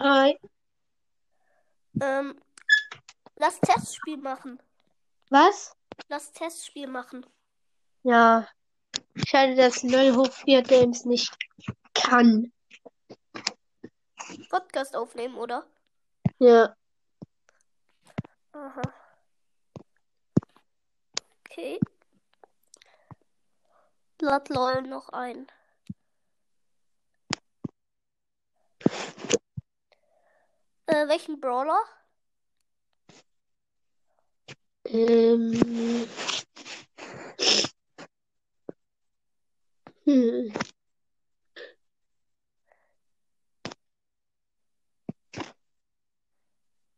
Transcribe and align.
Hi. 0.00 0.38
Ähm, 2.00 2.38
lass 3.36 3.60
Testspiel 3.60 4.18
machen. 4.18 4.60
Was? 5.30 5.76
Lass 6.08 6.32
Testspiel 6.32 6.86
machen. 6.86 7.24
Ja. 8.02 8.46
Schade, 9.26 9.54
dass 9.54 9.82
0 9.82 10.14
hoch 10.16 10.32
4 10.32 10.62
Games 10.62 11.04
nicht 11.04 11.32
kann. 11.94 12.52
Podcast 14.50 14.96
aufnehmen, 14.96 15.36
oder? 15.36 15.66
Ja. 16.38 16.74
Aha. 18.52 18.82
Okay. 21.40 21.78
Lad 24.20 24.48
LOL 24.48 24.82
noch 24.82 25.08
ein. 25.10 25.46
Äh, 30.86 31.08
welchen 31.08 31.40
Brawler? 31.40 31.80
Ähm. 34.86 36.06
Hm. 40.04 40.52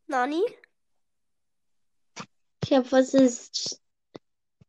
Nani? 0.09 0.43
Ich 2.65 2.73
habe 2.73 2.91
was 2.91 3.15
ist 3.15 3.80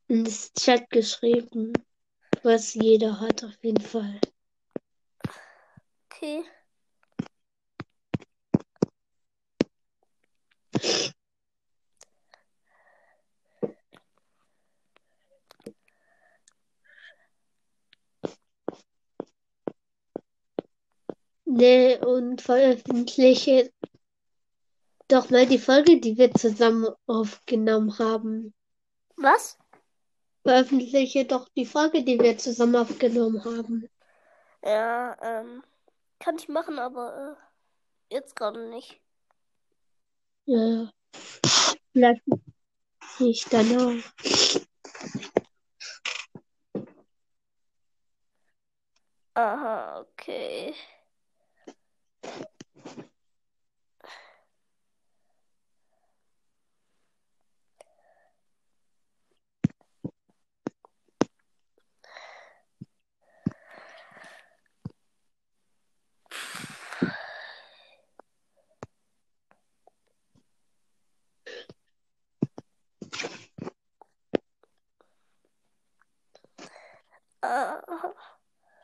ins 0.07 0.53
Chat 0.53 0.89
geschrieben. 0.91 1.73
Was 2.43 2.75
jeder 2.75 3.19
hat, 3.19 3.43
auf 3.43 3.57
jeden 3.63 3.83
Fall. 3.83 4.19
Okay. 6.11 6.43
Ne, 21.45 21.97
und 22.05 22.41
veröffentliche 22.41 23.71
doch 25.07 25.29
mal 25.29 25.45
die 25.45 25.57
Folge, 25.57 25.99
die 25.99 26.17
wir 26.17 26.33
zusammen 26.33 26.87
aufgenommen 27.05 27.97
haben. 27.97 28.53
Was? 29.15 29.57
Veröffentliche 30.43 31.25
doch 31.25 31.47
die 31.49 31.65
Folge, 31.65 32.03
die 32.03 32.19
wir 32.19 32.37
zusammen 32.37 32.75
aufgenommen 32.75 33.43
haben. 33.43 33.89
Ja, 34.63 35.17
ähm, 35.21 35.63
kann 36.19 36.35
ich 36.35 36.49
machen, 36.49 36.79
aber 36.79 37.37
äh, 38.11 38.13
jetzt 38.13 38.35
gerade 38.35 38.69
nicht. 38.69 39.01
Ja. 40.47 40.89
Vielleicht 41.91 42.21
ich 43.19 43.45
dann 43.45 43.77
auch. 43.77 43.93
Aha, 49.35 49.99
okay. 50.01 50.73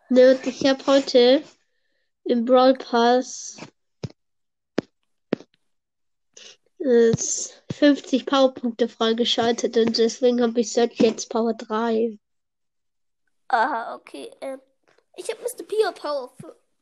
Ne, 0.09 0.39
ich 0.45 0.65
habe 0.65 0.85
heute 0.85 1.43
im 2.25 2.45
Brawl 2.45 2.75
Pass 2.75 3.57
ist 6.77 7.63
50 7.71 8.25
Powerpunkte 8.25 8.89
freigeschaltet 8.89 9.77
und 9.77 9.97
deswegen 9.97 10.41
habe 10.41 10.59
ich 10.59 10.71
Search 10.71 10.99
jetzt 10.99 11.29
Power 11.29 11.53
3. 11.53 12.19
Aha, 13.47 13.95
okay. 13.95 14.29
Ähm, 14.41 14.59
ich 15.15 15.29
habe 15.29 15.41
Mr. 15.41 15.63
Pia 15.63 15.91
Power 15.91 16.33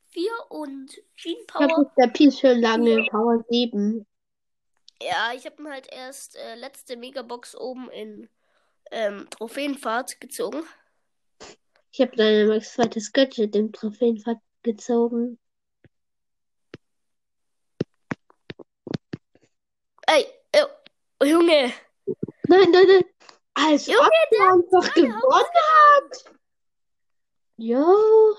4 0.10 0.32
und 0.50 0.92
Jean 1.16 1.38
Ich 1.48 1.54
habe 1.56 1.74
Power. 1.74 1.92
der 1.98 2.08
Pi 2.08 2.32
schon 2.32 2.60
lange 2.60 3.06
Power 3.12 3.44
7. 3.50 4.06
Ja, 5.02 5.32
ich 5.36 5.46
habe 5.46 5.62
ihn 5.62 5.70
halt 5.70 5.88
erst 5.92 6.36
äh, 6.36 6.56
letzte 6.56 6.96
Megabox 6.98 7.56
oben 7.56 7.90
in 7.92 8.30
ähm, 8.92 9.28
Trophäenfahrt 9.30 10.20
gezogen. 10.20 10.64
Ich 11.92 12.00
habe 12.00 12.48
mein 12.48 12.62
zweites 12.62 13.12
Gadget 13.12 13.56
im 13.56 13.74
Trophäenfahrt 13.74 14.40
gezogen. 14.64 15.38
Ey, 20.08 20.26
oh, 21.20 21.26
Junge. 21.26 21.74
Nein, 22.48 22.72
nein, 22.72 22.88
nein. 22.88 23.04
Als 23.54 23.88
Junge, 23.88 24.00
ob 24.00 24.30
der 24.32 24.40
er 24.40 24.54
einfach 24.54 24.94
gewonnen 24.94 25.14
hat. 25.22 26.32
Jo. 27.58 28.36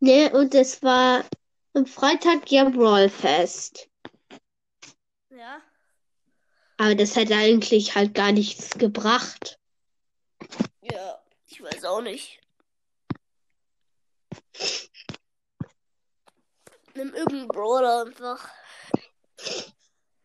Ne, 0.00 0.30
und 0.32 0.54
es 0.54 0.82
war 0.82 1.24
am 1.74 1.86
Freitag 1.86 2.50
ja 2.50 2.68
Brawlfest. 2.68 3.88
Ja. 5.30 5.62
Aber 6.76 6.94
das 6.94 7.16
hat 7.16 7.30
eigentlich 7.30 7.94
halt 7.94 8.14
gar 8.14 8.32
nichts 8.32 8.70
gebracht. 8.78 9.58
Ja, 10.82 11.22
ich 11.46 11.62
weiß 11.62 11.84
auch 11.84 12.00
nicht. 12.00 12.40
Nimm 16.94 17.14
irgendeinen 17.14 17.48
Brawler 17.48 18.04
einfach. 18.06 18.48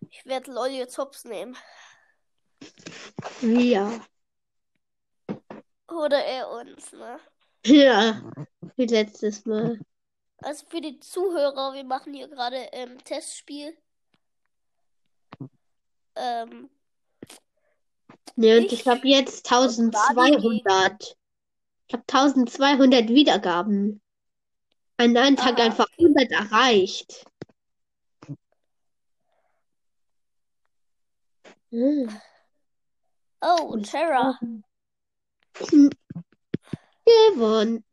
Ich 0.10 0.26
werde 0.26 0.52
LOL 0.52 0.70
jetzt 0.70 0.98
hops 0.98 1.24
nehmen. 1.24 1.56
Ja. 3.42 4.06
Oder 5.90 6.24
er 6.24 6.50
uns, 6.50 6.92
ne? 6.92 7.20
Ja, 7.66 8.22
wie 8.76 8.86
letztes 8.86 9.46
Mal. 9.46 9.80
Also 10.40 10.66
für 10.68 10.82
die 10.82 11.00
Zuhörer, 11.00 11.74
wir 11.74 11.84
machen 11.84 12.14
hier 12.14 12.28
gerade 12.28 12.58
ähm, 12.72 13.04
Testspiel. 13.04 13.78
Ähm, 16.20 16.70
Ne, 18.36 18.58
und 18.58 18.66
Ich- 18.66 18.82
ich 18.82 18.88
habe 18.88 19.08
jetzt 19.08 19.46
1200. 19.50 21.18
Ich 21.88 21.94
habe 21.94 22.04
1200 22.06 23.10
Wiedergaben. 23.10 24.00
An 24.98 25.18
einem 25.18 25.36
Tag 25.36 25.58
Ah, 25.60 25.64
einfach 25.64 25.88
100 25.98 26.32
erreicht. 26.32 27.26
Hm. 31.72 32.10
oh, 33.42 33.78
Terra. 33.84 34.40
Gewonnen. 37.06 37.84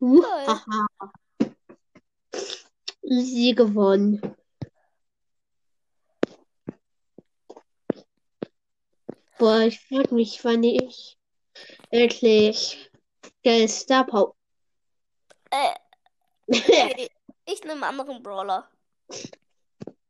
Haha. 0.00 0.86
Sie 3.02 3.54
gewonnen. 3.54 4.20
Boah, 9.38 9.60
ich 9.60 9.80
frag 9.80 10.12
mich, 10.12 10.42
wann 10.44 10.62
ich 10.62 11.18
endlich 11.90 12.90
der 13.44 13.68
Star 13.68 14.06
Power. 14.06 14.34
Äh, 15.50 15.74
okay. 16.56 17.10
ich 17.44 17.60
nehme 17.60 17.74
einen 17.74 17.84
anderen 17.84 18.22
Brawler. 18.22 18.70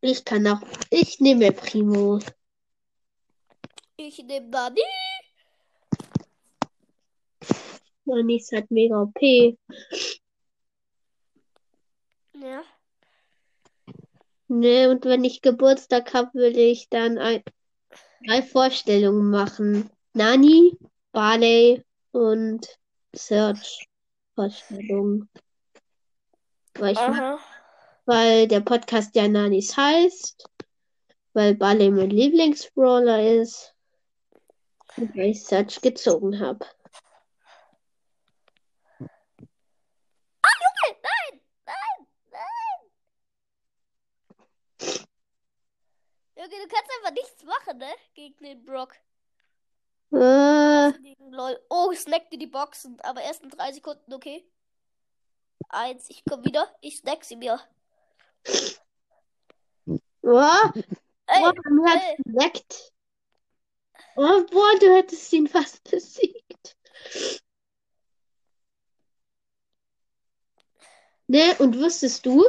Ich 0.00 0.25
kann 0.25 0.46
auch. 0.46 0.61
Ich 0.90 1.19
nehme 1.19 1.50
Primo. 1.50 2.20
Ich 3.96 4.19
nehme 4.19 4.49
Nani. 4.49 4.81
Und 8.05 8.31
ist 8.31 8.52
halt 8.52 8.70
mega 8.70 9.02
OP. 9.02 9.20
Ja. 12.34 12.62
Ne, 14.49 14.88
und 14.88 15.05
wenn 15.05 15.25
ich 15.25 15.43
Geburtstag 15.43 16.14
habe, 16.14 16.32
will 16.34 16.56
ich 16.56 16.88
dann 16.88 17.19
ein, 17.19 17.43
drei 18.24 18.42
Vorstellungen 18.42 19.30
machen. 19.30 19.90
Nani, 20.12 20.76
Barley 21.12 21.82
und 22.12 22.66
Search 23.14 23.88
Vorstellungen. 24.34 25.28
Weil, 26.78 26.92
ich, 26.92 26.98
mag- 26.98 27.40
weil 28.04 28.48
der 28.48 28.60
Podcast 28.60 29.14
ja 29.16 29.28
Nanis 29.28 29.76
heißt, 29.76 30.48
weil 31.32 31.54
Barley 31.54 31.90
mein 31.90 32.10
Lieblingsbrawler 32.10 33.40
ist 33.40 33.74
und 34.96 35.14
weil 35.16 35.30
ich 35.30 35.42
Search 35.44 35.80
gezogen 35.80 36.38
habe. 36.40 36.64
Junge, 46.46 46.62
du 46.62 46.69
kannst 46.69 46.90
einfach 46.98 47.12
nichts 47.12 47.44
machen, 47.44 47.78
ne? 47.78 47.88
Gegen 48.14 48.44
den 48.44 48.64
Brock. 48.64 48.94
Äh, 50.12 50.93
Gegen 51.02 51.32
LOL. 51.32 51.60
Oh, 51.69 51.93
snack 51.93 52.31
dir 52.31 52.38
die 52.38 52.46
Boxen. 52.46 53.00
Aber 53.00 53.20
erst 53.22 53.43
in 53.43 53.50
drei 53.50 53.72
Sekunden, 53.72 54.12
okay? 54.14 54.48
Eins, 55.69 56.08
ich 56.08 56.22
komm 56.28 56.44
wieder. 56.44 56.72
Ich 56.81 56.98
snack 56.98 57.25
sie 57.25 57.37
mir. 57.37 57.60
oh, 60.22 60.60
Ey, 61.26 61.40
boah, 61.43 61.52
ey. 61.88 62.16
geleckt. 62.25 62.93
Oh, 64.16 64.44
boah, 64.50 64.78
du 64.78 64.94
hättest 64.94 65.32
ihn 65.32 65.48
fast 65.48 65.82
besiegt. 65.90 66.76
Ne, 71.26 71.56
und 71.58 71.76
wusstest 71.81 72.25
du, 72.25 72.44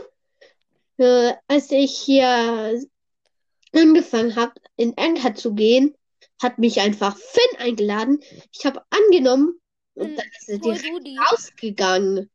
äh, 0.97 1.33
als 1.47 1.71
ich 1.71 1.97
hier 1.99 2.79
angefangen 3.77 4.35
habe, 4.35 4.53
in 4.75 4.97
Anker 4.97 5.35
zu 5.35 5.53
gehen, 5.53 5.95
hat 6.41 6.57
mich 6.57 6.79
einfach 6.81 7.15
Finn 7.17 7.59
eingeladen. 7.59 8.21
Ich 8.51 8.65
habe 8.65 8.83
angenommen 8.89 9.59
und 9.95 10.07
Hm, 10.09 10.15
dann 10.15 10.25
ist 10.39 10.49
er 10.49 10.59
Hol 10.59 10.73
direkt 10.73 11.07
die. 11.07 11.17
rausgegangen. 11.17 12.29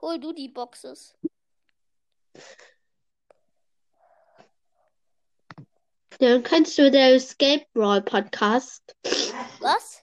Hol 0.00 0.18
du 0.20 0.32
die 0.32 0.48
Boxes. 0.48 1.14
Dann 6.18 6.42
kennst 6.42 6.78
du 6.78 6.90
der 6.90 7.14
Escape 7.14 7.66
Brawl 7.72 8.02
Podcast. 8.02 8.94
Was? 9.60 10.02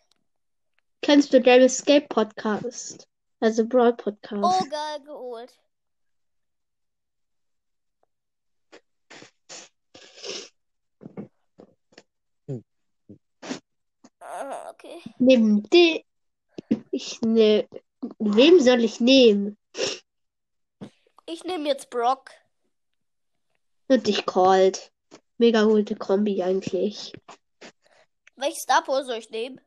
Kennst 1.02 1.34
du 1.34 1.40
der 1.42 1.62
Escape 1.62 2.08
Podcast? 2.10 3.08
Also 3.40 3.66
Brawl 3.66 3.94
Podcast. 3.96 4.44
Oh, 4.44 4.70
geil 4.70 5.00
geholt. 5.06 5.54
Okay. 14.70 15.02
Nimm 15.18 15.64
die. 15.70 16.06
Ich 16.92 17.22
ne. 17.22 17.68
Wem 18.20 18.60
soll 18.60 18.84
ich 18.84 19.00
nehmen? 19.00 19.58
Ich 21.26 21.44
nehme 21.44 21.68
jetzt 21.68 21.90
Brock. 21.90 22.32
Und 23.88 24.08
dich 24.08 24.26
Colt. 24.26 24.92
Mega 25.38 25.64
gute 25.64 25.96
Kombi 25.96 26.42
eigentlich. 26.44 27.14
Welches 28.36 28.64
Star 28.64 28.84
soll 28.86 29.18
ich 29.18 29.30
nehmen? 29.30 29.60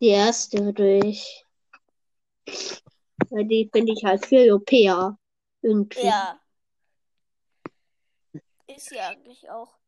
Die 0.00 0.08
erste 0.08 0.72
durch. 0.72 1.44
Weil 3.30 3.44
die 3.46 3.68
finde 3.72 3.92
ich 3.92 4.04
halt 4.04 4.26
viel 4.26 4.52
OPer. 4.52 5.18
Irgendwie. 5.62 6.06
Ja. 6.06 6.40
Ist 8.66 8.90
ja 8.90 9.08
eigentlich 9.08 9.48
auch. 9.50 9.81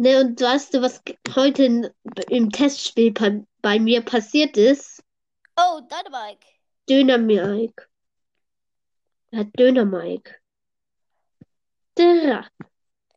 Ne, 0.00 0.20
und 0.20 0.40
weißt 0.40 0.74
du, 0.74 0.80
was 0.80 1.02
heute 1.34 1.64
in, 1.64 1.88
im 2.28 2.50
Testspiel 2.50 3.10
bei, 3.12 3.44
bei 3.62 3.80
mir 3.80 4.00
passiert 4.00 4.56
ist? 4.56 5.02
Oh, 5.56 5.80
Dynamike. 5.80 6.46
Döner 6.88 7.18
Mike. 7.18 7.88
Er 9.32 9.40
hat 9.40 9.48
Döner 9.58 9.84
Mike. 9.84 10.36
Der. 11.96 12.48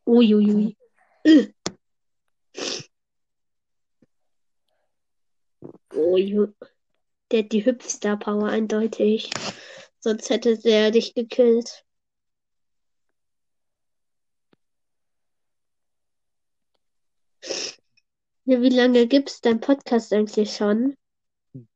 Uiuiui. 0.04 0.76
Ui. 5.94 6.48
Der 7.30 7.44
hat 7.44 7.52
die 7.52 7.64
Hüpfstar 7.64 8.18
Power 8.18 8.48
eindeutig. 8.48 9.30
Sonst 10.00 10.30
hätte 10.30 10.58
der 10.58 10.90
dich 10.90 11.14
gekillt. 11.14 11.84
Ja, 18.41 18.41
wie 18.60 18.68
lange 18.68 19.06
gibt's 19.06 19.40
dein 19.40 19.60
Podcast 19.60 20.12
eigentlich 20.12 20.54
schon? 20.54 20.96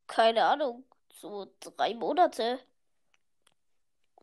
Keine 0.07 0.45
Ahnung. 0.45 0.85
So 1.13 1.51
drei 1.61 1.95
Monate. 1.95 2.59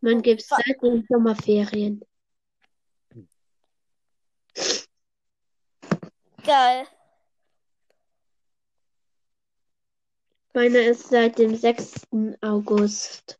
Man 0.01 0.21
gibt's 0.21 0.51
Wa- 0.51 0.59
seit 0.65 0.81
den 0.81 1.05
Sommerferien. 1.09 2.03
Geil. 6.43 6.85
Meiner 10.53 10.81
ist 10.81 11.07
seit 11.07 11.39
dem 11.39 11.55
6. 11.55 12.07
August. 12.41 13.39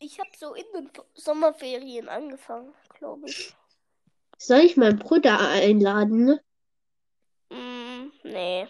Ich 0.00 0.18
habe 0.18 0.30
so 0.36 0.54
in 0.54 0.64
den 0.74 0.90
Sommerferien 1.14 2.08
angefangen, 2.08 2.74
glaube 2.98 3.28
ich. 3.28 3.54
Soll 4.44 4.62
ich 4.62 4.76
meinen 4.76 4.98
Bruder 4.98 5.38
einladen? 5.38 6.40
Mm, 7.48 8.10
nee. 8.24 8.66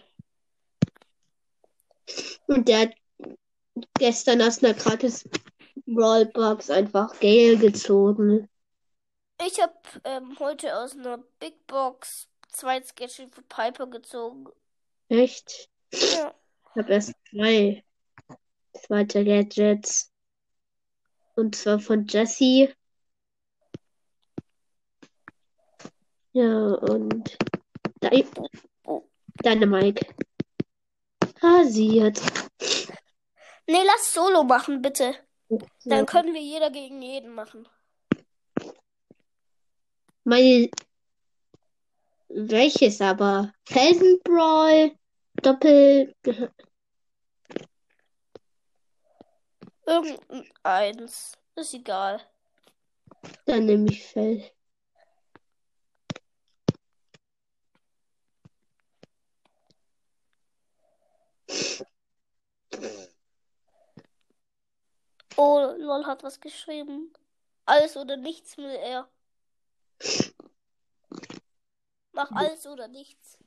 Und 2.47 2.69
der 2.69 2.81
hat 2.81 2.93
gestern 3.99 4.43
aus 4.43 4.63
einer 4.63 4.75
gratis 4.75 5.27
Brawlbox 5.87 6.69
einfach 6.69 7.19
Gale 7.21 7.57
gezogen. 7.57 8.51
Ich 9.47 9.63
habe 9.63 9.73
ähm, 10.05 10.37
heute 10.39 10.77
aus 10.77 10.93
einer 10.93 11.25
Big 11.41 11.67
Box 11.67 12.29
zwei 12.49 12.83
Sketche 12.83 13.31
für 13.31 13.41
Piper 13.41 13.87
gezogen. 13.87 14.49
Echt? 15.09 15.71
Ja. 15.91 16.35
Ich 16.75 16.83
habe 16.83 16.93
erst 16.93 17.15
zwei 17.31 17.83
zweite 18.75 19.25
Gadgets. 19.25 20.13
Und 21.35 21.57
zwar 21.57 21.81
von 21.81 22.07
Jessie. 22.07 22.75
Ja, 26.33 26.75
und 26.75 27.37
Di 28.03 28.27
Dynamike. 29.45 30.07
Rasiert. 31.43 32.21
Nee, 33.67 33.85
lass 33.85 34.13
Solo 34.13 34.43
machen, 34.45 34.81
bitte. 34.81 35.15
Dann 35.85 36.07
können 36.07 36.33
wir 36.35 36.41
jeder 36.41 36.71
gegen 36.71 37.03
jeden 37.03 37.35
machen. 37.35 37.69
Meine. 40.25 40.71
Welches 42.29 43.01
aber? 43.01 43.53
Felsenbrawl? 43.67 44.93
Doppel. 45.43 46.15
Irgendeins. 49.85 51.33
Ist 51.57 51.75
egal. 51.75 52.21
Dann 53.45 53.67
nehme 53.67 53.91
ich 53.91 54.03
Fell. 54.03 54.51
Oh, 65.37 65.75
Lol 65.79 66.07
hat 66.07 66.23
was 66.23 66.41
geschrieben. 66.41 67.13
Alles 67.65 67.97
oder 67.97 68.17
nichts 68.17 68.57
will 68.57 68.67
er. 68.67 69.09
Mach 72.13 72.31
alles 72.33 72.67
oder 72.67 72.89
nichts. 72.89 73.39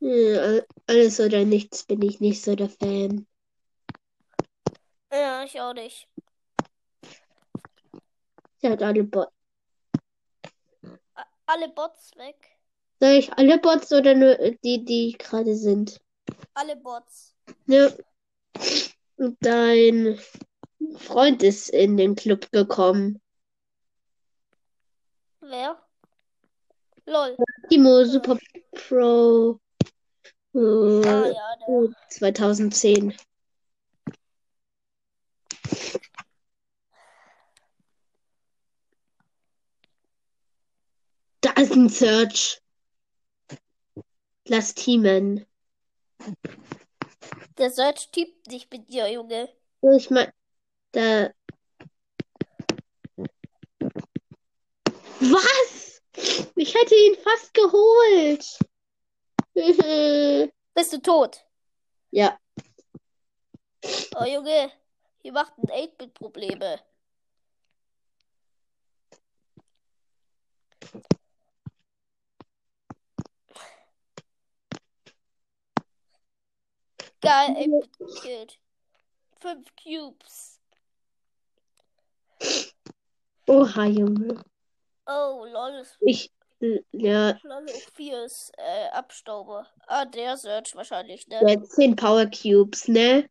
Ja, 0.00 0.60
alles 0.86 1.20
oder 1.20 1.44
nichts 1.44 1.84
bin 1.84 2.02
ich 2.02 2.20
nicht 2.20 2.42
so 2.42 2.54
der 2.54 2.70
Fan. 2.70 3.26
Ja, 5.12 5.42
ich 5.44 5.60
auch 5.60 5.74
nicht. 5.74 6.08
Sie 8.58 8.68
hat 8.68 8.82
alle 8.82 9.04
Bots. 9.04 9.32
Alle 11.46 11.68
Bots 11.68 12.16
weg. 12.16 12.58
Soll 13.00 13.12
ich 13.12 13.32
alle 13.32 13.58
Bots 13.58 13.92
oder 13.92 14.14
nur 14.14 14.36
die, 14.62 14.84
die 14.84 15.16
gerade 15.18 15.54
sind? 15.54 16.00
Alle 16.54 16.76
Bots. 16.76 17.34
Ja. 17.66 17.90
Und 19.16 19.36
dein 19.40 20.18
Freund 20.96 21.42
ist 21.42 21.70
in 21.70 21.96
den 21.96 22.14
Club 22.14 22.50
gekommen. 22.52 23.20
Wer? 25.40 25.82
Lol. 27.06 27.36
Timo 27.68 28.04
Super 28.04 28.38
Pro 28.72 29.60
Ah 30.54 30.58
äh, 30.58 31.32
ja, 31.34 31.56
der. 31.66 31.94
2010. 32.08 33.14
Da 41.40 41.50
ist 41.52 41.72
ein 41.72 41.88
Search. 41.88 42.60
Lass 44.46 44.74
teamen. 44.74 45.47
Der 47.58 47.70
Search 47.70 48.10
tippt 48.10 48.46
nicht 48.48 48.72
mit 48.72 48.88
dir, 48.88 49.10
Junge. 49.10 49.48
Ich 49.96 50.10
mein, 50.10 50.32
da. 50.92 51.30
Was? 55.20 56.02
Ich 56.56 56.74
hätte 56.74 56.94
ihn 56.94 57.16
fast 57.22 57.54
geholt. 57.54 58.58
Bist 60.74 60.92
du 60.92 61.02
tot? 61.02 61.44
Ja, 62.10 62.38
Oh 64.16 64.24
Junge, 64.24 64.72
hier 65.22 65.32
macht 65.32 65.56
ein 65.58 65.68
8-Bit 65.70 66.20
Geil, 77.20 77.50
8-Bit 77.50 77.98
gekillt. 77.98 78.58
Fünf 79.40 79.68
Cubes. 79.76 80.60
Oha, 83.46 83.84
Junge. 83.86 84.42
Oh, 85.06 85.46
lol. 85.50 85.84
Ich, 86.00 86.30
ja, 86.92 87.38
Lol, 87.42 87.66
auch 87.68 87.94
vier 87.94 88.24
ist 88.24 88.52
äh, 88.58 88.88
Abstauber. 88.90 89.66
Ah, 89.86 90.04
der 90.04 90.36
Search 90.36 90.74
wahrscheinlich, 90.74 91.26
ne? 91.28 91.40
der 91.40 91.60
hat 91.60 91.66
10 91.66 91.96
Power 91.96 92.26
Cubes, 92.26 92.88
ne? 92.88 93.28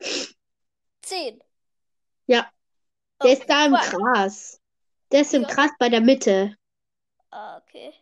Zehn. 1.02 1.42
Ja. 2.26 2.50
Oh, 3.20 3.26
Der 3.26 3.34
ist 3.34 3.50
da 3.50 3.66
im. 3.66 3.74
Gras. 3.74 4.60
Der 5.12 5.22
ist 5.22 5.34
im 5.34 5.44
Ja. 5.44 5.48
Gras 5.50 5.72
bei 5.78 5.90
der 5.90 6.02
Mitte. 6.02 6.56
Ah, 7.30 7.58
okay. 7.58 7.94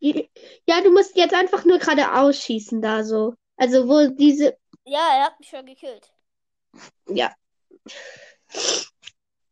Ja, 0.00 0.80
du 0.82 0.90
musst 0.90 1.16
jetzt 1.16 1.34
einfach 1.34 1.64
nur 1.64 1.78
gerade 1.78 2.12
ausschießen 2.12 2.80
da 2.80 3.04
so. 3.04 3.34
Also 3.58 3.86
wo 3.88 4.08
diese, 4.14 4.56
Ja, 4.84 5.00
er 5.18 5.24
hat 5.26 5.38
mich 5.40 5.48
schon 5.50 5.66
gekillt. 5.66 6.12
ja, 7.08 7.34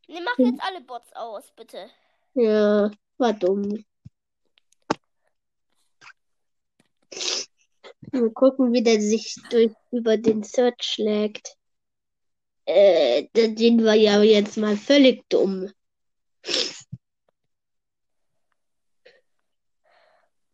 Ne, 0.08 0.20
mach 0.20 0.38
jetzt 0.40 0.60
alle 0.62 0.80
Bots 0.80 1.12
aus, 1.14 1.52
bitte. 1.52 1.90
ja, 2.34 2.90
war 3.18 3.32
dumm. 3.32 3.84
Mal 8.12 8.30
gucken, 8.30 8.72
wie 8.72 8.82
der 8.82 9.00
sich 9.00 9.34
durch 9.50 9.72
über 9.90 10.16
den 10.16 10.42
Search 10.42 10.82
schlägt. 10.82 11.56
Äh, 12.66 13.24
den 13.34 13.84
war 13.84 13.94
ja 13.94 14.22
jetzt 14.22 14.56
mal 14.56 14.76
völlig 14.76 15.28
dumm. 15.28 15.70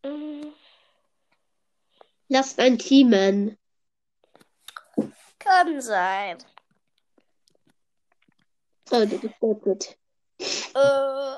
Mm, 0.05 0.53
Lasst 2.33 2.59
ein 2.59 2.79
Teamen. 2.79 3.59
Kann 5.39 5.83
sein. 5.83 6.39
Oh, 8.91 9.05
du 9.05 9.19
bist 9.19 9.35
sehr 9.39 9.55
gut. 9.55 9.99
Äh, 10.75 11.37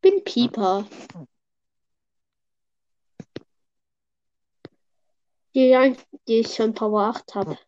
Bin 0.00 0.22
Pieper. 0.22 0.86
Die, 5.56 5.96
die 6.28 6.34
ich 6.38 6.54
schon 6.54 6.72
Power 6.72 7.16
8 7.16 7.34
habe. 7.34 7.58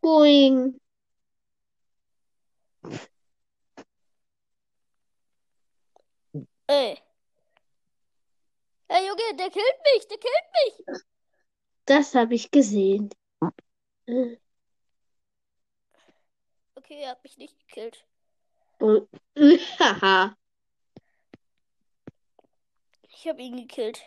Boing. 0.00 0.80
ey. 6.68 7.09
Hey 8.90 9.06
Junge, 9.06 9.36
der 9.38 9.50
killt 9.50 9.78
mich, 9.94 10.08
der 10.08 10.18
killt 10.18 10.48
mich. 10.66 11.04
Das 11.84 12.12
habe 12.16 12.34
ich 12.34 12.50
gesehen. 12.50 13.10
Äh, 14.06 14.36
Okay, 16.74 17.02
er 17.02 17.10
hat 17.10 17.22
mich 17.22 17.38
nicht 17.38 17.56
gekillt. 17.60 18.04
Haha. 19.78 20.34
Ich 23.14 23.28
habe 23.28 23.42
ihn 23.42 23.58
gekillt. 23.58 24.02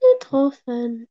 Getroffen. 0.00 1.08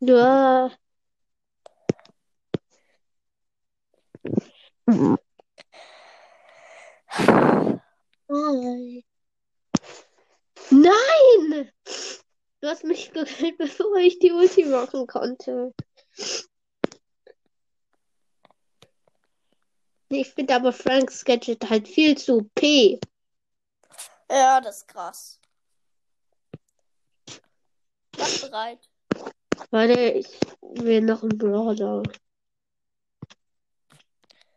Ja. 0.00 0.70
Nein. 10.70 11.70
Du 12.60 12.68
hast 12.68 12.84
mich 12.84 13.12
gekillt, 13.12 13.58
bevor 13.58 13.96
ich 13.96 14.18
die 14.18 14.32
Ulti 14.32 14.64
machen 14.64 15.06
konnte. 15.06 15.72
Ich 20.08 20.28
finde 20.28 20.54
aber 20.54 20.72
Franks 20.72 21.24
Gadget 21.24 21.68
halt 21.68 21.88
viel 21.88 22.16
zu 22.16 22.38
OP. 22.38 23.00
Ja, 24.30 24.60
das 24.60 24.78
ist 24.78 24.88
krass. 24.88 25.40
Bereit. 28.40 28.78
Warte, 29.70 30.00
ich 30.10 30.28
will 30.60 31.00
noch 31.00 31.22
einen 31.22 31.38
Brawler. 31.38 32.02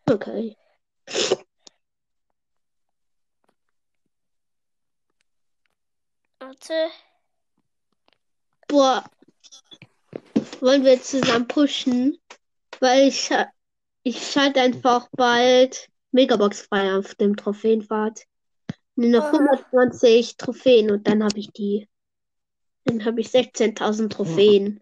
Okay. 0.05 0.55
Warte. 6.39 6.73
Boah. 8.67 9.03
Wollen 10.61 10.83
wir 10.83 11.01
zusammen 11.01 11.47
pushen? 11.47 12.19
Weil 12.79 13.09
ich, 13.09 13.27
scha- 13.27 13.49
ich 14.03 14.31
schalte 14.31 14.61
einfach 14.61 15.09
bald 15.11 15.89
Megabox 16.11 16.61
frei 16.61 16.95
auf 16.97 17.15
dem 17.15 17.35
Trophäenpfad. 17.35 18.25
Nur 18.95 19.09
noch 19.09 19.25
Aha. 19.25 19.37
120 19.37 20.37
Trophäen 20.37 20.91
und 20.91 21.07
dann 21.07 21.23
habe 21.23 21.39
ich 21.39 21.51
die. 21.51 21.87
Dann 22.85 23.05
habe 23.05 23.21
ich 23.21 23.27
16.000 23.27 24.09
Trophäen. 24.09 24.81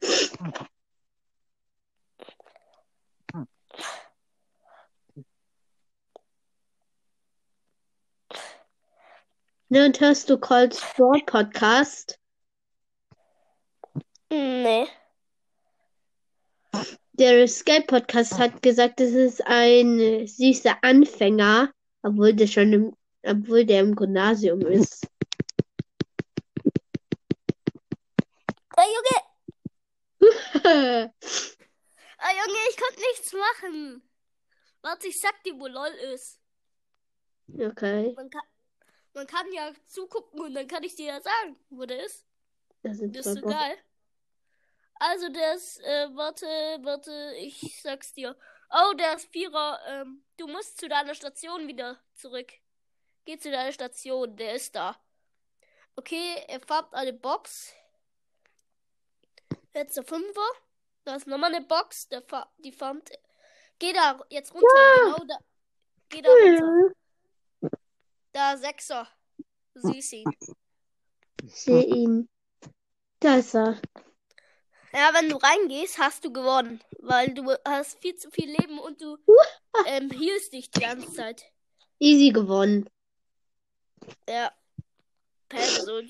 Ne, 9.70 9.86
und 9.86 10.00
hörst 10.00 10.30
du 10.30 10.38
Colts 10.38 10.82
Sport 10.82 11.26
Podcast? 11.26 12.18
Nee. 14.30 14.88
Der 17.12 17.44
Escape 17.44 17.86
Podcast 17.86 18.38
hat 18.38 18.62
gesagt, 18.62 19.02
es 19.02 19.14
ist 19.14 19.46
ein 19.46 20.26
süßer 20.26 20.78
Anfänger, 20.84 21.72
obwohl 22.02 22.34
der 22.34 22.48
schon 22.48 22.72
im, 22.72 22.96
obwohl 23.24 23.66
der 23.66 23.82
im 23.82 23.96
Gymnasium 23.96 24.62
ist. 24.62 25.06
Hey 28.78 28.86
Junge! 28.94 29.18
Ah, 32.20 32.32
Junge, 32.32 32.60
ich 32.70 32.78
konnte 32.78 33.00
nichts 33.00 33.34
machen. 33.34 34.08
Warte, 34.84 35.08
ich 35.08 35.20
sag 35.20 35.44
dir, 35.44 35.60
wo 35.60 35.66
LOL 35.68 35.90
ist. 36.14 36.40
Okay, 37.60 38.14
Man 38.16 38.30
kann, 38.30 38.44
man 39.14 39.26
kann 39.26 39.52
ja 39.52 39.72
zugucken 39.88 40.42
und 40.42 40.54
dann 40.54 40.68
kann 40.68 40.84
ich 40.84 40.96
dir 40.96 41.08
ja 41.08 41.22
sagen, 41.22 41.58
wo 41.70 41.86
der 41.86 42.06
ist. 42.06 42.26
das 42.84 43.00
Das 43.00 43.26
ist 43.26 43.40
so 43.40 43.42
geil. 43.48 43.78
Also 45.00 45.30
der 45.30 45.54
ist, 45.56 45.80
äh, 45.82 46.10
warte, 46.16 46.46
warte, 46.84 47.34
ich 47.38 47.82
sag's 47.82 48.14
dir. 48.14 48.36
Oh, 48.70 48.94
der 48.94 49.16
ist 49.16 49.32
Vierer. 49.32 49.80
Ähm, 49.88 50.24
du 50.38 50.48
musst 50.48 50.80
zu 50.80 50.88
deiner 50.88 51.16
Station 51.16 51.68
wieder 51.68 52.00
zurück. 52.14 52.52
Geh 53.26 53.38
zu 53.40 53.50
deiner 53.50 53.72
Station, 53.72 54.36
der 54.36 54.54
ist 54.54 54.76
da. 54.76 54.96
Okay, 55.96 56.44
er 56.48 56.60
farbt 56.60 56.94
eine 56.94 57.14
Box. 57.14 57.74
Jetzt 59.74 59.98
der 59.98 60.04
Fünfer. 60.04 60.48
Da 61.04 61.16
ist 61.16 61.28
nochmal 61.28 61.54
eine 61.54 61.66
Box, 61.66 62.10
der 62.10 62.22
fa 62.22 62.52
die 62.58 62.72
farmt. 62.72 63.10
Geh 63.80 63.94
da 63.94 64.20
jetzt 64.30 64.54
runter, 64.54 64.68
genau 65.04 65.26
da. 65.26 65.38
Geh 66.10 66.22
da 66.22 66.30
runter. 66.30 66.96
Da 68.32 68.58
Sechser. 68.58 69.08
Du 69.74 69.82
siehst 69.92 70.14
ihn. 70.14 70.26
Ich 71.44 71.56
sehe 71.56 71.84
ihn. 71.84 72.30
Da 73.20 73.38
ist 73.38 73.56
er. 73.56 73.80
Ja, 74.94 75.12
wenn 75.14 75.30
du 75.30 75.38
reingehst, 75.38 75.98
hast 76.00 76.26
du 76.26 76.32
gewonnen. 76.32 76.84
Weil 77.00 77.34
du 77.34 77.56
hast 77.66 78.00
viel 78.00 78.16
zu 78.16 78.32
viel 78.32 78.50
Leben 78.50 78.80
und 78.80 79.02
du 79.02 79.18
ähm, 79.86 80.10
hielst 80.10 80.54
dich 80.54 80.72
die 80.72 80.82
ganze 80.82 81.14
Zeit. 81.14 81.44
Easy 82.00 82.32
gewonnen. 82.32 82.90
Ja. 84.28 84.52
Pelle, 85.50 86.06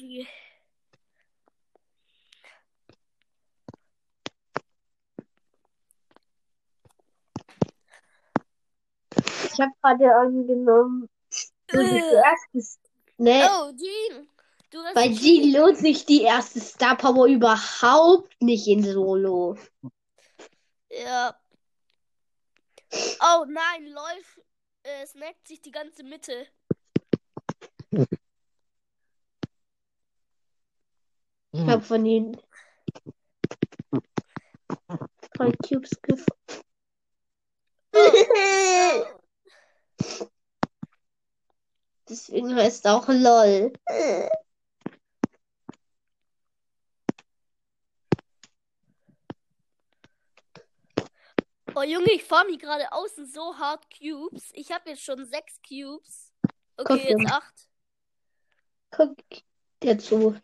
Ich 9.57 9.63
habe 9.63 9.73
gerade 9.81 10.15
angenommen, 10.15 11.09
du 11.65 11.79
die 11.79 11.95
Äh. 11.95 12.21
erstes. 12.23 12.79
Ne, 13.17 13.49
Oh, 13.49 13.71
Jean. 13.71 14.29
Du 14.69 14.77
hast 14.83 14.93
Bei 14.93 15.11
sie 15.11 15.51
lohnt 15.51 15.77
sich 15.77 16.05
die 16.05 16.21
erste 16.21 16.59
Star 16.59 16.95
Power 16.95 17.25
überhaupt 17.25 18.39
nicht 18.39 18.67
in 18.67 18.83
Solo. 18.83 19.57
Ja. 20.91 21.35
Oh 22.91 23.45
nein, 23.47 23.87
läuft. 23.87 24.41
Äh, 24.83 25.07
snackt 25.07 25.47
sich 25.47 25.59
die 25.61 25.71
ganze 25.71 26.03
Mitte. 26.03 26.45
Ich 31.51 31.61
habe 31.61 31.81
von 31.81 32.05
ihnen 32.05 32.39
drei 35.33 35.51
Cubes 35.67 35.99
gefunden. 36.03 36.61
Oh. 37.95 39.05
Deswegen 42.10 42.56
heißt 42.56 42.88
auch 42.88 43.08
LOL. 43.08 43.74
Oh 51.75 51.84
Junge, 51.84 52.12
ich 52.12 52.24
fahre 52.24 52.46
mich 52.48 52.60
gerade 52.60 52.92
außen 52.92 53.27
so 53.27 53.58
hart 53.58 53.86
Cubes. 53.96 54.50
Ich 54.54 54.72
habe 54.72 54.89
jetzt 54.89 55.04
schon 55.04 55.25
sechs 55.25 55.60
Cubes. 55.62 56.34
Guck 56.75 56.89
Okay, 56.92 57.10
jetzt 57.10 57.22
mal. 57.22 57.38
acht. 57.38 57.70
Guck 58.92 59.18
dir 59.84 60.00
zu. 60.00 60.39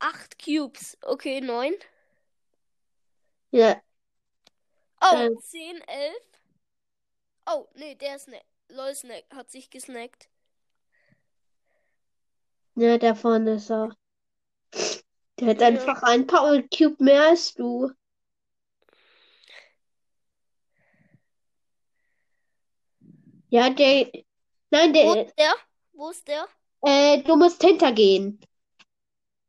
Acht 0.00 0.42
Cubes. 0.42 0.98
Okay, 1.02 1.40
neun. 1.40 1.74
Ja, 3.50 3.80
Oh, 5.04 5.14
Ähm. 5.16 5.38
zehn, 5.40 5.80
elf. 5.88 6.31
Oh, 7.46 7.68
nee, 7.74 7.94
der 7.94 8.18
Snack. 8.18 8.44
Lol, 8.68 8.94
Snack 8.94 9.24
hat 9.34 9.50
sich 9.50 9.70
gesnackt. 9.70 10.28
ja, 12.74 12.98
da 12.98 13.14
vorne 13.14 13.54
ist 13.54 13.70
er. 13.70 13.94
Der 15.38 15.48
hat 15.48 15.60
Ja. 15.60 15.66
einfach 15.68 16.02
ein 16.02 16.26
Power 16.26 16.62
Cube 16.74 17.02
mehr 17.02 17.28
als 17.28 17.54
du. 17.54 17.90
Ja, 23.50 23.70
der. 23.70 24.10
Nein, 24.70 24.94
Wo 24.94 25.14
der. 25.14 25.26
ist 25.26 25.34
der? 25.38 25.54
Wo 25.92 26.10
ist 26.10 26.26
der? 26.28 26.48
Äh, 26.84 27.22
du 27.22 27.36
musst 27.36 27.62
hintergehen. 27.62 28.40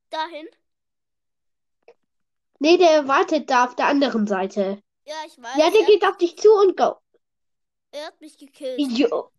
Dahin? 0.10 0.48
Nee, 2.60 2.78
der 2.78 3.08
wartet 3.08 3.50
da 3.50 3.66
auf 3.66 3.76
der 3.76 3.88
anderen 3.88 4.28
Seite. 4.28 4.82
Ja, 5.06 5.16
ich 5.26 5.38
weiß. 5.42 5.58
Ja, 5.58 5.70
der 5.70 5.82
er, 5.82 5.86
geht 5.86 6.06
auf 6.06 6.18
dich 6.18 6.38
zu 6.38 6.50
und 6.54 6.78
go. 6.78 6.96
Er 7.94 8.08
hat 8.08 8.20
mich 8.20 8.38
gekillt. 8.38 8.80
Jo. 8.80 9.32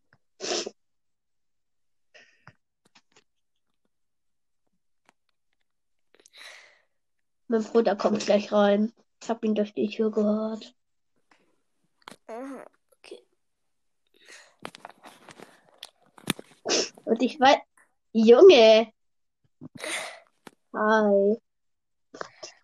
Mein 7.49 7.63
Bruder 7.65 7.97
kommt 7.97 8.25
gleich 8.25 8.53
rein. 8.53 8.93
Ich 9.23 9.29
hab 9.29 9.45
ihn 9.45 9.55
durch 9.55 9.75
die 9.75 9.89
Tür 9.89 10.11
gehört. 10.11 10.75
Aha, 12.27 12.65
okay. 12.97 13.21
Und 17.05 17.23
ich 17.23 17.39
weiß. 17.39 17.59
Junge! 18.13 18.93
Hi. 20.73 21.37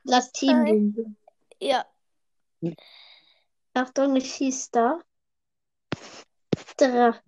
Lass 0.04 0.32
Team 0.32 0.56
Hi. 0.56 0.73
gehen. 0.73 1.16
Ja. 1.61 1.85
Achtung, 3.75 4.16
ich 4.16 4.32
schieß 4.32 4.70
da. 4.70 5.00
Dra. 6.81 7.23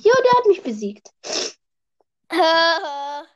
Jo, 0.00 0.12
der 0.24 0.32
hat 0.38 0.46
mich 0.46 0.62
besiegt. 0.62 1.12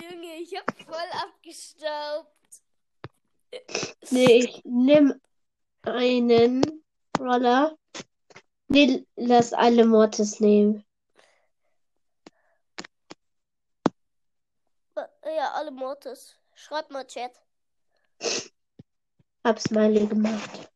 Junge, 0.00 0.36
ich 0.36 0.56
hab 0.56 0.64
voll 0.82 1.10
abgestaubt. 1.12 2.32
Nee, 4.10 4.44
ich 4.44 4.62
nehm 4.64 5.20
einen 5.82 6.82
Roller. 7.18 7.76
Nee, 8.68 9.06
lass 9.16 9.52
alle 9.52 9.84
Mortis 9.84 10.40
nehmen. 10.40 10.86
Ja, 14.96 15.52
alle 15.52 15.70
Mortis. 15.70 16.34
Schreib 16.54 16.90
mal 16.90 17.06
Chat. 17.06 17.32
Hab 19.48 19.58
Smiley 19.58 20.06
gemacht. 20.06 20.68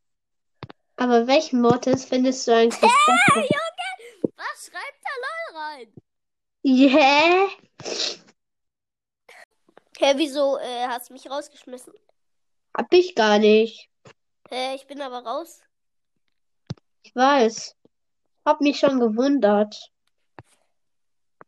Aber 0.97 1.27
welchen 1.27 1.61
Mortis 1.61 2.07
findest 2.07 2.49
du 2.49 2.57
eigentlich 2.57 2.81
besser? 2.81 3.19
Junge! 3.35 4.33
Was 4.35 4.65
schreibt 4.65 4.99
da 5.05 5.11
LOL 5.21 5.61
rein? 5.61 5.93
Yeah. 6.65 7.49
Hä, 9.99 10.15
wieso 10.17 10.57
äh, 10.57 10.87
hast 10.89 11.11
du 11.11 11.13
mich 11.13 11.29
rausgeschmissen? 11.29 11.93
Hab 12.75 12.91
ich 12.95 13.15
gar 13.15 13.39
nicht. 13.39 13.91
Hä, 14.49 14.75
ich 14.75 14.87
bin 14.87 15.03
aber 15.03 15.19
raus. 15.19 15.61
Ich 17.03 17.15
weiß. 17.15 17.77
Hab 18.47 18.63
mich 18.63 18.79
schon 18.79 18.99
gewundert. 19.01 19.93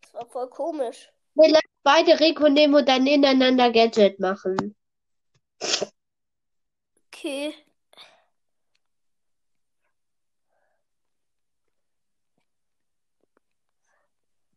Das 0.02 0.12
war 0.12 0.26
voll 0.26 0.50
komisch. 0.50 1.10
Wir 1.36 1.48
lassen 1.48 1.64
beide 1.84 2.20
Rico 2.20 2.50
nehmen 2.50 2.74
und 2.74 2.86
dann 2.86 3.06
ineinander 3.06 3.72
Gadget 3.72 4.20
machen. 4.20 4.76
Okay. 7.24 7.54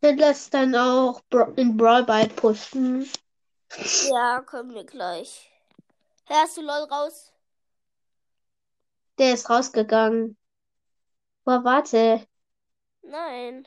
Wir 0.02 0.18
lassen 0.18 0.52
dann 0.52 0.76
auch 0.76 1.22
in 1.56 1.78
Brawl 1.78 2.04
Ball 2.04 2.28
pushen. 2.28 3.10
Ja, 4.10 4.42
kommen 4.42 4.74
wir 4.74 4.84
gleich. 4.84 5.50
Hä, 6.26 6.34
hast 6.34 6.58
du 6.58 6.62
LOL 6.62 6.84
raus? 6.92 7.32
Der 9.18 9.34
ist 9.34 9.50
rausgegangen. 9.50 10.36
Boah, 11.46 11.64
warte. 11.64 12.28
Nein. 13.02 13.66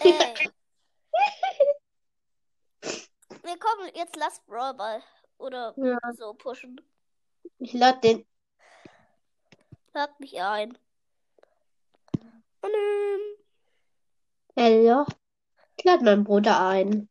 Ey. 0.00 0.50
Wir 3.42 3.58
kommen, 3.58 3.90
jetzt 3.94 4.16
lass 4.16 4.40
Brawl 4.46 4.74
Ball. 4.74 5.02
Oder 5.38 5.72
Ja. 5.76 5.98
so 6.12 6.34
pushen. 6.34 6.80
Ich 7.58 7.72
lade 7.72 8.00
den. 8.00 8.26
Lad 9.94 10.18
mich 10.20 10.40
ein. 10.40 10.76
Ähm, 12.62 13.36
Hello. 14.54 15.06
Ich 15.76 15.84
lade 15.84 16.04
meinen 16.04 16.24
Bruder 16.24 16.60
ein. 16.68 17.08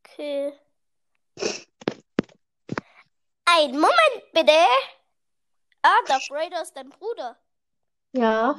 Okay. 0.00 0.52
Ein 3.46 3.70
Moment 3.72 4.32
bitte. 4.32 4.52
Ah, 5.82 6.02
Darth 6.06 6.28
Vader 6.30 6.62
ist 6.62 6.76
dein 6.76 6.90
Bruder. 6.90 7.38
Ja. 8.12 8.58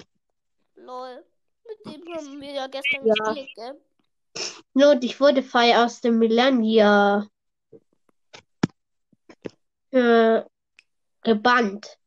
Lol. 0.75 1.25
Mit 1.65 1.85
dem 1.85 2.15
haben 2.15 2.41
wir 2.41 2.51
ja 2.51 2.67
gestern 2.67 3.05
Ja. 3.05 3.13
gespielt, 3.13 3.49
gell? 3.55 3.81
Not, 4.77 5.03
ich 5.03 5.19
wurde 5.19 5.41
frei 5.41 5.75
aus 5.83 6.01
dem 6.01 6.19
Millennia 6.19 7.27
äh, 9.89 10.43
gebannt. 11.23 11.97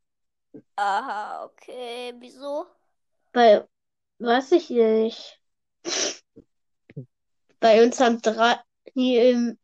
Aha, 0.77 1.43
okay. 1.43 2.13
Wieso? 2.19 2.65
Bei, 3.33 3.67
weiß 4.19 4.53
ich 4.53 4.69
nicht. 4.69 5.37
Bei 7.59 7.83
uns 7.83 7.99
haben 7.99 8.21
drei, 8.21 8.61
hier 8.93 9.31
im, 9.31 9.59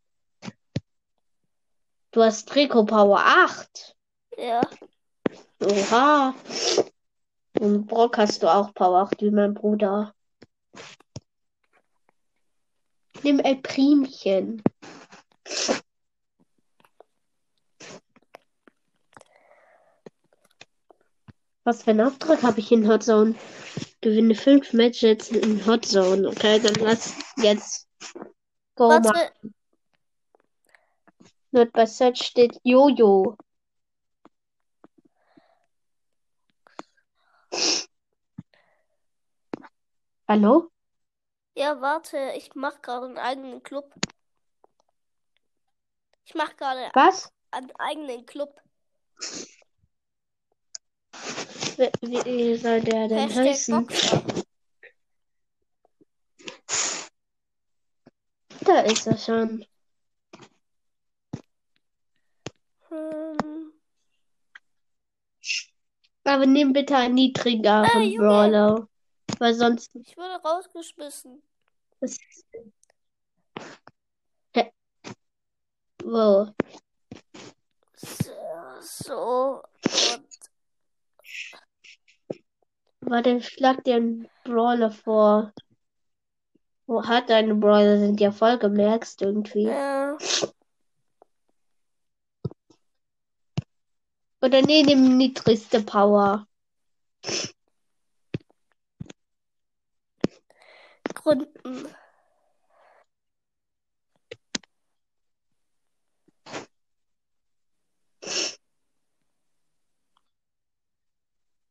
du 2.12 2.22
hast 2.22 2.54
Rico 2.56 2.84
Power 2.84 3.20
8. 3.20 3.96
Ja. 4.38 4.60
Oha. 5.62 6.36
Und 7.58 7.88
Brock 7.88 8.18
hast 8.18 8.44
du 8.44 8.54
auch 8.54 8.74
Power 8.74 9.04
8 9.04 9.22
wie 9.22 9.32
mein 9.32 9.54
Bruder. 9.54 10.14
Nimm 13.24 13.40
El 13.40 13.58
Primchen. 13.58 14.62
Was 21.64 21.84
für 21.84 21.92
einen 21.92 22.08
Auftrag 22.08 22.44
habe 22.44 22.60
ich 22.62 22.72
in 22.72 22.88
Hot 22.88 23.04
Zone? 23.04 23.36
Gewinne 24.00 24.36
fünf 24.36 24.72
Matches 24.72 25.30
in 25.32 25.66
Hot 25.66 25.86
Zone. 25.86 26.28
Okay, 26.30 26.60
dann 26.60 26.76
lass 26.76 27.14
jetzt 27.38 27.90
go. 28.76 28.90
Warte. 28.90 29.32
Not 31.52 31.74
bei 31.74 31.86
Search 31.86 32.24
steht 32.24 32.60
Jojo. 32.64 33.36
Hallo? 40.28 40.70
Ja, 41.58 41.82
warte. 41.82 42.34
Ich 42.36 42.54
mach 42.54 42.84
gerade 42.84 43.08
einen 43.08 43.18
eigenen 43.18 43.64
Club. 43.64 43.92
Ich 46.24 46.36
mach 46.36 46.56
gerade 46.56 46.92
Was? 46.94 47.34
einen 47.50 47.72
eigenen 47.80 48.28
Club. 48.28 48.62
Wie, 52.02 52.26
wie 52.26 52.56
soll 52.58 52.82
der 52.82 53.08
denn 53.08 53.30
Hashtag 53.30 53.46
heißen? 53.46 53.88
Boxer. 53.88 54.24
Da 58.62 58.80
ist 58.82 59.08
er 59.08 59.18
schon. 59.18 59.66
Hm. 62.90 63.74
Aber 66.24 66.46
nimm 66.46 66.74
bitte 66.74 66.96
einen 66.98 67.16
niedrigeren 67.16 68.04
Junge. 68.04 68.18
Brawler. 68.18 68.88
Weil 69.40 69.54
sonst. 69.54 69.96
Ich 69.96 70.18
wurde 70.18 70.42
rausgeschmissen. 70.44 71.42
Was 72.00 72.18
Hä? 74.54 74.72
Wo? 76.04 76.48
So, 77.96 78.32
so. 78.82 79.64
Und 79.86 80.28
Warte, 83.02 83.42
schlag 83.42 83.84
dir 83.84 83.96
einen 83.96 84.28
Brawler 84.44 84.92
vor. 84.92 85.54
Wo 86.88 87.06
hat 87.06 87.30
deine 87.30 87.56
Brawler 87.56 88.00
sind 88.00 88.20
ja 88.20 88.32
voll 88.32 88.58
gemerkt 88.58 89.22
irgendwie. 89.22 89.64
ja. 89.64 90.18
Oder 94.42 94.62
nee, 94.62 94.84
nimm 94.84 95.18
niedrigste 95.18 95.82
Power. 95.82 96.48
Gründen. 101.28 101.94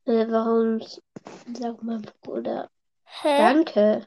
Äh, 0.04 0.26
warum? 0.28 0.80
Sag 1.58 1.82
mal, 1.82 2.02
Bruder. 2.20 2.70
Hä? 3.04 3.38
Danke. 3.38 4.06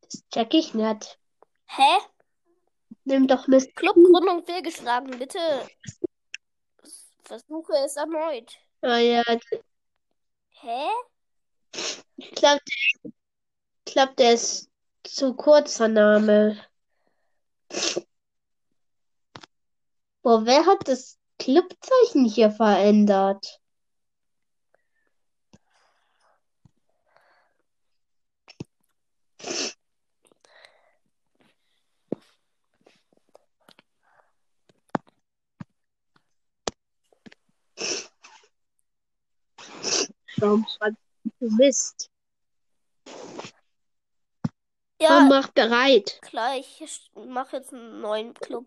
Das 0.00 0.28
check 0.32 0.52
ich 0.52 0.74
nicht. 0.74 1.20
Hä? 1.66 1.98
Nimm 3.04 3.28
doch 3.28 3.46
Mist. 3.46 3.76
Clubgründung 3.76 4.44
fehlgeschlagen, 4.44 5.16
bitte. 5.20 5.38
Versuche 7.22 7.74
es 7.84 7.94
erneut. 7.94 8.58
Ah 8.82 8.98
ja, 8.98 9.22
Hä? 10.62 10.88
Ich 12.20 12.32
glaube, 12.32 12.60
ich 12.66 13.92
glaub, 13.92 14.14
der 14.16 14.34
ist 14.34 14.70
zu 15.04 15.34
kurzer 15.34 15.88
Name. 15.88 16.62
Boah, 20.22 20.44
wer 20.44 20.66
hat 20.66 20.86
das 20.86 21.18
Clubzeichen 21.38 22.26
hier 22.26 22.50
verändert? 22.50 23.60
Warum 40.36 40.66
Mist? 41.40 42.10
Komm, 43.04 43.38
Ja, 45.00 45.20
mach 45.28 45.48
bereit. 45.48 46.20
gleich. 46.22 46.80
Ich 46.82 47.10
mache 47.14 47.56
jetzt 47.56 47.72
einen 47.72 48.00
neuen 48.00 48.34
Club. 48.34 48.66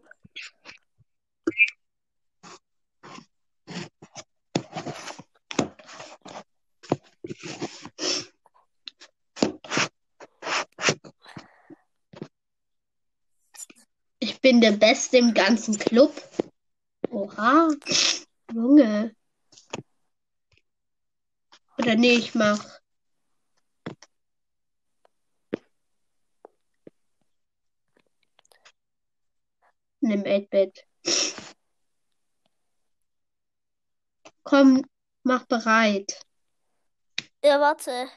Ich 14.19 14.39
bin 14.41 14.61
der 14.61 14.71
Beste 14.71 15.17
im 15.17 15.33
ganzen 15.33 15.77
Club. 15.77 16.13
Oha. 17.09 17.69
Junge. 18.53 19.15
Oder 21.77 21.95
nee, 21.95 22.13
ich 22.15 22.35
mach. 22.35 22.79
Nimm 30.01 30.23
8-Bit. 30.23 30.85
Komm, 34.43 34.83
mach 35.23 35.45
bereit. 35.45 36.25
Ja, 37.43 37.59
warte. 37.59 38.09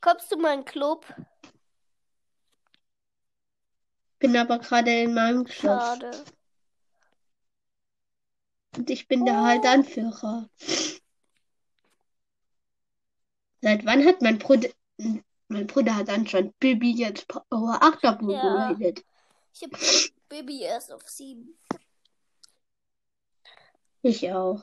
Kommst 0.00 0.30
du 0.30 0.36
in 0.36 0.42
meinen 0.42 0.64
Club? 0.64 1.04
Bin 4.18 4.36
aber 4.36 4.58
gerade 4.58 5.02
in 5.02 5.14
meinem 5.14 5.44
Club. 5.44 5.80
Schade. 5.80 6.24
Und 8.78 8.90
ich 8.90 9.08
bin 9.08 9.24
der 9.24 9.42
halt 9.42 9.66
Anführer. 9.66 10.48
Seit 13.60 13.84
wann 13.84 14.06
hat 14.06 14.22
mein 14.22 14.38
Bruder. 14.38 14.68
Mein 15.48 15.66
Bruder 15.66 15.96
hat 15.96 16.08
anscheinend 16.08 16.56
Bibi 16.60 16.92
jetzt 16.92 17.26
Power 17.26 17.82
8 17.82 18.04
Ja. 18.04 18.10
upgradet. 18.10 19.04
Ich 19.52 19.62
habe 19.64 19.76
Baby 20.28 20.62
erst 20.62 20.92
auf 20.92 21.08
sieben. 21.08 21.58
Ich 24.02 24.30
auch. 24.30 24.62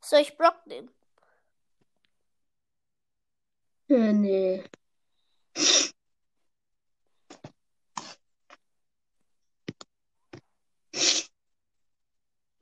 Soll 0.00 0.20
ich 0.20 0.36
Brock 0.36 0.64
nehmen? 0.66 0.92
Äh, 3.88 4.12
nee. 4.12 4.64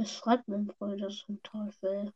Was 0.07 0.15
schreibt 0.15 0.47
mein 0.47 0.69
Bruder 0.69 1.09
zum 1.09 1.43
Teufel? 1.43 2.13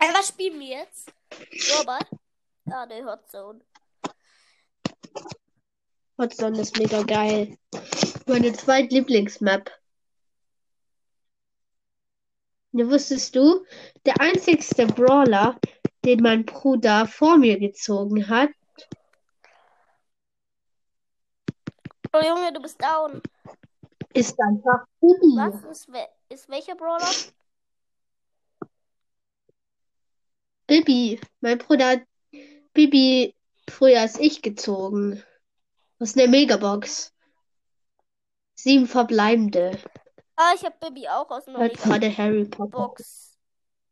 Ey, 0.00 0.08
was 0.12 0.26
spielen 0.26 0.58
wir 0.58 0.78
jetzt? 0.78 1.12
Robert? 1.78 2.08
Ah, 2.68 2.84
der 2.84 3.04
Hotzone. 3.04 3.60
Hotzone 6.18 6.60
ist 6.62 6.76
mega 6.76 7.04
geil. 7.04 7.56
Meine 8.26 8.52
zweitlieblingsmap. 8.52 9.70
Ne, 12.72 12.90
wusstest 12.90 13.36
du, 13.36 13.64
der 14.04 14.20
einzigste 14.20 14.84
Brawler, 14.88 15.60
den 16.04 16.22
mein 16.22 16.44
Bruder 16.44 17.06
vor 17.06 17.38
mir 17.38 17.56
gezogen 17.60 18.26
hat, 18.26 18.50
Oh 22.12 22.20
Junge, 22.20 22.52
du 22.52 22.60
bist 22.60 22.82
down. 22.82 23.22
ist 24.14 24.40
einfach 24.40 24.84
Bibi. 25.00 25.36
Was 25.36 25.64
ist, 25.64 25.92
we 25.92 26.06
ist 26.28 26.48
welcher 26.48 26.74
Brawler? 26.74 27.08
Bibi. 30.66 31.20
Mein 31.40 31.58
Bruder 31.58 31.90
hat 31.90 32.02
Bibi 32.72 33.34
früher 33.68 34.00
als 34.00 34.18
ich 34.18 34.42
gezogen. 34.42 35.22
Aus 35.98 36.14
der 36.14 36.28
Megabox. 36.28 37.12
Sieben 38.54 38.86
verbleibende. 38.86 39.78
Ah, 40.36 40.52
ich 40.54 40.64
habe 40.64 40.76
Baby 40.80 41.08
auch 41.08 41.30
aus 41.30 41.46
einer 41.46 41.60
Hat 41.60 41.74
gerade 41.74 42.16
Harry 42.16 42.44
Potter. 42.44 42.70
Box 42.70 43.30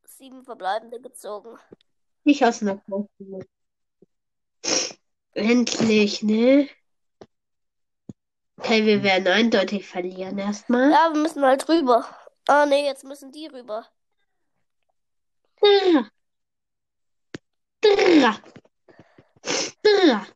sieben 0.02 0.44
verbleibende 0.44 1.00
gezogen. 1.00 1.57
Nicht 2.24 2.44
aus 2.44 2.62
einer 2.62 2.76
großen. 2.76 3.44
Endlich, 5.33 6.22
ne? 6.22 6.68
Okay, 8.59 8.85
wir 8.85 9.03
werden 9.03 9.29
eindeutig 9.29 9.87
verlieren 9.87 10.38
erstmal. 10.38 10.90
Ja, 10.90 11.11
wir 11.12 11.21
müssen 11.21 11.44
halt 11.44 11.68
rüber. 11.68 12.05
Ah, 12.49 12.66
nee, 12.66 12.85
jetzt 12.85 13.05
müssen 13.05 13.31
die 13.31 13.47
rüber. 13.47 13.87
Drrra. 15.61 16.11
Drrra. 17.81 18.37
Drrra. 19.83 20.27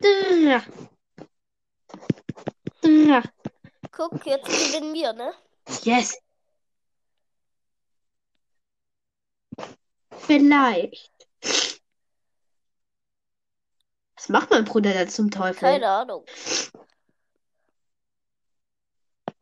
Drrra. 0.00 0.62
Drrra. 2.80 3.22
Guck, 3.92 4.26
jetzt 4.26 4.46
gewinnen 4.46 4.94
wir, 4.94 5.12
ne? 5.12 5.32
Yes. 5.82 6.18
Vielleicht. 10.10 11.10
Was 14.22 14.28
macht 14.28 14.50
mein 14.50 14.64
Bruder 14.64 14.94
da 14.94 15.08
zum 15.08 15.32
Teufel? 15.32 15.68
Keine 15.68 15.88
Ahnung. 15.88 16.24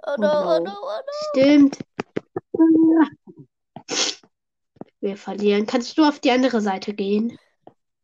Oh 0.07 0.17
no, 0.17 0.57
oh 0.57 0.59
no, 0.59 0.73
oh 0.73 1.01
no. 1.05 1.13
Stimmt. 1.35 1.79
wir 5.01 5.19
verlieren. 5.19 5.67
Kannst 5.67 5.99
du 5.99 6.05
auf 6.05 6.19
die 6.21 6.31
andere 6.31 6.63
Seite 6.63 6.95
gehen? 6.95 7.39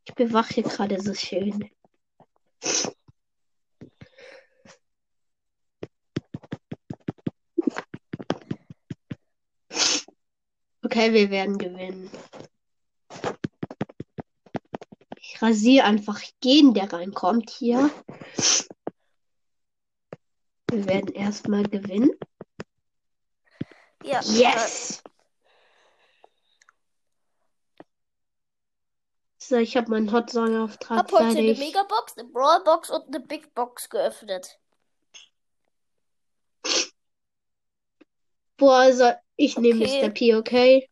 Ich 0.04 0.14
bewache 0.14 0.52
hier 0.52 0.64
gerade 0.64 1.00
so 1.00 1.14
schön. 1.14 1.70
Okay, 10.82 11.14
wir 11.14 11.30
werden 11.30 11.56
gewinnen. 11.56 12.10
Ich 15.36 15.42
rasiere 15.42 15.84
einfach 15.84 16.22
jeden, 16.42 16.72
der 16.72 16.90
reinkommt 16.90 17.50
hier. 17.50 17.90
Wir 20.70 20.86
werden 20.86 21.14
erstmal 21.14 21.64
gewinnen. 21.64 22.10
Ja. 24.02 24.22
Yes! 24.22 25.02
So, 29.36 29.56
ich 29.56 29.76
habe 29.76 29.90
meinen 29.90 30.10
Hot 30.10 30.30
Song 30.30 30.54
Ich 30.54 30.56
Auftrag 30.56 30.98
habe 31.00 31.12
heute 31.12 31.24
eine 31.24 31.54
fertig. 31.54 31.58
Megabox, 31.58 32.16
eine 32.16 32.28
Brawlbox 32.30 32.88
und 32.88 33.08
eine 33.08 33.20
Big 33.20 33.54
Box 33.54 33.90
geöffnet. 33.90 34.58
Boah, 38.56 38.76
also 38.76 39.12
ich 39.36 39.58
nehme 39.58 39.84
Okay. 39.84 40.02
Mr. 40.02 40.08
P, 40.08 40.34
okay? 40.34 40.90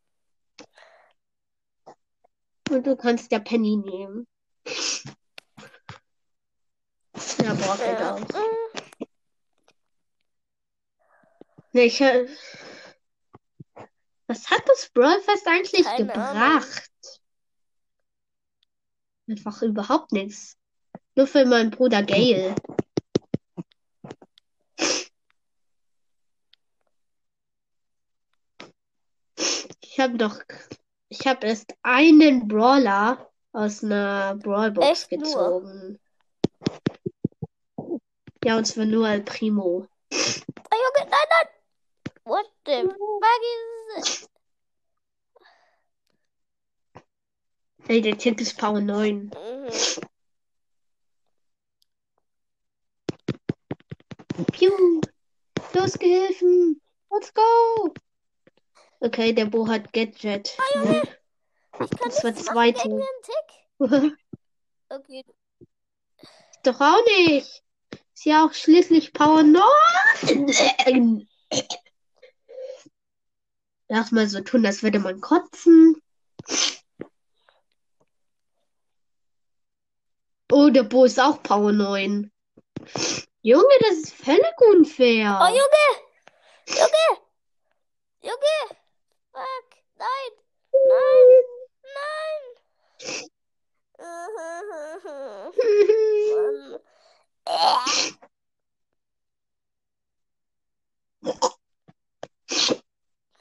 Und 2.68 2.86
du 2.86 2.94
kannst 2.94 3.32
ja 3.32 3.38
Penny 3.38 3.76
nehmen. 3.76 4.26
Ja, 7.42 7.52
Brock 7.54 7.78
geht 7.78 8.02
auch. 8.02 8.20
mm, 8.20 8.74
Nee, 11.72 11.86
ich, 11.86 12.00
was 14.26 14.48
hat 14.50 14.62
das 14.66 14.90
Brawlfest 14.94 15.46
eigentlich 15.46 15.84
Keine 15.84 16.06
gebracht? 16.06 16.90
Einfach 19.28 19.62
überhaupt 19.62 20.12
nichts. 20.12 20.56
Nur 21.16 21.26
für 21.26 21.44
meinen 21.44 21.70
Bruder 21.70 22.02
Gail. 22.02 22.54
Ich 29.80 29.98
habe 30.00 30.16
doch, 30.16 30.40
ich 31.08 31.26
habe 31.26 31.46
erst 31.46 31.74
einen 31.82 32.46
Brawler 32.48 33.30
aus 33.54 33.82
einer 33.82 34.34
Brawlbox 34.36 34.86
Echt 34.86 35.12
nur? 35.12 35.20
gezogen. 35.22 35.98
Ja, 38.44 38.58
und 38.58 38.66
zwar 38.66 38.84
nur 38.84 39.08
El 39.08 39.22
Primo. 39.22 39.86
Ah, 40.12 40.16
Junge, 40.16 41.10
nein, 41.10 41.28
nein! 41.30 41.48
What 42.24 42.46
the 42.66 42.82
fuck 42.82 43.42
is 43.96 44.22
it? 44.22 44.28
Ey, 47.86 48.00
der 48.00 48.18
Tick 48.18 48.40
ist 48.40 48.58
Power 48.58 48.80
9. 48.80 49.30
Mhm. 49.30 49.70
Piu! 54.52 55.00
Los, 55.74 55.98
Gehilfen! 55.98 56.80
Let's 57.10 57.32
go! 57.32 57.94
Okay, 59.00 59.32
der 59.32 59.46
Bo 59.46 59.68
hat 59.68 59.92
Gadget. 59.92 60.56
Ne? 60.82 61.02
Ich 61.80 61.90
kann 61.90 62.08
Das 62.10 62.24
war 62.24 62.34
zweite. 62.34 63.02
Tick. 63.22 64.16
Okay. 64.90 65.24
Doch 66.62 66.80
auch 66.80 67.04
nicht. 67.06 67.62
Ist 68.14 68.24
ja 68.24 68.46
auch 68.46 68.52
schließlich 68.52 69.12
Power 69.12 69.42
9. 69.42 71.26
Lass 73.88 74.12
mal 74.12 74.28
so 74.28 74.40
tun, 74.40 74.64
als 74.64 74.82
würde 74.84 75.00
man 75.00 75.20
kotzen. 75.20 76.00
Oh, 80.52 80.70
der 80.70 80.84
Bo 80.84 81.06
ist 81.06 81.18
auch 81.18 81.42
Power 81.42 81.72
9. 81.72 82.30
Junge, 83.42 83.76
das 83.80 83.96
ist 83.98 84.14
völlig 84.14 84.60
unfair. 84.70 85.40
Oh, 85.42 85.48
Junge! 85.48 85.86
Junge! 86.68 87.20
Junge! 88.22 88.78
Fuck! 89.32 89.76
Nein! 89.96 90.32
Nein! 90.72 91.53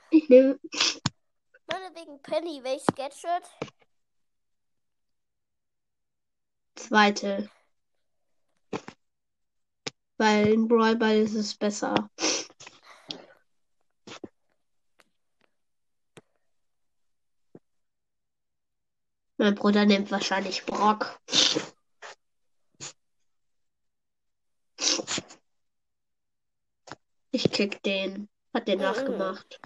Ich 0.09 0.29
nehme 0.29 0.59
Meinetwegen 1.67 2.21
Penny, 2.21 2.63
welches 2.63 2.85
Gadget? 2.95 3.43
zweite. 6.75 7.49
Weil 10.17 10.53
in 10.53 10.67
Brawl 10.67 10.95
Ball 10.95 11.17
ist 11.17 11.33
es 11.33 11.55
besser. 11.55 12.09
Mein 19.43 19.55
Bruder 19.55 19.83
nimmt 19.83 20.09
wahrscheinlich 20.09 20.65
Brock. 20.65 21.19
Ich 27.31 27.51
kick 27.51 27.83
den. 27.83 28.29
Hat 28.53 28.69
Mhm. 28.69 28.77
nachgemacht. 28.77 29.59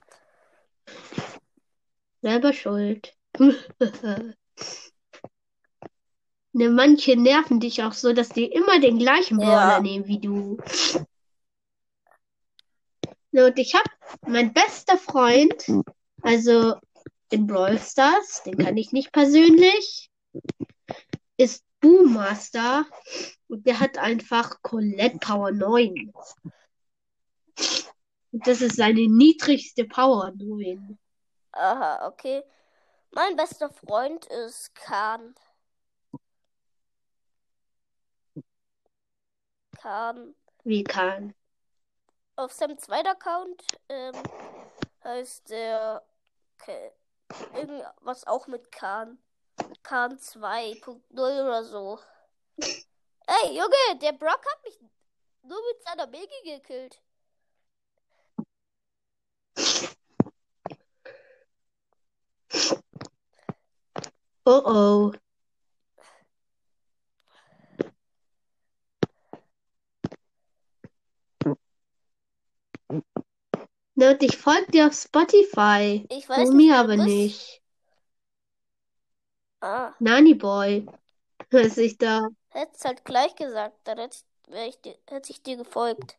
Selber 2.24 2.54
schuld. 2.54 3.14
Ne, 6.54 6.70
manche 6.70 7.16
nerven 7.16 7.60
dich 7.60 7.84
auch 7.84 7.94
so, 7.94 8.14
dass 8.14 8.30
die 8.30 8.46
immer 8.46 8.80
den 8.80 8.98
gleichen 8.98 9.40
Ja. 9.40 9.46
Brawler 9.46 9.82
nehmen 9.82 10.08
wie 10.08 10.20
du. 10.20 10.58
Ne, 13.30 13.46
und 13.46 13.60
ich 13.60 13.76
hab 13.76 13.86
mein 14.28 14.54
bester 14.54 14.98
Freund, 14.98 15.68
also 16.24 16.74
in 17.30 17.48
Brawl 17.48 17.78
Stars, 17.80 18.44
den 18.44 18.58
kann 18.58 18.78
ich 18.78 18.92
nicht 18.92 19.12
persönlich, 19.12 20.10
ist 21.38 21.64
Boommaster 21.80 22.86
und 23.48 23.66
der 23.68 23.80
hat 23.80 23.98
einfach 23.98 24.62
Colette 24.62 25.20
Power 25.20 25.52
9. 25.52 26.12
Und 28.32 28.48
das 28.48 28.62
ist 28.62 28.76
seine 28.76 29.08
niedrigste 29.08 29.86
Power 29.86 30.32
9. 30.36 30.98
Aha, 31.52 32.08
okay. 32.08 32.44
Mein 33.12 33.36
bester 33.36 33.70
Freund 33.70 34.26
ist 34.26 34.76
Khan. 34.76 35.36
Khan. 39.78 40.36
Wie 40.64 40.84
kann. 40.84 41.34
Auf 42.36 42.52
seinem 42.52 42.78
zweiten 42.78 43.08
Account 43.08 43.64
ähm, 43.90 44.14
heißt 45.04 45.50
der 45.50 46.04
okay, 46.60 46.92
irgendwas 47.54 48.26
auch 48.28 48.48
mit 48.48 48.72
Khan. 48.72 49.18
Khan 49.84 50.18
2.0 50.18 51.02
oder 51.12 51.64
so. 51.64 52.00
Ey, 52.60 53.58
Junge, 53.58 54.00
der 54.02 54.14
Brock 54.14 54.46
hat 54.46 54.64
mich 54.64 54.80
nur 55.44 55.60
mit 55.68 55.84
seiner 55.84 56.08
Megi 56.08 56.42
gekillt. 56.44 57.02
Oh 64.46 64.62
oh. 64.66 65.27
Na, 73.98 74.12
und 74.12 74.24
ich 74.24 74.38
folge 74.38 74.72
dir 74.72 74.88
auf 74.88 74.94
Spotify. 74.94 76.06
Ich 76.10 76.30
weiß 76.30 76.50
Du 76.50 76.54
nicht, 76.54 76.68
mir 76.68 76.78
aber 76.78 76.96
bist. 76.96 77.08
nicht. 77.08 77.62
Ah, 79.62 79.94
Nani 80.00 80.34
Boy. 80.36 80.86
Was 81.52 81.78
ich 81.78 81.98
da. 81.98 82.28
hättest 82.50 82.86
halt 82.86 83.06
gleich 83.06 83.36
gesagt, 83.36 83.76
dann 83.86 83.98
hätte 84.00 84.18
ich, 84.50 84.56
ich 84.70 84.82
dir, 84.82 84.96
hätte 85.10 85.32
ich 85.32 85.42
dir 85.42 85.58
gefolgt. 85.58 86.18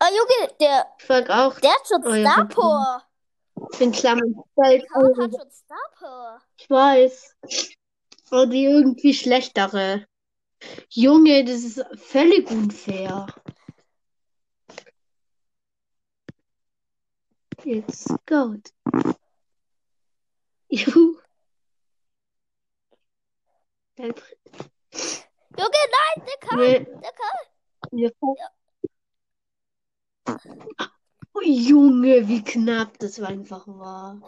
Ah, 0.00 0.08
Junge, 0.10 0.52
der, 0.60 0.86
Ich 0.98 1.04
folge 1.06 1.32
auch 1.34 1.60
der 1.60 1.70
hat 1.70 1.86
schon 1.88 2.02
Star. 2.02 2.48
Power. 2.48 3.02
in 3.80 3.92
Klammern. 3.92 4.34
Welt. 4.56 4.84
Khan 4.92 5.16
hat 5.16 5.32
schon 5.32 5.50
Star 5.50 5.90
Power. 5.98 6.42
Ich 6.58 6.68
weiß. 6.68 7.36
Aber 8.30 8.46
die 8.46 8.64
irgendwie 8.64 9.14
schlechtere. 9.14 10.06
Junge, 10.90 11.44
das 11.44 11.62
ist 11.64 11.84
völlig 11.96 12.50
unfair. 12.50 13.26
Jetzt 17.64 18.08
gut. 18.26 18.72
Juhu. 20.68 21.18
Dann- 23.96 24.14
Junge, 25.58 25.82
nein, 25.92 26.26
der 26.26 26.48
Khan, 26.48 26.58
Wir, 26.58 26.80
der 26.84 27.12
Khan. 27.12 27.36
wir, 27.92 28.12
Oh, 31.34 31.40
Junge, 31.42 32.28
wie 32.28 32.42
knapp 32.42 32.98
das 32.98 33.20
einfach 33.20 33.66
war. 33.66 34.20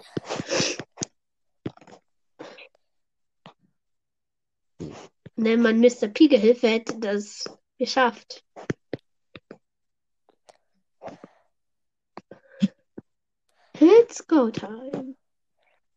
Wenn 5.36 5.62
man 5.62 5.80
Mr. 5.80 6.08
P 6.08 6.28
gehilfe 6.28 6.68
hätte 6.68 6.98
das 6.98 7.44
geschafft. 7.78 8.44
It's 13.86 14.22
go 14.22 14.48
time. 14.50 15.14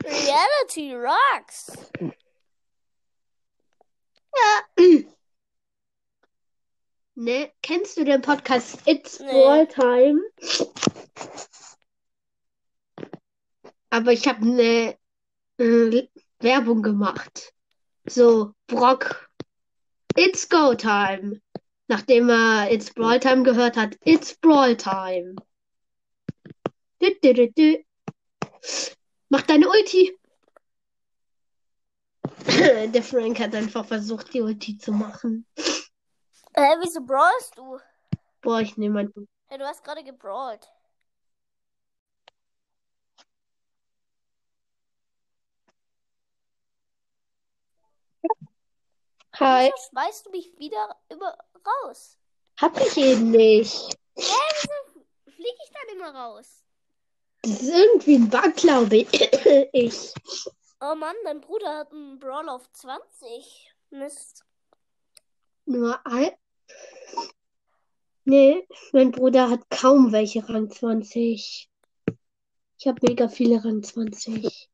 Reality 0.03 0.93
rocks. 0.93 1.69
Ne, 7.19 7.51
kennst 7.63 7.97
du 7.97 8.03
den 8.03 8.21
Podcast 8.21 8.79
It's 8.85 9.19
Nee. 9.19 9.31
Ball 9.31 9.67
Time? 9.67 10.21
Aber 13.89 14.11
ich 14.11 14.27
habe 14.27 14.41
eine 14.41 14.95
äh, 15.57 16.07
Werbung 16.39 16.83
gemacht. 16.83 17.53
So, 18.05 18.53
Brock, 18.67 19.27
It's 20.15 20.47
Go 20.47 20.75
Time. 20.75 21.41
Nachdem 21.87 22.29
er 22.29 22.71
It's 22.71 22.93
Brawl 22.93 23.19
Time 23.19 23.41
gehört 23.41 23.77
hat, 23.77 23.97
It's 24.05 24.35
Brawl 24.35 24.75
Time. 24.77 25.37
Dü, 27.01 27.21
dü, 27.23 27.55
dü. 27.55 27.83
Mach 29.29 29.47
deine 29.47 29.67
Ulti. 29.67 30.17
Der 32.93 33.03
Frank 33.03 33.39
hat 33.39 33.55
einfach 33.55 33.85
versucht, 33.85 34.33
die 34.33 34.41
Ulti 34.41 34.77
zu 34.77 34.91
machen. 34.91 35.45
Hä, 36.55 36.75
wieso 36.81 37.01
brawlst 37.01 37.57
du? 37.57 37.79
Boah, 38.41 38.61
ich 38.61 38.77
nehme 38.77 38.95
mein 38.95 39.27
Hey, 39.47 39.57
du 39.57 39.65
hast 39.65 39.83
gerade 39.83 40.03
gebrawlt. 40.03 40.67
Hi. 49.39 49.65
Wieso 49.65 49.89
schmeißt 49.89 50.25
du 50.25 50.31
mich 50.31 50.57
wieder 50.57 50.95
über 51.11 51.37
raus? 51.65 52.17
Hab 52.59 52.79
ich 52.81 52.97
eben 52.97 53.29
nicht. 53.29 53.95
Hä, 54.15 54.33
wieso 54.61 55.05
fliege 55.35 55.57
ich 55.63 55.71
dann 55.71 55.95
immer 55.95 56.15
raus? 56.15 56.63
Das 57.47 57.61
ist 57.61 57.69
irgendwie 57.69 58.15
ein 58.15 58.29
Bug, 58.29 58.55
glaube 58.57 58.97
ich. 59.71 60.13
Oh 60.81 60.95
Mann, 60.95 61.15
dein 61.23 61.39
Bruder 61.39 61.77
hat 61.77 61.93
einen 61.93 62.19
Brawl 62.19 62.49
auf 62.49 62.69
20. 62.73 63.73
Mist. 63.89 64.43
Nur 65.65 66.05
ein. 66.05 66.31
Nee, 68.25 68.67
mein 68.91 69.11
Bruder 69.11 69.49
hat 69.49 69.61
kaum 69.69 70.11
welche 70.11 70.47
Rang 70.49 70.69
20. 70.69 71.69
Ich 72.79 72.87
habe 72.87 72.99
mega 73.07 73.29
viele 73.29 73.63
Rang 73.63 73.81
20. 73.81 74.69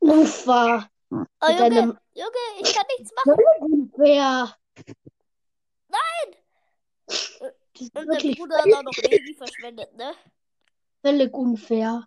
Ufa. 0.00 0.90
Oh 1.10 1.16
Junge, 1.42 1.62
einem 1.64 1.98
Junge, 2.14 2.62
ich 2.62 2.74
kann 2.74 2.86
nichts 2.96 3.12
machen. 3.14 3.36
Unfair. 3.60 4.56
Nein! 5.88 6.39
Und 7.80 7.94
wirklich 7.94 8.38
Bruder 8.38 8.58
hat 8.58 8.72
auch 8.72 8.82
noch 8.82 8.92
Baby 9.02 9.34
verschwendet, 9.34 9.96
ne? 9.96 10.12
völlig 11.02 11.32
unfair. 11.34 12.06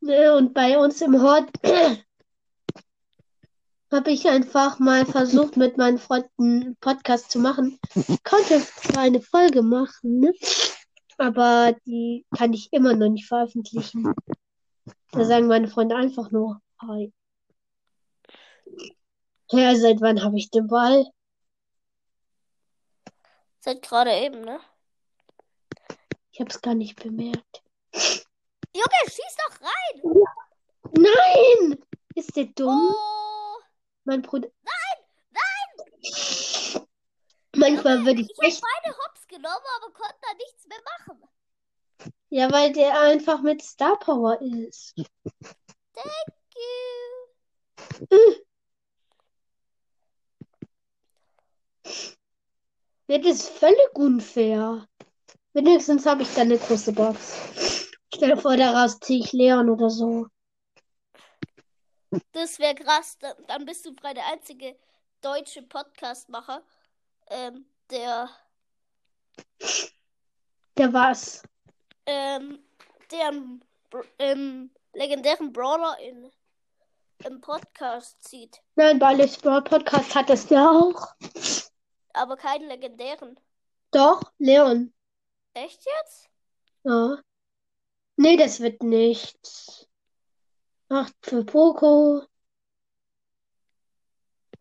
Ne, 0.00 0.34
und 0.34 0.54
bei 0.54 0.78
uns 0.78 1.00
im 1.00 1.20
Hort 1.20 1.50
habe 3.92 4.10
ich 4.10 4.28
einfach 4.28 4.78
mal 4.78 5.04
versucht, 5.06 5.56
mit 5.56 5.76
meinen 5.76 5.98
Freunden 5.98 6.30
einen 6.38 6.76
Podcast 6.76 7.30
zu 7.30 7.38
machen. 7.38 7.78
Konnte 8.24 8.60
zwar 8.60 9.02
eine 9.02 9.20
Folge 9.20 9.62
machen, 9.62 10.20
ne? 10.20 10.32
aber 11.18 11.74
die 11.84 12.24
kann 12.36 12.52
ich 12.52 12.72
immer 12.72 12.94
noch 12.94 13.08
nicht 13.08 13.26
veröffentlichen. 13.26 14.14
Da 15.10 15.24
sagen 15.24 15.46
meine 15.46 15.68
Freunde 15.68 15.96
einfach 15.96 16.30
nur 16.30 16.60
Hi. 16.80 17.12
Ja, 19.50 19.74
seit 19.76 20.00
wann 20.00 20.22
habe 20.22 20.36
ich 20.36 20.50
den 20.50 20.66
Ball? 20.66 21.06
Seit 23.60 23.82
gerade 23.82 24.12
eben, 24.12 24.40
ne? 24.42 24.60
Ich 26.30 26.40
habe 26.40 26.50
es 26.50 26.60
gar 26.60 26.74
nicht 26.74 27.02
bemerkt. 27.02 27.62
Junge, 27.92 29.06
schieß 29.06 29.36
doch 29.48 29.60
rein! 29.60 30.02
Nein! 30.92 31.82
Ist 32.14 32.36
der 32.36 32.44
dumm? 32.44 32.94
Oh! 32.94 33.56
Mein 34.04 34.22
Bruder. 34.22 34.48
Nein! 34.62 36.84
Manchmal 37.56 38.04
würde 38.04 38.20
ich 38.20 38.30
Ich 38.30 38.36
habe 38.36 38.46
echt. 38.46 38.62
beide 38.62 38.96
Hops 38.98 39.26
genommen, 39.26 39.64
aber 39.76 39.92
konnte 39.92 40.14
da 40.22 40.34
nichts 40.34 40.66
mehr 40.66 40.78
machen. 40.98 41.22
Ja, 42.28 42.52
weil 42.52 42.72
der 42.72 43.00
einfach 43.00 43.40
mit 43.42 43.62
Star 43.62 43.98
Power 43.98 44.40
ist. 44.40 44.94
Thank 45.94 46.34
you. 48.10 48.18
Ja, 53.08 53.18
das 53.18 53.36
ist 53.36 53.48
völlig 53.50 53.94
unfair. 53.94 54.86
Wenigstens 55.54 56.04
habe 56.06 56.22
ich 56.22 56.34
da 56.34 56.42
eine 56.42 56.58
große 56.58 56.92
Box. 56.92 57.88
Stell 58.14 58.30
dir 58.30 58.36
vor, 58.36 58.56
daraus 58.56 58.98
ziehe 59.00 59.20
ich 59.24 59.32
Leon 59.32 59.68
oder 59.70 59.90
so. 59.90 60.26
Das 62.32 62.58
wäre 62.58 62.74
krass. 62.74 63.18
Dann, 63.46 63.64
bist 63.64 63.84
du 63.86 63.94
frei 63.94 64.14
der 64.14 64.26
einzige 64.26 64.76
deutsche 65.20 65.62
Podcastmacher, 65.62 66.62
ähm, 67.28 67.66
der, 67.90 68.28
Der 70.76 70.92
war's. 70.92 71.42
ähm, 72.06 72.62
der 73.10 73.32
Br- 73.90 74.04
ähm, 74.18 74.70
legendären 74.94 75.52
Brawler 75.52 75.98
in, 75.98 76.30
im 77.24 77.40
Podcast 77.40 78.22
zieht. 78.22 78.60
Nein, 78.76 78.98
bei 78.98 79.08
Alex 79.08 79.36
Brawl 79.38 79.62
Podcast 79.62 80.14
hat 80.14 80.30
es 80.30 80.48
ja 80.50 80.70
auch. 80.70 81.08
Aber 82.18 82.36
keinen 82.36 82.68
legendären. 82.68 83.38
Doch, 83.92 84.32
Leon. 84.38 84.92
Echt 85.54 85.84
jetzt? 85.84 86.28
Ja. 86.84 87.22
Nee, 88.16 88.36
das 88.36 88.60
wird 88.60 88.82
nichts. 88.82 89.88
Acht 90.88 91.14
für 91.22 91.44
Poco. 91.44 92.26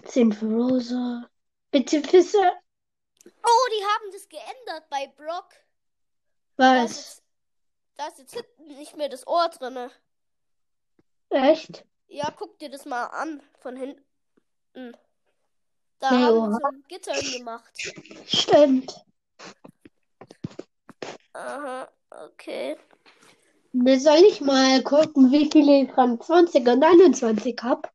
Zehn 0.03 0.31
für 0.31 0.45
Rosa. 0.45 1.29
Bitte 1.71 2.01
Fisse. 2.03 2.51
Oh, 3.25 3.67
die 3.71 3.85
haben 3.85 4.11
das 4.11 4.29
geändert 4.29 4.89
bei 4.89 5.07
Brock. 5.07 5.49
Was? 6.57 7.21
da 7.97 8.07
ist 8.07 8.19
jetzt 8.19 8.33
hinten 8.33 8.67
nicht 8.67 8.95
mehr 8.95 9.09
das 9.09 9.25
Ohr 9.27 9.49
drinne. 9.49 9.91
Echt? 11.29 11.85
Ja, 12.07 12.31
guck 12.31 12.57
dir 12.59 12.69
das 12.69 12.85
mal 12.85 13.05
an 13.05 13.41
von 13.59 13.75
hinten. 13.75 14.95
Da 15.99 16.11
Nee, 16.11 16.23
haben 16.23 16.51
sie 16.53 16.59
so 16.59 16.67
ein 16.67 16.83
Gitter 16.87 17.37
gemacht. 17.37 17.93
Stimmt. 18.27 19.05
Aha, 21.33 21.87
okay. 22.09 22.77
Ne, 23.73 23.99
soll 23.99 24.23
ich 24.27 24.41
mal 24.41 24.81
gucken, 24.83 25.31
wie 25.31 25.49
viele 25.51 25.83
ich 25.83 25.97
Rang 25.97 26.19
20 26.19 26.67
und 26.67 26.83
21 26.83 27.55
habe? 27.61 27.89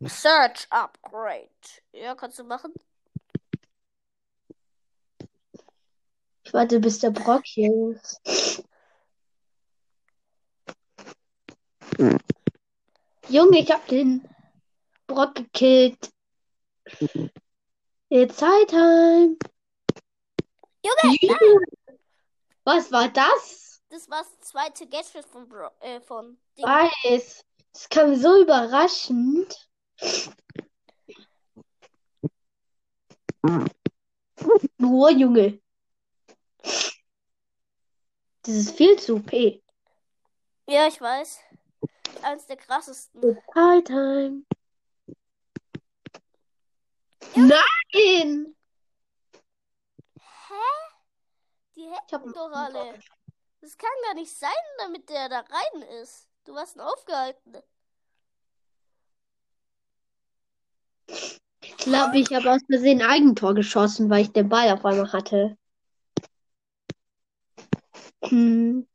Search 0.00 0.66
Upgrade. 0.70 1.48
Ja, 1.92 2.14
kannst 2.14 2.38
du 2.38 2.44
machen. 2.44 2.72
Ich 6.44 6.54
warte, 6.54 6.80
bis 6.80 6.98
der 7.00 7.10
Brock 7.10 7.42
hier 7.44 7.70
ist. 7.90 8.64
Junge, 13.28 13.58
ich 13.58 13.70
hab 13.70 13.86
den 13.88 14.26
Brock 15.08 15.34
gekillt. 15.34 16.10
It's 18.10 18.40
high 18.40 18.66
time. 18.66 19.36
Junge, 20.82 21.16
Juhu. 21.20 21.60
Was 22.64 22.92
war 22.92 23.08
das? 23.08 23.68
das 23.90 24.08
war 24.10 24.22
das 24.22 24.40
zweite 24.40 24.86
Gadget 24.86 25.24
von, 25.24 25.48
Bro 25.48 25.70
äh, 25.80 26.00
von 26.00 26.38
Ding. 26.56 26.64
Weiß. 26.64 27.44
Es 27.72 27.88
kam 27.88 28.14
so 28.14 28.40
überraschend. 28.42 29.68
Nur, 34.78 35.10
Junge. 35.10 35.60
Das 38.42 38.54
ist 38.54 38.76
viel 38.76 38.98
zu 38.98 39.16
OP. 39.16 39.32
Ja, 40.66 40.86
ich 40.86 41.00
weiß. 41.00 41.38
Eins 42.22 42.46
der 42.46 42.56
krassesten. 42.56 43.22
It's 43.22 43.54
high 43.54 43.82
time. 43.84 44.44
Nein! 47.34 48.56
Hä? 50.16 50.54
Die 51.76 51.80
Ich 51.80 51.90
hab 51.90 52.22
hätten 52.22 52.32
doch 52.32 52.50
alle. 52.52 52.98
Das 53.60 53.76
kann 53.76 53.90
gar 54.04 54.14
nicht 54.14 54.32
sein, 54.32 54.50
damit 54.78 55.08
der 55.08 55.28
da 55.28 55.40
rein 55.40 55.82
ist. 56.02 56.28
Du 56.44 56.54
warst 56.54 56.76
ein 56.76 56.80
aufgehalten. 56.80 57.62
glaube, 61.88 62.18
ich 62.18 62.32
habe 62.32 62.50
aus 62.52 62.60
Versehen 62.66 63.02
ein 63.02 63.08
Eigentor 63.08 63.54
geschossen, 63.54 64.10
weil 64.10 64.22
ich 64.22 64.32
den 64.32 64.48
Ball 64.48 64.70
auf 64.70 64.84
einmal 64.84 65.12
hatte. 65.12 65.56
Hm. 68.24 68.86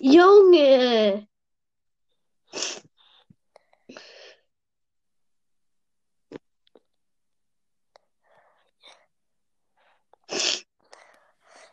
Junge! 0.00 1.28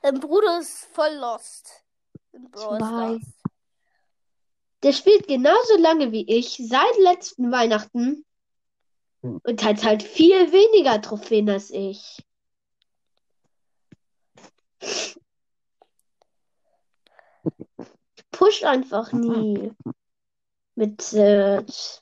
Dein 0.02 0.20
Bruder 0.20 0.60
ist 0.60 0.86
voll 0.94 1.16
lost. 1.16 1.84
Zwei. 2.54 3.20
Der 4.84 4.94
spielt 4.94 5.28
genauso 5.28 5.78
lange 5.78 6.12
wie 6.12 6.30
ich 6.30 6.62
seit 6.70 6.98
letzten 7.00 7.52
Weihnachten 7.52 8.24
und 9.22 9.64
hat 9.64 9.84
halt 9.84 10.04
viel 10.04 10.52
weniger 10.52 11.02
Trophäen 11.02 11.50
als 11.50 11.72
ich. 11.72 12.24
Pusht 18.36 18.66
einfach 18.66 19.14
nie 19.14 19.72
mit 20.76 21.02
Search. 21.02 22.02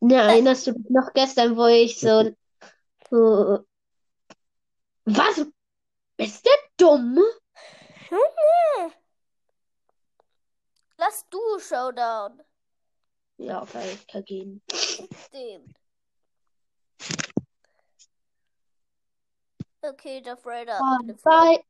Ne, 0.00 0.14
erinnerst 0.14 0.66
du 0.66 0.72
dich 0.72 0.88
noch 0.88 1.12
gestern, 1.12 1.54
wo 1.54 1.66
ich 1.66 2.00
so, 2.00 2.34
so 3.10 3.66
was? 5.04 5.46
Ist 6.16 6.46
der 6.46 6.52
dumm? 6.78 7.22
Junge! 8.10 8.92
Lass 10.96 11.26
du 11.28 11.38
Showdown. 11.58 12.42
Ja, 13.36 13.62
okay, 13.62 13.92
ich 13.92 14.06
kann 14.06 14.24
gehen. 14.24 14.62
Den. 15.32 15.74
Okay, 19.82 20.22
Darth 20.22 20.44
Vader. 20.44 20.80
Bye. 21.22 21.64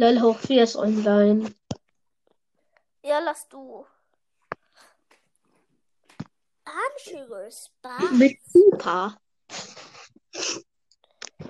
Lol, 0.00 0.18
hoch 0.22 0.38
4 0.38 0.62
ist 0.62 0.76
online. 0.76 1.54
Ja, 3.02 3.18
lass 3.18 3.46
du. 3.50 3.84
Anschüre, 6.64 7.50
Spaß. 7.52 8.10
Mit 8.12 8.38
Super. 8.46 9.20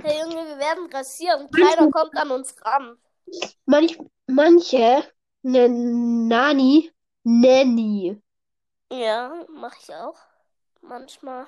Hey 0.03 0.19
Junge, 0.21 0.49
wir 0.49 0.59
werden 0.59 0.93
rasieren. 0.93 1.49
Keiner 1.53 1.93
kommt 1.93 2.17
an 2.17 2.33
uns 2.33 2.57
ran. 2.65 2.99
Manch, 3.67 3.97
manche 4.27 5.05
nennen 5.43 6.27
Nani 6.27 6.91
Nanny. 7.23 8.21
Ja, 8.91 9.47
mach 9.49 9.77
ich 9.81 9.95
auch. 9.95 10.19
Manchmal. 10.81 11.47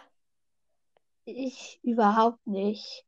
Ich 1.25 1.81
überhaupt 1.83 2.47
nicht. 2.47 3.05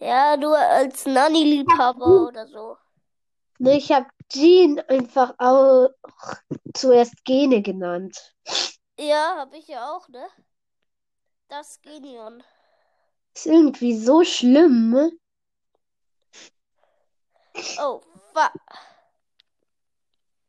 Ja, 0.00 0.36
du 0.38 0.52
als 0.54 1.04
Nanny-Liebhaber 1.04 2.28
oder 2.28 2.46
so. 2.46 2.76
Ne, 3.58 3.76
ich 3.76 3.92
habe 3.92 4.06
Jean 4.30 4.80
einfach 4.80 5.34
auch 5.36 5.90
zuerst 6.72 7.22
Gene 7.24 7.60
genannt. 7.60 8.34
Ja, 8.98 9.36
hab 9.36 9.52
ich 9.52 9.68
ja 9.68 9.92
auch, 9.92 10.08
ne? 10.08 10.26
Das 11.48 11.80
Genion. 11.82 12.42
Ist 13.34 13.46
irgendwie 13.46 13.98
so 13.98 14.24
schlimm. 14.24 14.90
ne? 14.90 15.12
Oh, 17.78 18.00
fuck. 18.32 18.52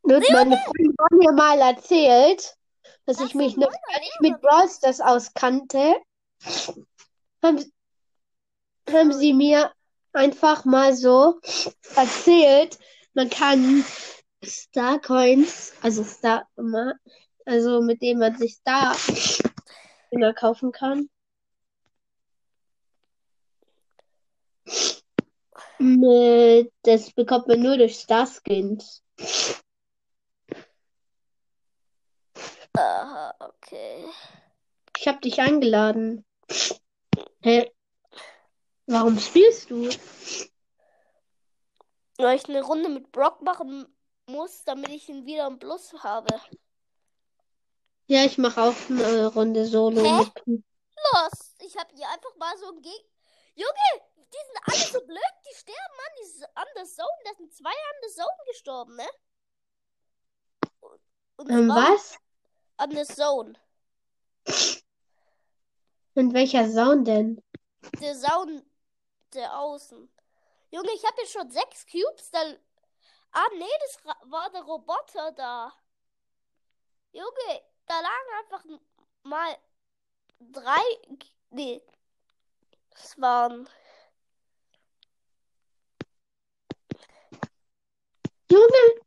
Nur 0.04 0.22
meine 0.32 0.58
Freundin 0.58 0.96
hat 1.00 1.12
mir 1.12 1.32
mal 1.34 1.60
erzählt, 1.60 2.58
dass 3.06 3.18
Das 3.18 3.28
ich 3.28 3.36
mich 3.36 3.58
noch 3.58 3.70
nicht 3.70 4.22
mit 4.22 4.42
Brawl 4.42 4.70
Stars 4.70 5.02
auskannte. 5.02 5.96
Haben, 7.44 7.72
haben 8.92 9.14
sie 9.14 9.34
mir 9.34 9.72
einfach 10.14 10.66
mal 10.66 10.96
so 10.96 11.40
erzählt, 11.96 12.78
man 13.14 13.30
kann 13.30 13.84
Starcoins, 14.44 15.74
also 15.82 16.04
Star, 16.04 16.48
also 17.46 17.82
mit 17.82 18.02
dem 18.02 18.20
man 18.20 18.38
sich 18.38 18.56
Star 18.56 18.96
Dinger 20.12 20.34
kaufen 20.34 20.72
kann. 20.72 21.10
Mit, 25.80 26.72
das 26.84 27.12
bekommt 27.12 27.48
man 27.48 27.62
nur 27.62 27.78
durch 27.78 27.96
Starskins. 27.96 29.04
Aha, 32.74 33.34
okay. 33.40 34.06
Ich 34.98 35.08
habe 35.08 35.20
dich 35.22 35.40
eingeladen. 35.40 36.24
Hä? 37.42 37.72
Warum 38.92 39.18
spielst 39.20 39.70
du? 39.70 39.90
Weil 42.18 42.36
ich 42.36 42.50
eine 42.50 42.62
Runde 42.62 42.90
mit 42.90 43.10
Brock 43.14 43.42
machen 43.42 43.88
muss, 44.28 44.66
damit 44.66 44.90
ich 44.90 45.08
ihn 45.08 45.26
wieder 45.26 45.48
im 45.48 45.60
Plus 45.60 45.94
habe. 46.04 46.42
Ja, 48.08 48.26
ich 48.26 48.38
mache 48.38 48.62
auch 48.62 48.76
eine 48.90 49.28
Runde 49.28 49.66
Solo 49.66 50.04
Hä? 50.04 50.30
mit. 50.46 50.62
Los, 51.14 51.56
ich 51.60 51.78
habe 51.78 51.90
hier 51.96 52.10
einfach 52.10 52.36
mal 52.38 52.58
so 52.58 52.68
ein 52.68 52.82
Geg... 52.82 53.06
Junge, 53.56 54.02
die 54.18 54.38
sind 54.46 54.60
alle 54.66 54.92
so 54.92 55.08
blöd, 55.08 55.34
die 55.46 55.56
sterben 55.56 55.98
an, 56.06 56.14
die, 56.20 56.46
an 56.56 56.68
der 56.76 56.86
Zone. 56.86 57.08
Da 57.24 57.32
sind 57.38 57.54
zwei 57.54 57.70
an 57.70 58.02
der 58.04 58.10
Zone 58.10 58.44
gestorben, 58.48 58.96
ne? 58.98 59.08
Und 61.38 61.50
Ähm, 61.50 61.70
was? 61.70 62.18
An 62.76 62.90
der 62.90 63.06
Zone. 63.06 63.54
In 66.16 66.34
welcher 66.34 66.70
Zone 66.70 67.04
denn? 67.04 67.42
Der 68.02 68.16
Zone 68.16 68.66
der 69.34 69.58
Außen. 69.60 70.10
Junge, 70.72 70.92
ich 70.94 71.04
habe 71.06 71.16
hier 71.18 71.28
schon 71.28 71.50
sechs 71.52 71.86
Cubes. 71.86 72.32
Da... 72.32 72.40
Ah, 73.32 73.48
nee, 73.58 73.66
das 73.86 74.06
war 74.30 74.50
der 74.52 74.62
Roboter 74.64 75.32
da. 75.34 75.74
Junge, 77.12 77.62
da 77.86 78.00
lagen 78.00 78.34
einfach 78.40 78.64
mal 79.24 79.58
drei. 80.40 80.82
Nee. 81.50 81.82
Das 82.92 83.20
waren. 83.20 83.70
Junge, 88.50 89.02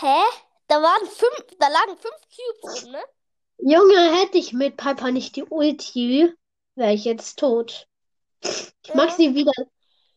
Hä? 0.00 0.22
Da 0.68 0.80
waren 0.80 1.06
fünf. 1.06 1.58
Da 1.58 1.68
lagen 1.68 1.96
fünf 1.98 2.20
Cubes 2.34 2.80
drin, 2.80 2.92
ne? 2.92 3.04
Junge, 3.58 4.16
hätte 4.16 4.38
ich 4.38 4.54
mit 4.54 4.78
Piper 4.78 5.10
nicht 5.10 5.36
die 5.36 5.44
Ulti, 5.44 6.32
wäre 6.74 6.92
ich 6.94 7.04
jetzt 7.04 7.38
tot. 7.38 7.86
Ich 8.42 8.94
mag 8.94 9.08
Ja. 9.10 9.16
sie 9.16 9.34
wieder. 9.34 9.52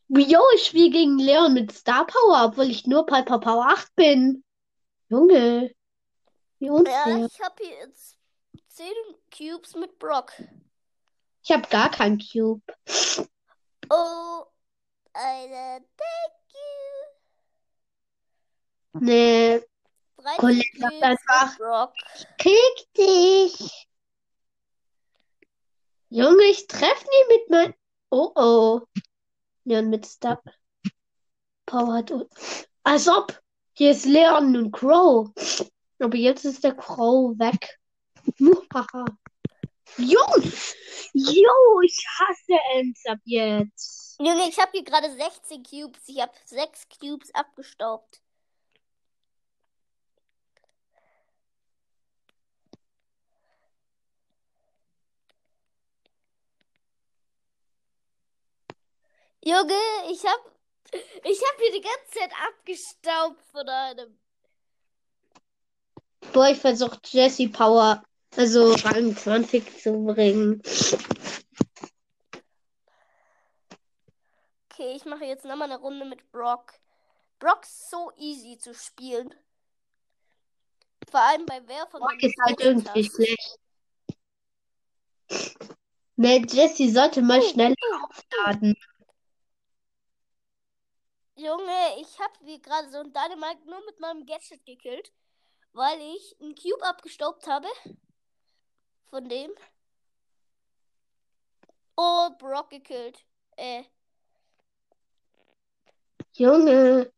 Jo, 0.10 0.42
ich 0.56 0.66
spiele 0.68 0.92
gegen 0.92 1.18
Leon 1.18 1.54
mit 1.54 1.72
Star 1.72 2.06
Power, 2.06 2.46
obwohl 2.46 2.70
ich 2.70 2.86
nur 2.86 3.06
Piper 3.06 3.40
Power 3.40 3.66
8 3.68 3.94
bin. 3.96 4.44
Junge, 5.10 5.74
wie 6.60 6.66
Ja, 6.68 6.72
unfair. 6.72 7.26
ich 7.32 7.40
habe 7.42 7.56
hier 7.64 7.76
jetzt 7.78 8.18
zehn 8.68 8.94
Cubes 9.36 9.76
mit 9.76 9.98
Brock. 10.00 10.34
Ich 11.44 11.52
habe 11.52 11.68
gar 11.70 11.90
keinen 11.92 12.20
Cube. 12.20 12.62
Oh, 13.90 14.46
eine 15.14 15.84
thank 15.98 16.54
you. 16.54 16.60
Nee, 19.00 19.62
13 20.18 20.38
Colette 20.38 20.80
sagt 20.80 21.04
einfach- 21.04 21.58
Brock. 21.58 21.94
krieg 22.38 22.94
dich. 22.98 23.88
Junge, 26.10 26.44
ich 26.44 26.68
treffe 26.68 27.06
nie 27.06 27.38
mit 27.38 27.50
mein. 27.50 27.74
Oh 28.16 28.32
oh. 28.36 28.82
Leon 29.66 29.90
mit 29.90 30.06
Star 30.06 30.40
Power. 31.66 32.04
Ul- 32.12 32.30
Als 32.84 33.08
ob. 33.08 33.42
Hier 33.74 33.90
ist 33.90 34.06
Leon 34.06 34.56
und 34.56 34.72
Crow. 34.72 35.32
Aber 35.98 36.16
jetzt 36.16 36.46
ist 36.46 36.64
der 36.64 36.76
Crow 36.76 37.36
weg. 37.40 37.80
Junge! 39.98 40.52
Jo, 41.14 41.82
ich 41.82 42.06
hasse 42.20 42.60
Ems 42.76 43.04
ab 43.08 43.18
jetzt. 43.26 44.16
Junge, 44.20 44.48
ich 44.48 44.60
habe 44.60 44.70
hier 44.74 44.84
gerade 44.84 45.12
16 45.12 45.64
Cubes. 45.64 46.02
Ich 46.06 46.22
habe 46.22 46.34
6 46.46 46.84
Cubes 47.00 47.34
abgestaubt. 47.34 48.22
Junge, 59.46 59.74
ich 60.10 60.24
hab, 60.26 60.40
ich 60.94 61.42
hab 61.42 61.60
hier 61.60 61.72
die 61.74 61.82
ganze 61.82 62.12
Zeit 62.12 62.32
abgestaubt 62.48 63.42
von 63.52 63.68
einem. 63.68 64.18
Boah, 66.32 66.48
ich 66.48 66.60
versuche 66.60 66.98
Jesse 67.06 67.50
Power, 67.50 68.02
also 68.38 68.74
Rang 68.74 69.16
20 69.16 69.82
zu 69.82 70.06
bringen. 70.06 70.62
Okay, 74.72 74.94
ich 74.96 75.04
mache 75.04 75.26
jetzt 75.26 75.44
nochmal 75.44 75.70
eine 75.70 75.80
Runde 75.82 76.06
mit 76.06 76.32
Brock. 76.32 76.72
Brock 77.40 77.64
ist 77.64 77.90
so 77.90 78.12
easy 78.18 78.58
zu 78.58 78.74
spielen. 78.74 79.36
Vor 81.12 81.20
allem 81.20 81.46
bei 81.46 81.62
wer 81.66 81.86
von 81.88 82.00
Brock 82.00 82.24
ist 82.24 82.38
halt 82.46 82.62
irgendwie 82.62 83.04
schlecht. 83.04 83.60
Ne, 86.16 86.46
Jessie 86.48 86.90
sollte 86.90 87.22
mal 87.22 87.40
Uh, 87.40 87.50
schnell 87.50 87.72
uh, 87.74 88.46
laden. 88.46 88.78
Junge, 91.44 92.00
ich 92.00 92.20
habe 92.20 92.34
wie 92.46 92.62
gerade 92.62 92.90
so 92.90 93.00
ein 93.00 93.12
Dynamite 93.12 93.70
nur 93.70 93.84
mit 93.86 94.00
meinem 94.00 94.26
Gadget 94.26 94.66
gekillt, 94.66 95.12
weil 95.74 96.00
ich 96.00 96.36
einen 96.40 96.56
Cube 96.56 96.82
abgestaubt 96.84 97.46
habe. 97.48 97.68
Von 99.10 99.28
dem. 99.28 99.52
Oh, 101.98 102.30
Brock 102.40 102.70
gekillt. 102.70 103.20
Äh, 103.58 103.84
Junge, 106.32 107.12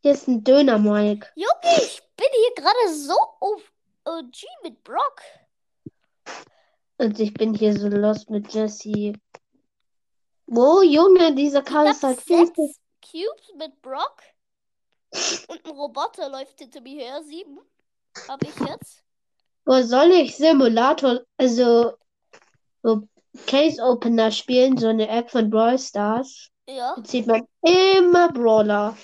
hier 0.00 0.12
ist 0.12 0.26
ein 0.26 0.42
Döner, 0.42 0.78
Mike. 0.78 1.28
Junge, 1.36 1.76
ich 1.76 2.02
bin 2.16 2.28
hier 2.32 2.54
gerade 2.56 2.94
so 2.94 3.14
auf 3.40 3.72
OG 4.06 4.44
mit 4.62 4.82
Brock. 4.82 5.20
Und 6.96 7.20
ich 7.20 7.34
bin 7.34 7.54
hier 7.54 7.78
so 7.78 7.88
lost 7.88 8.30
mit 8.30 8.52
Jessie. 8.52 9.12
Oh, 10.46 10.80
Junge, 10.80 11.34
dieser 11.34 11.62
Karl 11.62 11.90
ist 11.90 12.02
halt 12.02 12.20
viel 12.22 12.50
zu 12.52 12.74
Cubes 13.10 13.52
mit 13.56 13.80
Brock. 13.82 14.22
Und 15.48 15.64
ein 15.64 15.70
Roboter 15.70 16.28
läuft 16.28 16.58
hinter 16.58 16.80
mir 16.80 17.00
her. 17.00 17.22
Sieben 17.22 17.60
habe 18.28 18.46
ich 18.46 18.68
jetzt. 18.68 19.02
Wo 19.64 19.82
soll 19.82 20.10
ich 20.12 20.36
Simulator, 20.36 21.22
also 21.36 21.96
so 22.82 23.08
Case 23.46 23.82
Opener 23.82 24.30
spielen, 24.30 24.76
so 24.76 24.88
eine 24.88 25.08
App 25.08 25.30
von 25.30 25.50
Brawl 25.50 25.78
Stars? 25.78 26.50
Ja. 26.68 26.94
Jetzt 26.96 27.10
sieht 27.10 27.26
man 27.26 27.46
immer 27.62 28.32
Brawler. 28.32 28.96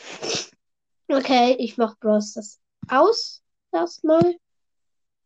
Okay, 1.08 1.54
ich 1.58 1.76
mach 1.78 1.96
Brawl 1.98 2.22
Stars 2.22 2.60
aus 2.88 3.42
erstmal. 3.72 4.36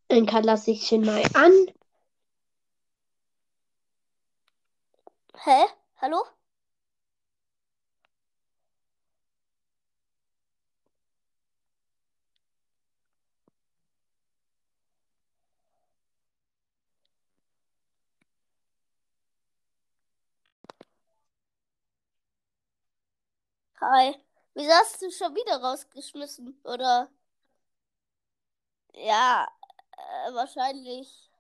Dann 0.09 0.27
kann 0.27 0.45
lasse 0.45 0.71
ich 0.71 0.87
schon 0.87 1.05
mal 1.05 1.23
an. 1.35 1.53
Hä? 5.35 5.65
Hallo? 6.01 6.25
Hi. 23.87 24.15
Wieso 24.55 24.71
hast 24.73 25.01
du 25.03 25.11
schon 25.11 25.35
wieder 25.35 25.57
rausgeschmissen? 25.63 26.61
Oder? 26.65 27.09
Ja, 28.95 29.47
äh, 30.29 30.35
wahrscheinlich. 30.35 31.31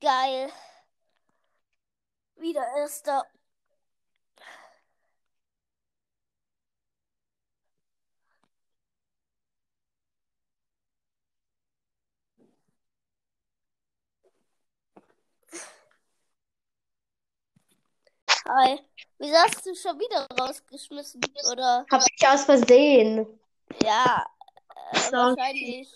Geil. 0.00 0.50
Wieder 2.36 2.66
erster. 2.76 3.24
Hi. 18.44 18.78
Wieso 19.18 19.36
hast 19.36 19.64
du 19.64 19.74
schon 19.74 19.98
wieder 20.00 20.26
rausgeschmissen? 20.38 21.20
Oder? 21.52 21.86
Hab 21.90 22.02
ich 22.16 22.26
aus 22.26 22.44
Versehen. 22.44 23.38
Ja, 23.82 24.26
äh, 24.92 24.98
Sorry. 24.98 25.36
wahrscheinlich. 25.36 25.88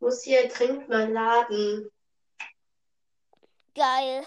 Muss 0.00 0.22
hier 0.22 0.48
dringend 0.48 0.88
mal 0.88 1.10
laden. 1.10 1.90
Geil. 3.74 4.24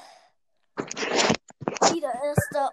Wieder 1.92 2.14
erster. 2.24 2.72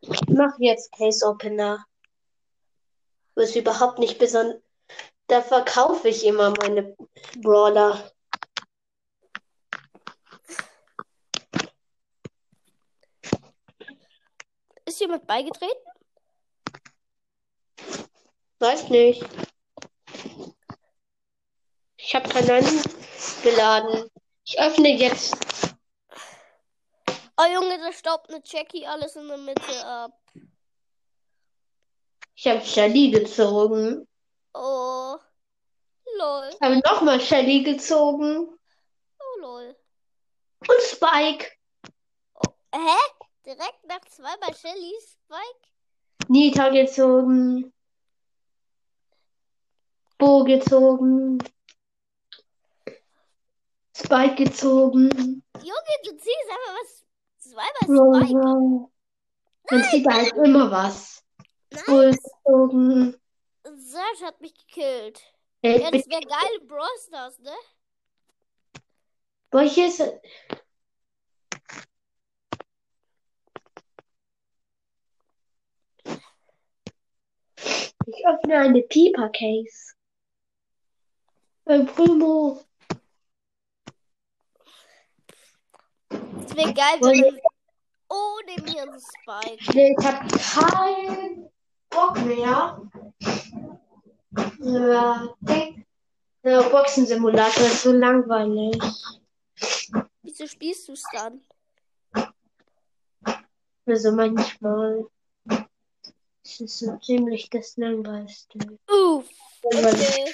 Ich 0.00 0.20
mach 0.28 0.52
jetzt 0.58 0.92
Case 0.92 1.26
Opener. 1.26 1.87
Ist 3.38 3.54
überhaupt 3.54 4.00
nicht 4.00 4.18
besonders. 4.18 4.60
Da 5.28 5.40
verkaufe 5.42 6.08
ich 6.08 6.26
immer 6.26 6.50
meine 6.50 6.96
Brawler. 7.36 8.10
Ist 14.84 15.00
jemand 15.00 15.24
beigetreten? 15.28 15.70
Weiß 18.58 18.88
nicht. 18.88 19.24
Ich 21.96 22.14
habe 22.16 22.28
keinen 22.28 22.82
geladen. 23.44 24.10
Ich 24.44 24.58
öffne 24.58 24.88
jetzt. 24.88 25.36
Oh 27.36 27.44
Junge, 27.54 27.78
da 27.78 27.92
staubt 27.92 28.30
eine 28.30 28.42
Jackie 28.44 28.84
alles 28.84 29.14
in 29.14 29.28
der 29.28 29.38
Mitte 29.38 29.86
ab. 29.86 30.20
Ich 32.40 32.46
habe 32.46 32.64
Shelly 32.64 33.10
gezogen. 33.10 34.06
Oh. 34.54 35.18
Lol. 36.18 36.50
Ich 36.52 36.60
habe 36.60 36.80
nochmal 36.84 37.20
Shelly 37.20 37.64
gezogen. 37.64 38.46
Oh 39.18 39.40
lol. 39.40 39.76
Und 40.60 40.80
Spike. 40.82 41.50
Hä? 42.72 42.96
Direkt 43.44 43.84
nach 43.88 44.02
zweimal 44.02 44.54
Shelly 44.54 44.94
Spike? 45.00 46.28
Nita 46.28 46.68
gezogen. 46.68 47.74
Bo 50.16 50.44
gezogen. 50.44 51.38
Spike 53.96 54.44
gezogen. 54.44 55.42
Junge, 55.56 55.94
du 56.04 56.16
ziehst 56.16 56.50
einfach 56.50 56.74
was. 56.82 57.04
Zweimal 57.38 58.22
Spike. 58.22 58.90
Man 59.72 59.84
zieht 59.90 60.06
halt 60.06 60.32
immer 60.36 60.70
was. 60.70 61.24
Bull 61.86 62.10
gezogen. 62.10 63.16
Serge 63.64 64.24
hat 64.24 64.40
mich 64.40 64.54
gekillt. 64.54 65.20
Ja, 65.62 65.76
Ich 65.76 65.82
bin, 65.82 66.00
das 66.00 66.08
wäre 66.08 66.22
geil 66.22 66.60
Brawl 66.66 66.88
Stars, 67.06 67.38
ne? 67.40 67.52
Boah, 69.50 69.62
hier 69.62 69.88
ist. 69.88 70.00
Ich 78.06 78.26
öffne 78.26 78.58
eine 78.58 78.82
Pieper 78.82 79.28
Case. 79.30 79.92
Ein 81.66 81.86
Primo. 81.86 82.62
Das 86.08 86.56
wäre 86.56 86.72
geil, 86.72 86.98
wenn 87.00 87.20
man 87.20 87.40
ohne 88.08 88.62
mir 88.62 88.82
einen 88.82 89.00
Spike. 89.00 89.72
Nee, 89.74 89.94
ich 89.98 90.06
hab 90.06 90.26
keinen 90.30 91.50
Bock 91.98 92.16
mehr. 92.24 92.80
Ja, 94.60 95.34
denk- 95.40 95.84
ja, 96.44 96.62
Boxensimulator 96.68 97.64
ist 97.66 97.82
so 97.82 97.90
langweilig. 97.90 98.80
Wieso 100.22 100.46
spielst 100.46 100.86
du 100.86 100.92
es 100.92 101.02
dann? 101.12 101.40
Also 103.84 104.12
manchmal. 104.12 105.06
Es 106.44 106.60
ist 106.60 106.78
so 106.78 106.96
ziemlich 106.98 107.50
das 107.50 107.76
Langweiligste. 107.76 108.58
Uff. 108.88 109.28
Okay. 109.64 110.32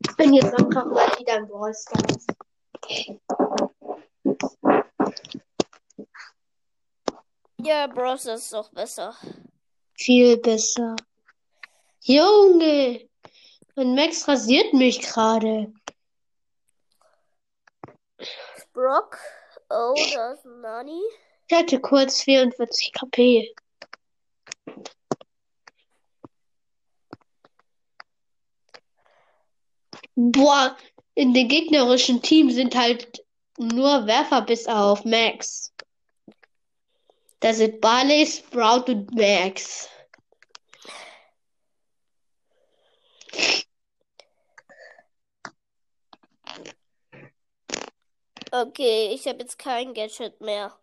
Ich 0.00 0.16
bin 0.16 0.32
jetzt 0.32 0.54
einfach 0.54 0.86
mal 0.86 1.08
wieder 1.18 1.36
in 1.36 1.46
Brawl 1.46 1.74
Stars. 1.74 2.26
Ja, 7.58 7.86
Brawl 7.86 8.18
Stars 8.18 8.46
ist 8.46 8.54
auch 8.54 8.70
besser. 8.70 9.14
Viel 10.02 10.36
besser. 10.36 10.96
Junge! 12.00 13.08
Mein 13.76 13.94
Max 13.94 14.26
rasiert 14.26 14.72
mich 14.72 15.00
gerade. 15.00 15.72
Brock. 18.72 19.16
Oh, 19.70 19.94
da 20.12 20.32
ist 20.32 20.44
Nani. 20.44 21.00
Ich 21.46 21.56
hatte 21.56 21.80
kurz 21.80 22.22
44 22.22 22.92
KP. 22.92 23.54
Boah, 30.16 30.76
in 31.14 31.32
den 31.32 31.46
gegnerischen 31.46 32.20
Team 32.20 32.50
sind 32.50 32.74
halt 32.74 33.24
nur 33.56 34.04
Werfer 34.08 34.42
bis 34.42 34.66
auf 34.66 35.04
Max. 35.04 35.72
Da 37.42 37.52
sind 37.52 37.80
Barley, 37.80 38.24
Sprout 38.24 38.84
und 38.92 39.12
Max. 39.16 39.88
Okay, 48.52 49.08
ich 49.12 49.26
habe 49.26 49.40
jetzt 49.40 49.58
kein 49.58 49.92
Gadget 49.92 50.40
mehr. 50.40 50.78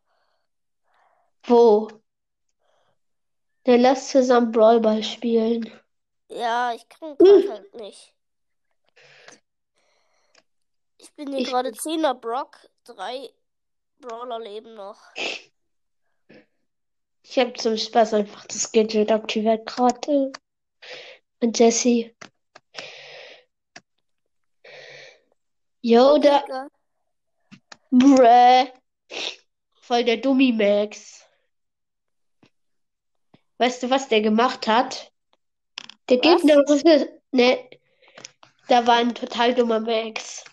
Wo? 1.43 1.87
Dann 3.63 3.79
lass 3.79 4.09
zusammen 4.09 4.51
Brawlball 4.51 5.01
spielen. 5.01 5.71
Ja, 6.27 6.73
ich 6.73 6.89
kann 6.89 7.15
grad 7.17 7.49
halt 7.49 7.73
nicht. 7.75 8.13
Ich 10.97 11.13
bin 11.13 11.33
hier 11.33 11.45
gerade 11.45 11.69
10er 11.69 12.15
Brock. 12.15 12.57
Drei 12.83 13.31
Brawler 13.99 14.39
leben 14.39 14.73
noch. 14.73 14.99
Ich 17.29 17.37
habe 17.37 17.53
zum 17.53 17.77
Spaß 17.77 18.15
einfach 18.15 18.43
das 18.47 18.71
Gadget 18.71 19.11
aktiviert 19.11 19.67
gerade. 19.67 20.31
Und 21.39 21.59
Jessie. 21.59 22.15
Yo, 25.81 26.17
da. 26.17 26.43
Bräh. 27.91 28.73
Voll 29.81 30.05
der 30.05 30.17
Dummi 30.17 30.51
Max. 30.51 31.23
Weißt 33.59 33.83
du, 33.83 33.91
was 33.91 34.07
der 34.07 34.21
gemacht 34.21 34.65
hat? 34.65 35.11
Der 36.09 36.17
Was? 36.17 36.41
Gegner, 36.41 37.07
ne, 37.31 37.69
da 38.69 38.87
war 38.87 38.95
ein 38.95 39.13
total 39.13 39.53
dummer 39.53 39.79
Max. 39.79 40.43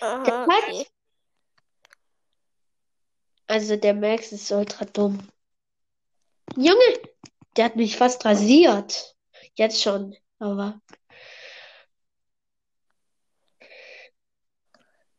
Aha, 0.00 0.22
Der 0.22 0.44
okay. 0.44 0.86
Also 3.52 3.76
der 3.76 3.92
Max 3.92 4.32
ist 4.32 4.50
ultra 4.50 4.86
dumm. 4.86 5.28
Junge, 6.56 7.00
der 7.56 7.66
hat 7.66 7.76
mich 7.76 7.98
fast 7.98 8.24
rasiert. 8.24 9.14
Jetzt 9.54 9.82
schon, 9.82 10.16
aber 10.38 10.80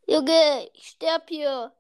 Junge, 0.08 0.70
ich 0.74 0.88
sterb 0.88 1.30
hier. 1.30 1.72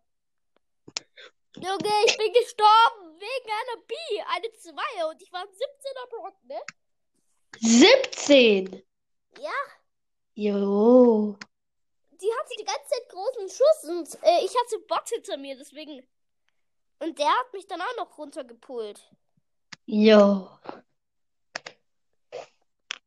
Junge, 1.55 1.93
ich 2.05 2.17
bin 2.17 2.33
gestorben 2.33 3.19
wegen 3.19 3.49
einer 3.59 3.81
B, 3.87 3.95
eine 4.35 4.53
2 4.53 5.05
und 5.09 5.21
ich 5.23 5.31
war 5.31 5.43
im 5.43 5.49
17er 5.49 6.09
Block, 6.09 6.43
ne? 6.43 6.61
17. 7.61 8.83
Ja, 9.39 9.51
Jo. 10.35 11.35
die 12.11 12.31
hatte 12.39 12.55
die 12.59 12.65
ganze 12.65 12.89
Zeit 12.89 13.09
großen 13.09 13.49
Schuss 13.49 13.89
und 13.89 14.23
äh, 14.23 14.45
ich 14.45 14.55
hatte 14.55 14.79
Bot 14.87 15.09
hinter 15.09 15.37
mir, 15.37 15.57
deswegen. 15.57 16.07
Und 16.99 17.19
der 17.19 17.27
hat 17.27 17.53
mich 17.53 17.67
dann 17.67 17.81
auch 17.81 17.97
noch 17.97 18.17
runtergepult. 18.17 19.09
Jo. 19.85 20.49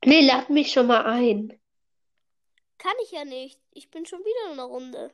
Nee, 0.05 0.27
lad 0.27 0.51
mich 0.51 0.73
schon 0.73 0.87
mal 0.87 1.05
ein. 1.05 1.59
Kann 2.79 2.95
ich 3.03 3.11
ja 3.11 3.25
nicht. 3.25 3.61
Ich 3.73 3.91
bin 3.91 4.07
schon 4.07 4.21
wieder 4.21 4.47
in 4.47 4.53
einer 4.53 4.65
Runde. 4.65 5.11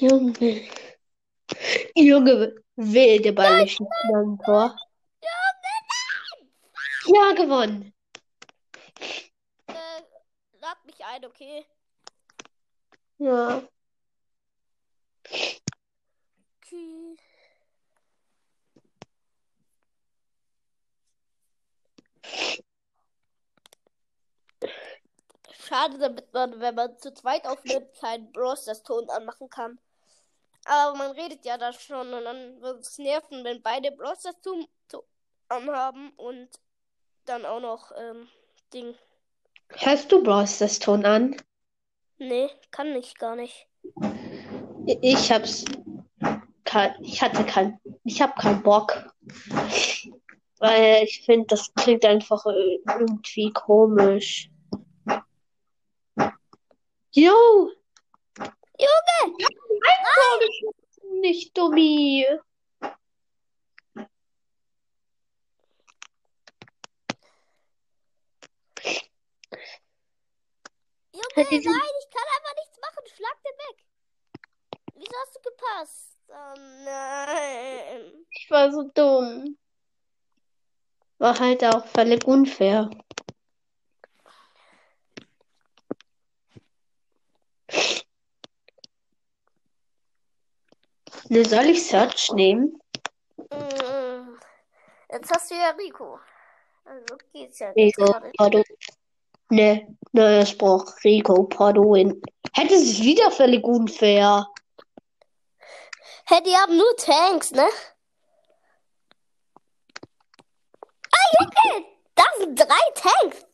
Junge. 0.00 0.68
Junge, 1.94 2.54
wehe, 2.76 3.20
der 3.20 3.32
Ball 3.32 3.66
schießt 3.66 3.90
ein 4.14 4.38
Tor. 4.44 4.76
Ja, 7.08 7.32
gewonnen. 7.32 7.94
Äh, 9.66 10.02
lad 10.60 10.84
mich 10.84 11.02
ein, 11.02 11.24
okay? 11.24 11.64
Ja. 13.18 13.62
Okay. 16.60 17.16
Schade, 25.66 25.98
damit 25.98 26.32
man, 26.34 26.60
wenn 26.60 26.74
man 26.74 26.98
zu 26.98 27.12
zweit 27.14 27.46
aufnimmt, 27.46 27.94
keinen 27.94 28.30
Browser-Ton 28.32 29.08
anmachen 29.08 29.48
kann. 29.48 29.78
Aber 30.66 30.98
man 30.98 31.12
redet 31.12 31.44
ja 31.46 31.56
da 31.56 31.72
schon 31.72 32.12
und 32.12 32.24
dann 32.24 32.60
wird 32.60 32.80
es 32.80 32.98
nerven, 32.98 33.44
wenn 33.44 33.62
beide 33.62 33.92
Browser-Ton 33.92 34.68
anhaben 35.48 36.10
und 36.16 36.50
dann 37.28 37.44
auch 37.46 37.60
noch 37.60 37.92
ähm, 37.96 38.28
Ding. 38.72 38.94
Hörst 39.70 40.10
du 40.10 40.22
Bros 40.22 40.58
das 40.58 40.78
Ton 40.78 41.04
an? 41.04 41.36
Nee, 42.18 42.48
kann 42.70 42.94
ich 42.96 43.16
gar 43.18 43.36
nicht. 43.36 43.66
Ich 45.02 45.30
hab's. 45.30 45.64
kein- 46.64 46.94
Ich 47.02 47.22
hatte 47.22 47.44
kein. 47.44 47.78
Ich 48.04 48.20
hab 48.22 48.36
keinen 48.38 48.62
Bock. 48.62 49.12
Weil 50.58 51.04
ich 51.04 51.22
finde, 51.24 51.46
das 51.48 51.72
klingt 51.74 52.04
einfach 52.04 52.44
irgendwie 52.46 53.52
komisch. 53.52 54.50
Jo! 57.12 57.70
Junge! 58.80 59.36
Tor 59.38 60.38
geschossen, 60.40 61.20
Nicht 61.20 61.56
dummi. 61.56 62.26
Junge, 71.12 71.24
Hat 71.24 71.27
die- 71.27 71.27
nein, 71.44 71.94
ich 72.00 72.10
kann 72.10 72.28
einfach 72.36 72.54
nichts 72.56 72.78
machen. 72.80 73.04
Schlag 73.14 73.36
den 73.42 73.58
weg. 73.68 73.84
Wieso 74.94 75.16
hast 75.22 75.36
du 75.36 75.40
gepasst? 75.50 76.18
Oh 76.28 76.54
nein. 76.84 78.26
Ich 78.30 78.50
war 78.50 78.70
so 78.70 78.82
dumm. 78.94 79.58
War 81.18 81.38
halt 81.38 81.64
auch 81.64 81.86
völlig 81.86 82.24
unfair. 82.26 82.90
Ne, 91.30 91.44
soll 91.44 91.66
ich 91.66 91.86
Search 91.86 92.32
nehmen? 92.32 92.80
Mm, 93.36 94.38
Jetzt 95.10 95.30
hast 95.30 95.50
du 95.50 95.54
ja 95.54 95.70
Rico. 95.70 96.18
Also 96.84 97.16
geht's 97.32 97.58
ja 97.58 97.70
Rico, 97.70 98.04
gerade. 98.04 98.32
Pardo. 98.36 98.62
Ne, 99.50 99.96
ne, 100.12 100.40
es 100.40 100.56
braucht 100.56 101.02
Rico, 101.04 101.44
Pardoin. 101.44 102.20
Hätte 102.54 102.74
es 102.74 103.00
wieder 103.00 103.30
völlig 103.30 103.64
unfair. 103.64 104.46
Hey, 106.26 106.42
die 106.42 106.54
haben 106.54 106.76
nur 106.76 106.96
Tanks, 106.96 107.52
ne? 107.52 107.66
Ah, 111.10 111.28
Junge! 111.40 111.86
Da 112.14 112.24
sind 112.38 112.58
drei 112.58 112.92
Tanks! 112.94 113.46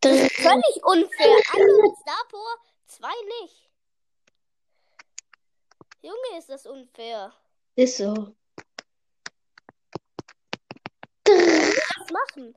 Drrr. 0.00 0.28
Völlig 0.30 0.84
unfair. 0.84 1.36
Einer 1.52 1.64
mit 1.82 1.96
Starpor, 2.02 2.56
zwei 2.86 3.14
nicht. 3.40 3.70
Junge, 6.02 6.38
ist 6.38 6.48
das 6.48 6.66
unfair. 6.66 7.32
Ist 7.76 7.96
so. 7.98 8.34
Was 11.26 12.10
machen? 12.10 12.54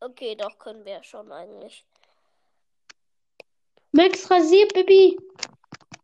Okay, 0.00 0.34
doch, 0.36 0.58
können 0.58 0.84
wir 0.84 1.02
schon 1.02 1.32
eigentlich. 1.32 1.84
Max 3.92 4.30
rasiert, 4.30 4.74
Baby. 4.74 5.18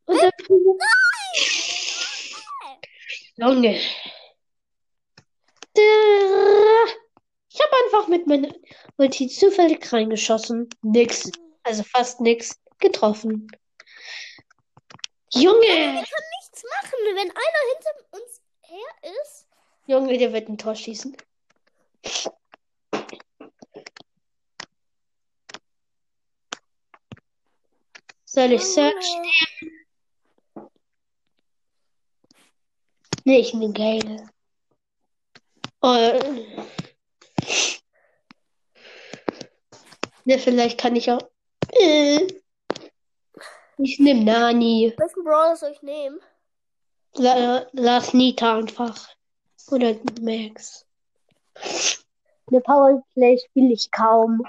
Und 0.07 0.19
dann. 0.19 0.33
Junge. 3.37 3.81
Ich 7.49 7.61
habe 7.61 7.77
einfach 7.85 8.09
mit 8.09 8.27
meiner 8.27 8.55
Ulti 8.97 9.29
zufällig 9.29 9.93
reingeschossen. 9.93 10.69
Nix. 10.83 11.31
Also 11.63 11.83
fast 11.83 12.21
nix. 12.21 12.59
Getroffen. 12.79 13.49
Junge! 15.35 15.63
Wir 15.63 15.93
können 15.93 16.31
nichts 16.41 16.65
machen, 16.65 16.99
wenn 17.15 17.31
einer 17.31 17.63
hinter 17.73 17.95
uns 18.11 18.43
her 18.63 19.13
ist. 19.23 19.47
Junge, 19.87 20.19
der 20.19 20.33
wird 20.33 20.49
ein 20.49 20.59
Tor 20.59 20.75
schießen. 20.75 21.17
Soll 28.35 28.53
ich 28.53 28.65
Search? 28.65 29.05
Nee, 33.25 33.41
ich 33.41 33.53
nehme 33.53 33.75
Gale. 33.75 34.27
Oh. 35.83 36.19
Ne, 40.25 40.39
vielleicht 40.39 40.81
kann 40.81 40.97
ich 40.97 41.11
auch. 41.11 41.21
Äh. 41.73 42.27
Ich 43.77 43.99
nehme 43.99 44.25
Nani. 44.25 44.95
Welchen 44.97 45.25
Brawler 45.25 45.57
soll 45.57 45.73
ich 45.73 45.83
nehmen? 45.83 46.19
La 47.17 47.67
lass 47.73 48.15
Nita 48.15 48.57
einfach. 48.57 49.11
Oder 49.71 49.95
Max. 50.23 50.87
Eine 52.47 52.63
Powerplay 52.63 53.37
spiele 53.37 53.75
ich 53.75 53.91
kaum. 53.91 54.43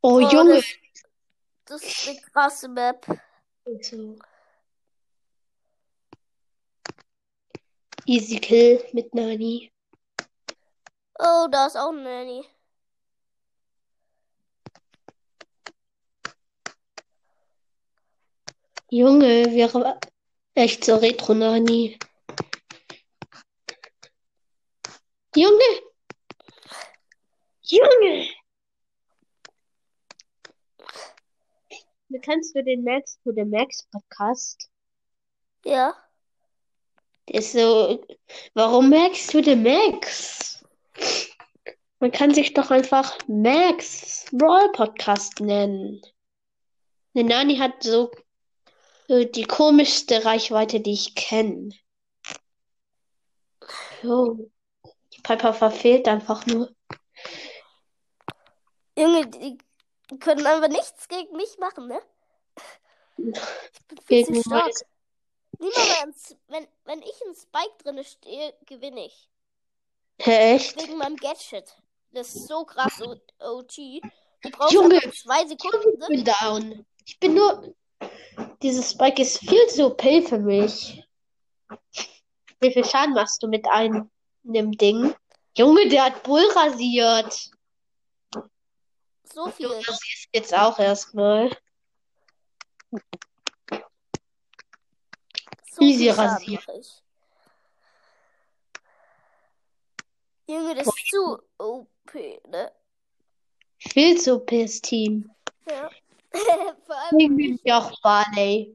Oh, 0.00 0.14
Oh, 0.14 0.20
Junge. 0.20 0.54
Das 0.54 0.64
ist 1.70 2.08
eine 2.08 2.20
krasse 2.20 2.68
Map. 2.68 3.06
So. 3.80 4.16
Easy 8.06 8.38
Kill 8.38 8.84
mit 8.92 9.12
Nani. 9.14 9.72
Oh, 11.18 11.48
da 11.50 11.66
ist 11.66 11.76
auch 11.76 11.90
ein 11.90 12.02
Nanny. 12.02 12.44
Junge, 18.90 19.52
wäre 19.52 19.98
echt 20.54 20.84
so 20.84 20.96
Retro-Nani. 20.96 21.98
Junge! 25.34 25.82
Junge! 27.62 28.28
Du 32.08 32.20
kannst 32.20 32.54
du 32.54 32.62
den 32.62 32.84
Max 32.84 33.18
für 33.22 33.32
den 33.32 33.50
Max 33.50 33.82
Podcast? 33.90 34.70
Ja. 35.64 35.94
Der 37.28 37.40
ist 37.40 37.52
so. 37.52 38.04
Warum 38.54 38.90
Max 38.90 39.26
to 39.26 39.42
the 39.42 39.56
Max? 39.56 40.64
Man 41.98 42.12
kann 42.12 42.32
sich 42.32 42.54
doch 42.54 42.70
einfach 42.70 43.18
Max 43.26 44.26
Brawl 44.30 44.70
Podcast 44.70 45.40
nennen. 45.40 46.00
Der 47.14 47.24
Nani 47.24 47.56
hat 47.56 47.82
so 47.82 48.12
äh, 49.08 49.26
die 49.26 49.44
komischste 49.44 50.24
Reichweite, 50.24 50.80
die 50.80 50.92
ich 50.92 51.16
kenne. 51.16 51.70
Jo. 54.02 54.48
Die 55.12 55.20
Piper 55.22 55.52
verfehlt 55.54 56.06
einfach 56.06 56.46
nur. 56.46 56.70
Junge, 58.96 59.26
die 59.26 59.58
können 60.20 60.46
einfach 60.46 60.68
nichts 60.68 61.08
gegen 61.08 61.36
mich 61.36 61.58
machen, 61.58 61.88
ne? 61.88 62.00
Ich 63.16 63.24
bin 63.88 63.98
viel 64.06 64.24
Gegen 64.24 64.34
zu 64.34 64.42
stark. 64.42 64.72
Nimm 65.58 65.70
mal 65.70 66.14
wenn, 66.48 66.68
wenn 66.84 67.02
ich 67.02 67.20
in 67.26 67.34
Spike 67.34 67.82
drinne 67.82 68.04
stehe, 68.04 68.54
gewinne 68.66 69.06
ich. 69.06 69.30
Hä, 70.20 70.54
echt? 70.54 70.80
Wegen 70.80 70.98
meinem 70.98 71.16
Gadget. 71.16 71.74
Das 72.12 72.34
ist 72.34 72.46
so 72.48 72.64
krass, 72.64 73.00
OG. 73.40 74.02
Du 74.42 74.50
brauchst 74.50 74.72
Junge, 74.72 75.00
zwei 75.12 75.46
Sekunden, 75.46 75.90
Ich 75.92 75.98
ne? 75.98 76.06
bin 76.08 76.24
down. 76.24 76.86
Ich 77.04 77.18
bin 77.18 77.34
nur. 77.34 77.74
Dieses 78.62 78.90
Spike 78.90 79.22
ist 79.22 79.38
viel 79.38 79.66
zu 79.68 79.86
OP 79.86 80.02
für 80.26 80.38
mich. 80.38 81.02
Wie 82.60 82.72
viel 82.72 82.84
Schaden 82.84 83.14
machst 83.14 83.42
du 83.42 83.48
mit 83.48 83.66
einem 83.68 84.08
Ding? 84.78 85.14
Junge, 85.56 85.88
der 85.88 86.06
hat 86.06 86.22
Bull 86.22 86.46
rasiert. 86.54 87.50
So 89.32 89.50
viel. 89.50 89.68
Du 89.68 89.74
rasierst 89.74 90.28
jetzt 90.32 90.54
auch 90.54 90.78
erstmal. 90.78 91.50
So 95.70 95.82
Easy 95.82 96.08
rasiert. 96.08 96.64
Junge, 100.48 100.74
das 100.74 100.86
ist 100.86 101.08
zu 101.08 101.38
OP, 101.58 102.14
ne? 102.48 102.72
Viel 103.78 104.20
zu 104.20 104.36
OPs 104.36 104.80
Team. 104.80 105.30
Ja. 105.68 105.90
Vor 106.86 106.96
allem, 106.96 107.18
Ich 107.18 107.28
bin 107.28 107.60
ja 107.64 107.78
auch 107.78 108.00
Barley. 108.00 108.74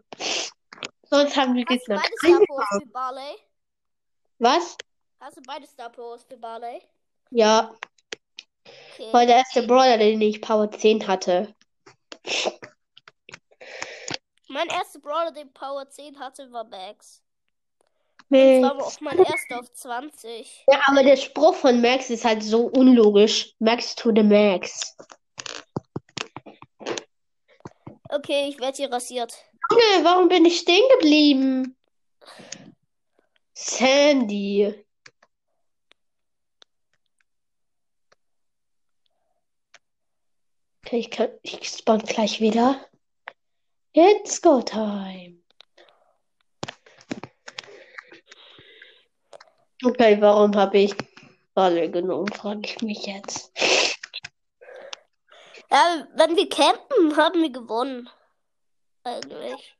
Sonst 1.03 1.35
haben 1.35 1.55
wir 1.55 1.65
hast 1.67 1.87
du 1.87 1.93
Gegner 1.93 2.01
beide 2.01 2.17
Star 2.17 2.45
Powers 2.47 2.67
für 2.81 2.87
Barley? 2.87 3.35
Was? 4.39 4.77
Hast 5.19 5.37
du 5.37 5.41
beide 5.41 5.67
Star 5.67 5.89
Powers 5.89 6.23
für 6.23 6.37
Barley? 6.37 6.81
Ja, 7.31 7.73
Okay. 8.65 9.07
weil 9.11 9.27
der 9.27 9.37
erste 9.37 9.63
Brawler, 9.63 9.97
den 9.97 10.21
ich 10.21 10.41
Power 10.41 10.69
10 10.69 11.07
hatte. 11.07 11.53
Mein 14.47 14.67
erster 14.67 14.99
Brawler, 14.99 15.31
den 15.31 15.51
Power 15.53 15.89
10 15.89 16.19
hatte, 16.19 16.51
war 16.51 16.65
Max. 16.65 17.23
Das 18.29 18.61
war 18.61 18.71
aber 18.71 18.79
Max. 18.83 18.97
auch 18.97 19.01
mein 19.01 19.17
erster 19.17 19.59
auf 19.59 19.71
20. 19.73 20.65
Ja, 20.71 20.79
aber 20.87 21.03
der 21.03 21.17
Spruch 21.17 21.55
von 21.55 21.81
Max 21.81 22.09
ist 22.09 22.23
halt 22.23 22.43
so 22.43 22.67
unlogisch. 22.67 23.53
Max 23.59 23.95
to 23.95 24.11
the 24.15 24.23
Max. 24.23 24.95
Okay, 28.09 28.49
ich 28.49 28.59
werde 28.59 28.77
hier 28.77 28.91
rasiert. 28.91 29.33
Junge, 29.69 30.03
warum 30.03 30.27
bin 30.27 30.45
ich 30.45 30.59
stehen 30.59 30.83
geblieben? 30.99 31.77
Sandy. 33.53 34.85
Okay, 40.91 40.99
ich 40.99 41.09
kann, 41.09 41.29
ich 41.41 41.69
spawn 41.69 41.99
gleich 41.99 42.41
wieder. 42.41 42.85
It's 43.93 44.41
go 44.41 44.61
time. 44.61 45.37
Okay, 49.85 50.19
warum 50.19 50.53
habe 50.53 50.79
ich 50.79 50.93
alle 51.55 51.89
genommen, 51.89 52.27
frage 52.27 52.63
ich 52.65 52.81
mich 52.81 53.05
jetzt. 53.05 53.53
Ja, 55.71 56.05
wenn 56.15 56.35
wir 56.35 56.49
campen, 56.49 57.15
haben 57.15 57.41
wir 57.41 57.51
gewonnen. 57.51 58.09
Eigentlich. 59.05 59.77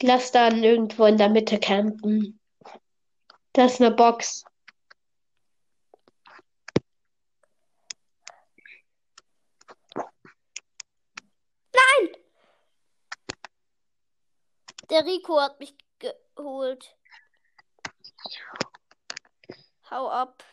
Lass 0.00 0.32
dann 0.32 0.64
irgendwo 0.64 1.04
in 1.04 1.18
der 1.18 1.28
Mitte 1.28 1.60
campen. 1.60 2.40
Da 3.52 3.66
ist 3.66 3.80
eine 3.80 3.92
Box. 3.92 4.44
Der 14.92 15.06
Rico 15.06 15.40
hat 15.40 15.58
mich 15.58 15.74
geholt. 16.36 16.94
Hau 19.90 20.10
ab. 20.10 20.44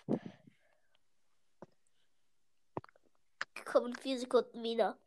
Komm 3.65 3.87
in 3.87 3.95
vier 3.97 4.17
Sekunden 4.17 4.63
wieder. 4.63 4.97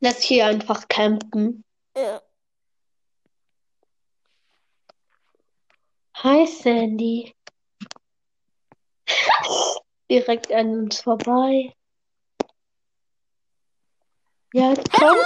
Lass 0.00 0.22
hier 0.22 0.46
einfach 0.46 0.88
campen. 0.88 1.62
Ja. 1.94 2.22
Hi 6.14 6.46
Sandy. 6.46 7.36
Direkt 10.10 10.50
an 10.50 10.84
uns 10.84 11.02
vorbei. 11.02 11.76
Ja, 14.54 14.72
komm. 14.98 15.16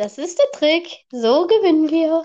Das 0.00 0.16
ist 0.16 0.38
der 0.38 0.50
Trick. 0.52 1.04
So 1.10 1.46
gewinnen 1.46 1.90
wir. 1.90 2.24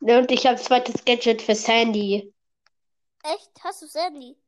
Ja, 0.00 0.18
Und 0.18 0.30
ich 0.30 0.46
habe 0.46 0.56
zweites 0.56 1.04
Gadget 1.04 1.42
für 1.42 1.54
Sandy. 1.54 2.32
Echt? 3.22 3.50
Hast 3.62 3.82
du 3.82 3.86
Sandy? 3.86 4.38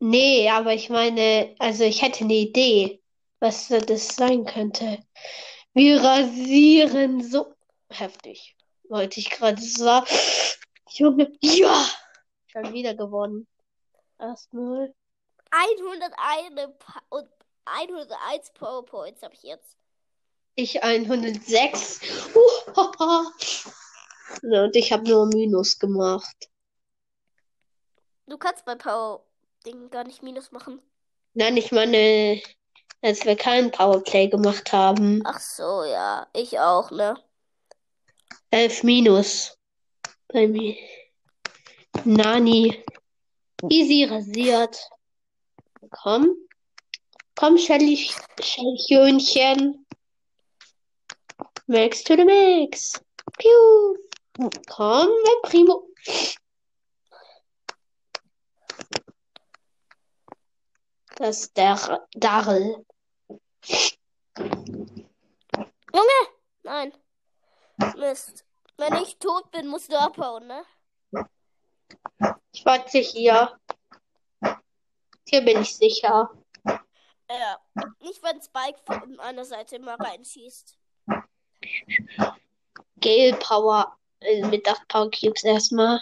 Nee, 0.00 0.50
aber 0.50 0.74
ich 0.74 0.90
meine, 0.90 1.54
also 1.60 1.84
ich 1.84 2.02
hätte 2.02 2.24
eine 2.24 2.34
Idee, 2.34 3.00
was 3.38 3.68
das 3.68 4.08
sein 4.16 4.46
könnte. 4.46 4.98
Wir 5.74 6.02
rasieren 6.02 7.22
so 7.22 7.54
heftig. 7.90 8.56
Wollte 8.88 9.20
ich 9.20 9.30
gerade 9.30 9.62
sagen. 9.62 10.06
Junge, 10.90 11.32
ja! 11.40 11.86
Schon 12.48 12.72
wieder 12.72 12.96
gewonnen. 12.96 13.46
Erstmal. 14.18 14.92
101 15.52 16.74
Pa- 16.80 17.02
und 17.10 17.28
101 17.66 18.52
PowerPoints 18.54 19.22
habe 19.22 19.34
ich 19.34 19.42
jetzt. 19.42 19.76
Ich 20.56 20.82
106. 20.82 22.00
Uh, 22.34 22.76
haha. 22.76 23.32
Ja, 24.42 24.64
und 24.64 24.76
ich 24.76 24.92
habe 24.92 25.08
nur 25.08 25.26
Minus 25.26 25.78
gemacht. 25.78 26.48
Du 28.26 28.38
kannst 28.38 28.64
bei 28.64 28.74
Power 28.74 29.24
Ding 29.66 29.90
gar 29.90 30.04
nicht 30.04 30.22
Minus 30.22 30.52
machen. 30.52 30.80
Nein, 31.34 31.56
ich 31.56 31.72
meine, 31.72 32.40
als 33.02 33.24
wir 33.24 33.36
keinen 33.36 33.70
Powerplay 33.70 34.28
gemacht 34.28 34.72
haben. 34.72 35.22
Ach 35.24 35.40
so, 35.40 35.84
ja. 35.84 36.26
Ich 36.32 36.58
auch, 36.58 36.90
ne? 36.90 37.16
11 38.50 38.82
Minus. 38.82 39.58
Bei 40.28 40.46
mir. 40.46 40.76
Nani. 42.04 42.84
Easy 43.68 44.04
rasiert. 44.04 44.78
Komm. 45.90 46.36
Komm, 47.36 47.58
Shelly, 47.58 48.10
Schellchönchen. 48.40 49.84
Max 51.66 52.04
to 52.04 52.16
the 52.16 52.24
max. 52.24 53.00
Piu. 53.38 53.96
Komm, 54.68 55.08
El 55.08 55.50
Primo. 55.50 55.88
Das 61.16 61.40
ist 61.40 61.56
der 61.56 62.06
Darrell. 62.14 62.84
Junge! 65.92 66.20
Nein. 66.64 66.92
Mist. 67.96 68.44
Wenn 68.76 68.94
ich 68.94 69.18
tot 69.18 69.50
bin, 69.52 69.68
musst 69.68 69.92
du 69.92 69.98
abhauen, 69.98 70.46
ne? 70.46 70.64
Ich 72.52 72.64
warte 72.64 72.98
hier. 72.98 73.58
Hier 75.28 75.42
bin 75.42 75.62
ich 75.62 75.76
sicher. 75.76 76.30
Ja. 77.38 77.58
Nicht, 78.00 78.22
wenn 78.22 78.40
Spike 78.40 78.78
von 78.84 79.18
einer 79.20 79.44
Seite 79.44 79.78
mal 79.78 79.96
reinschießt. 79.96 80.78
Gale 83.00 83.36
Power 83.38 83.96
äh, 84.20 84.46
mit 84.46 84.68
8 84.68 84.88
Power 84.88 85.10
Cubes 85.10 85.44
erstmal. 85.44 86.00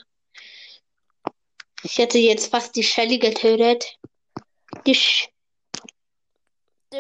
Ich 1.82 1.98
hätte 1.98 2.18
jetzt 2.18 2.50
fast 2.50 2.76
die 2.76 2.82
Shelly 2.82 3.18
getötet. 3.18 3.98
Die 4.86 4.94
Sch 4.94 5.28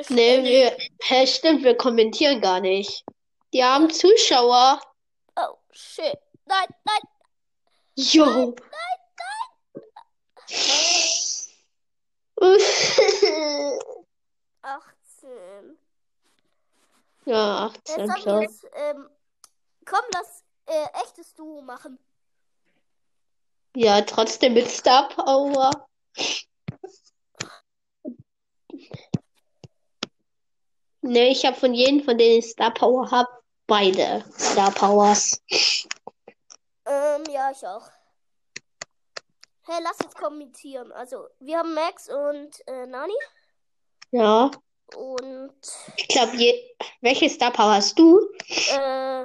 nee, 0.08 0.42
wir, 0.42 0.76
hä, 1.02 1.26
stimmt, 1.26 1.62
wir 1.64 1.76
kommentieren 1.76 2.40
gar 2.40 2.60
nicht. 2.60 3.04
Die 3.52 3.62
haben 3.62 3.90
Zuschauer. 3.90 4.80
Oh, 5.36 5.56
shit. 5.72 6.18
Nein, 6.46 6.66
nein. 6.84 7.00
Jo. 7.96 8.24
Nein, 8.24 8.56
18. 14.62 15.78
ja, 17.26 17.66
Jetzt 17.74 17.90
18 17.90 18.12
haben 18.12 18.24
wir 18.24 18.38
plus. 18.38 18.62
jetzt, 18.62 18.66
ähm, 18.74 19.08
komm, 19.84 20.04
lass 20.12 20.44
äh, 20.66 20.86
echtes 21.04 21.34
Duo 21.34 21.60
machen. 21.62 21.98
Ja, 23.74 24.02
trotzdem 24.02 24.54
mit 24.54 24.68
Star 24.68 25.08
Power. 25.08 25.70
Ne, 31.00 31.30
ich 31.30 31.44
habe 31.44 31.56
von 31.56 31.74
jedem, 31.74 32.04
von 32.04 32.16
denen 32.16 32.38
ich 32.38 32.50
Star 32.50 32.72
Power 32.72 33.10
habe, 33.10 33.28
beide 33.66 34.24
Star 34.38 34.70
Powers. 34.70 35.42
Ähm, 36.84 37.24
ja, 37.30 37.50
ich 37.50 37.66
auch. 37.66 37.88
Hey, 39.64 39.80
lass 39.82 39.98
jetzt 40.02 40.16
kommentieren. 40.16 40.92
Also, 40.92 41.28
wir 41.40 41.58
haben 41.58 41.74
Max 41.74 42.08
und 42.08 42.66
äh, 42.68 42.86
Nani. 42.86 43.14
Ja, 44.12 44.50
Und, 44.94 45.52
ich 45.96 46.06
glaube, 46.08 46.36
je... 46.36 46.54
welche 47.00 47.28
Star 47.30 47.50
Power 47.50 47.74
hast 47.74 47.98
du? 47.98 48.20
äh, 48.48 49.24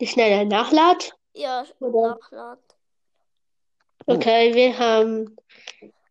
Die 0.00 0.06
schneller 0.06 0.44
Nachlad? 0.44 1.16
ja, 1.34 1.64
Oder? 1.80 2.16
Nachlad. 2.16 2.58
Okay, 4.06 4.52
wir 4.52 4.76
haben. 4.76 5.36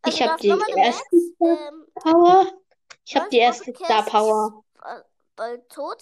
Also, 0.01 0.17
Ich 0.17 0.23
habe 0.27 0.41
die 0.41 0.47
erste 0.47 0.75
Max. 0.77 1.03
Ähm, 1.41 1.87
Power. 1.95 2.47
Ich 3.05 3.15
habe 3.17 3.29
die 3.29 3.37
erste 3.39 3.75
Star 3.75 4.05
Power. 4.05 4.63
Bald 5.35 5.67
tot. 5.69 6.01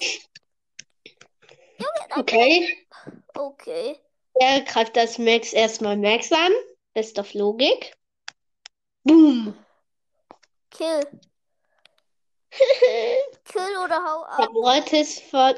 Junge. 1.79 2.17
Okay. 2.17 2.77
Okay. 3.33 3.97
Er 4.35 4.61
greift 4.61 4.95
das 4.95 5.17
Max 5.17 5.51
erstmal 5.53 5.97
Max 5.97 6.31
an. 6.31 6.51
Best 6.93 7.17
of 7.17 7.33
Logik. 7.33 7.95
Boom. 9.03 9.57
Kill. 10.69 11.07
Kill 12.51 13.77
oder 13.83 14.03
hau 14.03 14.23
Ich 14.23 14.37
habe 14.37 14.43
ab. 14.43 14.53
Mortis 14.53 15.19
ver 15.19 15.55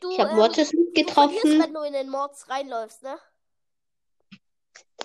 Du, 0.00 0.10
ich 0.10 0.18
hab 0.20 0.30
ähm, 0.30 0.36
Mortis 0.36 0.70
du 0.70 0.76
verlierst, 0.76 0.94
getroffen. 0.94 1.62
wenn 1.62 1.74
du 1.74 1.82
in 1.82 1.92
den 1.92 2.08
Mords 2.10 2.48
reinläufst, 2.48 3.02
ne? 3.02 3.18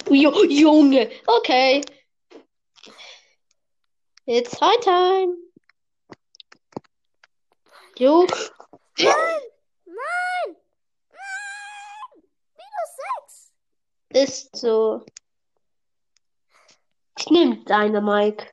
Jo, 0.09 0.43
Junge. 0.45 1.09
Okay. 1.27 1.81
It's 4.25 4.59
high 4.59 4.79
time. 4.81 5.35
Jo. 7.97 8.25
Nein! 8.97 9.13
Nein! 9.85 10.55
Nein! 11.11 12.23
Minus 12.57 12.91
6! 14.09 14.23
Ist 14.23 14.55
so. 14.55 15.05
Ich 17.19 17.29
nehme 17.29 17.63
deine 17.65 18.01
Mike. 18.01 18.49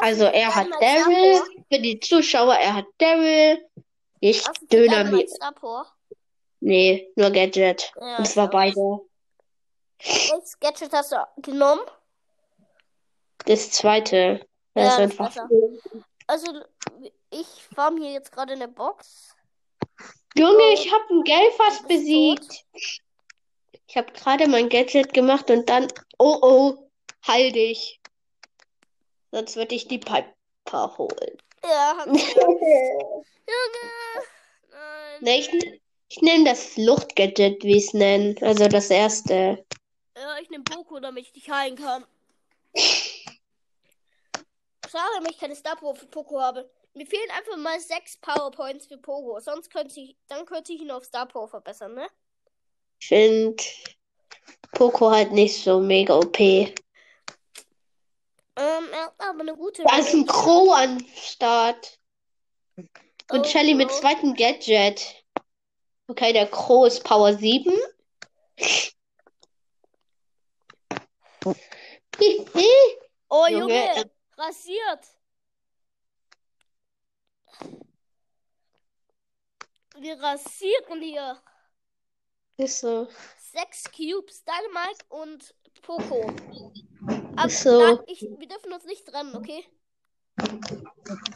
Also 0.00 0.24
er 0.24 0.54
hat 0.54 0.68
Daryl. 0.80 1.42
Für 1.72 1.78
die 1.80 1.98
Zuschauer, 2.00 2.54
er 2.54 2.74
hat 2.74 2.86
Daryl. 2.98 3.64
Ich 4.20 4.42
Döner 4.72 5.04
mir. 5.04 5.26
Nee, 6.60 7.10
nur 7.16 7.30
Gadget. 7.30 7.92
Ja, 8.00 8.18
Und 8.18 8.26
zwar 8.26 8.48
beide. 8.50 9.00
Welches 9.98 10.58
Gadget 10.60 10.92
hast 10.92 11.12
du 11.12 11.16
genommen? 11.42 11.82
Das 13.46 13.70
zweite. 13.70 14.46
Das 14.74 14.98
Ja, 14.98 15.04
ist 15.04 15.18
das 15.18 15.20
einfach. 15.20 15.46
besser. 15.46 15.48
Also, 16.26 16.46
ich 17.30 17.46
farm 17.74 17.98
hier 17.98 18.12
jetzt 18.12 18.32
gerade 18.32 18.54
eine 18.54 18.68
Box. 18.68 19.34
Junge, 20.36 20.72
ich 20.74 20.92
habe 20.92 21.04
ein 21.14 21.24
Gale 21.24 21.50
fast 21.52 21.82
Du 21.82 21.88
bist 21.88 22.00
besiegt. 22.00 22.64
Ich 23.88 23.96
habe 23.96 24.12
gerade 24.12 24.48
mein 24.48 24.68
Gadget 24.68 25.14
gemacht 25.14 25.50
und 25.50 25.68
dann. 25.68 25.88
Oh 26.18 26.38
oh, 26.42 26.90
heil 27.26 27.52
dich. 27.52 28.00
Sonst 29.30 29.56
würde 29.56 29.74
ich 29.74 29.88
die 29.88 29.98
Piper 29.98 30.98
holen. 30.98 31.36
Ja, 31.64 31.96
hab 31.98 32.06
ich. 32.08 32.34
Junge! 32.36 33.24
Nein. 34.70 35.20
Ne, 35.20 35.38
ich, 35.38 35.80
ich 36.08 36.22
nehme 36.22 36.44
das 36.44 36.64
Fluchtgadget, 36.66 37.62
wie 37.64 37.78
es 37.78 37.92
nennen. 37.92 38.36
Also 38.40 38.68
das 38.68 38.90
erste. 38.90 39.64
Ja, 40.16 40.38
ich 40.40 40.50
nehme 40.50 40.64
Poco, 40.64 41.00
damit 41.00 41.26
ich 41.26 41.32
dich 41.32 41.50
heilen 41.50 41.76
kann. 41.76 42.04
Schade, 44.90 45.20
dass 45.20 45.30
ich 45.30 45.38
keine 45.38 45.56
Star 45.56 45.76
für 45.76 46.06
Poco 46.06 46.40
habe. 46.40 46.70
Mir 46.94 47.06
fehlen 47.06 47.30
einfach 47.36 47.56
mal 47.58 47.78
sechs 47.80 48.16
Powerpoints 48.16 48.86
für 48.86 48.96
Poco. 48.96 49.38
Sonst 49.40 49.70
könnte 49.70 50.00
ich, 50.00 50.16
dann 50.28 50.46
könnte 50.46 50.72
ich 50.72 50.80
ihn 50.80 50.90
auf 50.90 51.04
Star 51.04 51.26
Power 51.26 51.48
verbessern, 51.48 51.94
ne? 51.94 52.06
Ich 53.00 53.08
finde 53.08 53.62
Poco 54.72 55.10
halt 55.10 55.32
nicht 55.32 55.62
so 55.62 55.80
mega 55.80 56.16
OP. 56.16 56.38
Ähm, 58.56 58.88
er 58.90 59.04
hat 59.04 59.14
aber 59.18 59.40
eine 59.40 59.54
gute 59.54 59.82
Da 59.82 59.98
ist 59.98 60.14
ein. 60.14 60.26
Crow 60.26 60.74
am 60.74 60.98
Start. 61.14 61.98
Und 62.76 63.40
Oh, 63.40 63.44
Shelly 63.44 63.74
mit 63.74 63.90
zweitem 63.90 64.34
Gadget. 64.34 65.24
Okay, 66.08 66.32
der 66.32 66.46
Crow 66.46 66.86
ist 66.86 67.04
Power 67.04 67.34
7. 67.34 67.72
Hihi. 72.18 72.46
Oh, 73.28 73.44
Junge, 73.48 73.58
Junge, 73.58 73.96
äh, 73.96 74.04
rasiert. 74.36 75.04
Wir 79.98 80.20
rasieren 80.22 81.02
hier. 81.02 81.42
Ist 82.56 82.78
so. 82.78 83.08
Sechs 83.36 83.84
Cubes, 83.90 84.44
Dynamite 84.44 85.04
und 85.08 85.54
Poco. 85.82 86.32
Aber 87.36 87.50
so. 87.50 87.78
nein, 87.80 87.98
ich, 88.06 88.22
wir 88.22 88.48
dürfen 88.48 88.72
uns 88.72 88.84
nicht 88.84 89.06
trennen, 89.06 89.36
okay? 89.36 89.64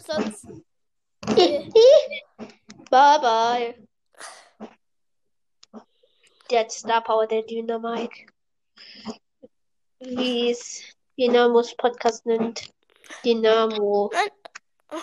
Sonst. 0.06 0.46
Okay. 1.28 1.70
Bye 2.90 3.18
bye. 3.20 3.88
Der 6.50 6.60
hat 6.60 6.72
Star 6.72 7.02
Power, 7.02 7.26
der 7.26 7.42
Dynamite. 7.42 8.26
Wie 10.00 10.50
es 10.50 10.82
Dynamos 11.18 11.74
Podcast 11.76 12.26
nennt. 12.26 12.72
Dynamo. 13.24 14.10
Nein. 14.12 15.00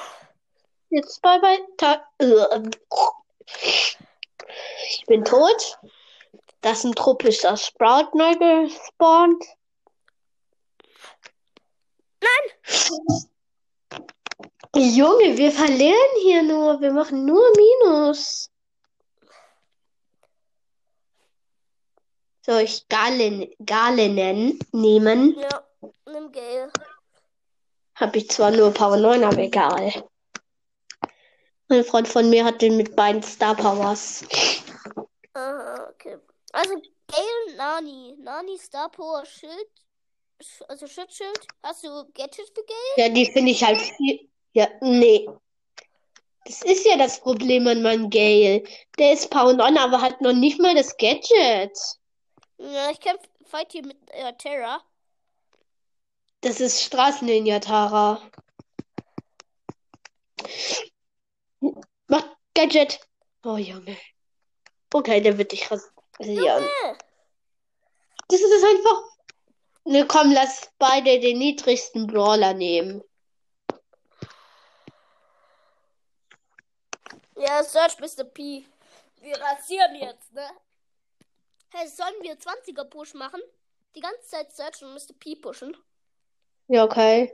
Jetzt 0.90 1.22
bye 1.22 1.40
bye. 1.40 1.60
Ta 1.78 2.06
äh, 2.20 2.70
ich 4.90 5.06
bin 5.08 5.24
tot. 5.24 5.80
Das 6.62 6.80
ist 6.80 6.86
ein 6.86 6.96
tropischer 6.96 7.56
Sprout 7.56 8.10
neu 8.14 8.34
gespawnt. 8.36 9.46
Nein! 12.22 13.28
Junge, 14.76 15.38
wir 15.38 15.52
verlieren 15.52 16.16
hier 16.22 16.44
nur. 16.44 16.82
Wir 16.82 16.92
machen 16.92 17.26
nur 17.26 17.44
Minus. 17.56 18.52
Soll 22.46 22.62
ich 22.62 22.88
Galen, 22.88 23.54
Galenen 23.66 24.60
nehmen? 24.72 25.38
Ja, 25.38 25.68
nimm 26.06 26.32
Gale. 26.32 26.72
Habe 27.96 28.18
ich 28.20 28.30
zwar 28.30 28.52
nur 28.52 28.72
Power 28.72 28.98
9, 28.98 29.24
aber 29.24 29.40
egal. 29.40 30.08
Ein 31.70 31.84
Freund 31.84 32.08
von 32.08 32.30
mir 32.30 32.46
hat 32.46 32.62
den 32.62 32.78
mit 32.78 32.96
beiden 32.96 33.22
Star 33.22 33.56
Powers. 33.56 34.24
Aha, 35.34 35.90
okay. 35.90 36.18
Also 36.54 36.76
Gale, 37.08 37.58
Nani. 37.58 38.16
Nani, 38.20 38.58
Star 38.58 38.90
Power, 38.90 39.26
Schild. 39.26 39.68
Also 40.68 40.88
Schutzschild. 40.88 41.48
Hast 41.64 41.84
du 41.84 41.90
Gadget 42.14 42.54
Gale? 42.54 43.08
Ja, 43.08 43.10
die 43.10 43.26
finde 43.26 43.52
ich 43.52 43.64
halt 43.64 43.80
viel. 43.80 44.30
Ja, 44.54 44.68
nee. 44.82 45.28
Das 46.46 46.62
ist 46.62 46.86
ja 46.86 46.98
das 46.98 47.20
Problem 47.20 47.68
an 47.68 47.82
meinem 47.82 48.10
Gale. 48.10 48.64
Der 48.98 49.14
ist 49.14 49.30
Power 49.30 49.54
9, 49.54 49.78
aber 49.78 50.02
hat 50.02 50.22
noch 50.22 50.34
nicht 50.34 50.60
mal 50.60 50.76
das 50.76 50.96
Gadget. 50.98 51.78
Ja, 52.58 52.92
ich 52.92 53.00
kämpfe 53.00 53.28
fight 53.46 53.72
hier 53.72 53.86
mit 53.86 53.98
äh, 54.12 54.34
Terra. 54.34 54.82
Das 56.42 56.60
ist 56.60 56.84
Straßenninja 56.84 57.60
Tara. 57.60 58.22
Mach 62.08 62.24
Gadget. 62.54 63.00
Oh 63.44 63.58
Junge. 63.58 63.98
Okay, 64.94 65.20
der 65.22 65.38
wird 65.38 65.52
dich 65.52 65.70
rasieren. 65.70 65.92
Junge! 66.20 66.98
Das 68.30 68.40
ist 68.40 68.64
einfach. 68.64 69.17
Ne, 69.88 70.06
komm, 70.06 70.34
lass 70.34 70.70
beide 70.80 71.18
den 71.22 71.38
niedrigsten 71.38 72.08
Brawler 72.08 72.54
nehmen. 72.54 73.02
Ja, 77.38 77.64
Search 77.64 77.98
Mr. 78.02 78.26
P. 78.26 78.66
Wir 79.22 79.40
rasieren 79.40 79.96
jetzt, 79.96 80.34
ne? 80.34 80.46
Hey, 81.74 81.88
sollen 81.88 82.22
wir 82.22 82.38
20er 82.38 82.84
Push 82.84 83.14
machen? 83.14 83.40
Die 83.96 84.02
ganze 84.02 84.28
Zeit 84.28 84.52
Search 84.52 84.84
und 84.84 84.94
Mr. 84.94 85.14
P 85.18 85.38
pushen. 85.38 85.78
Ja, 86.68 86.84
okay. 86.84 87.34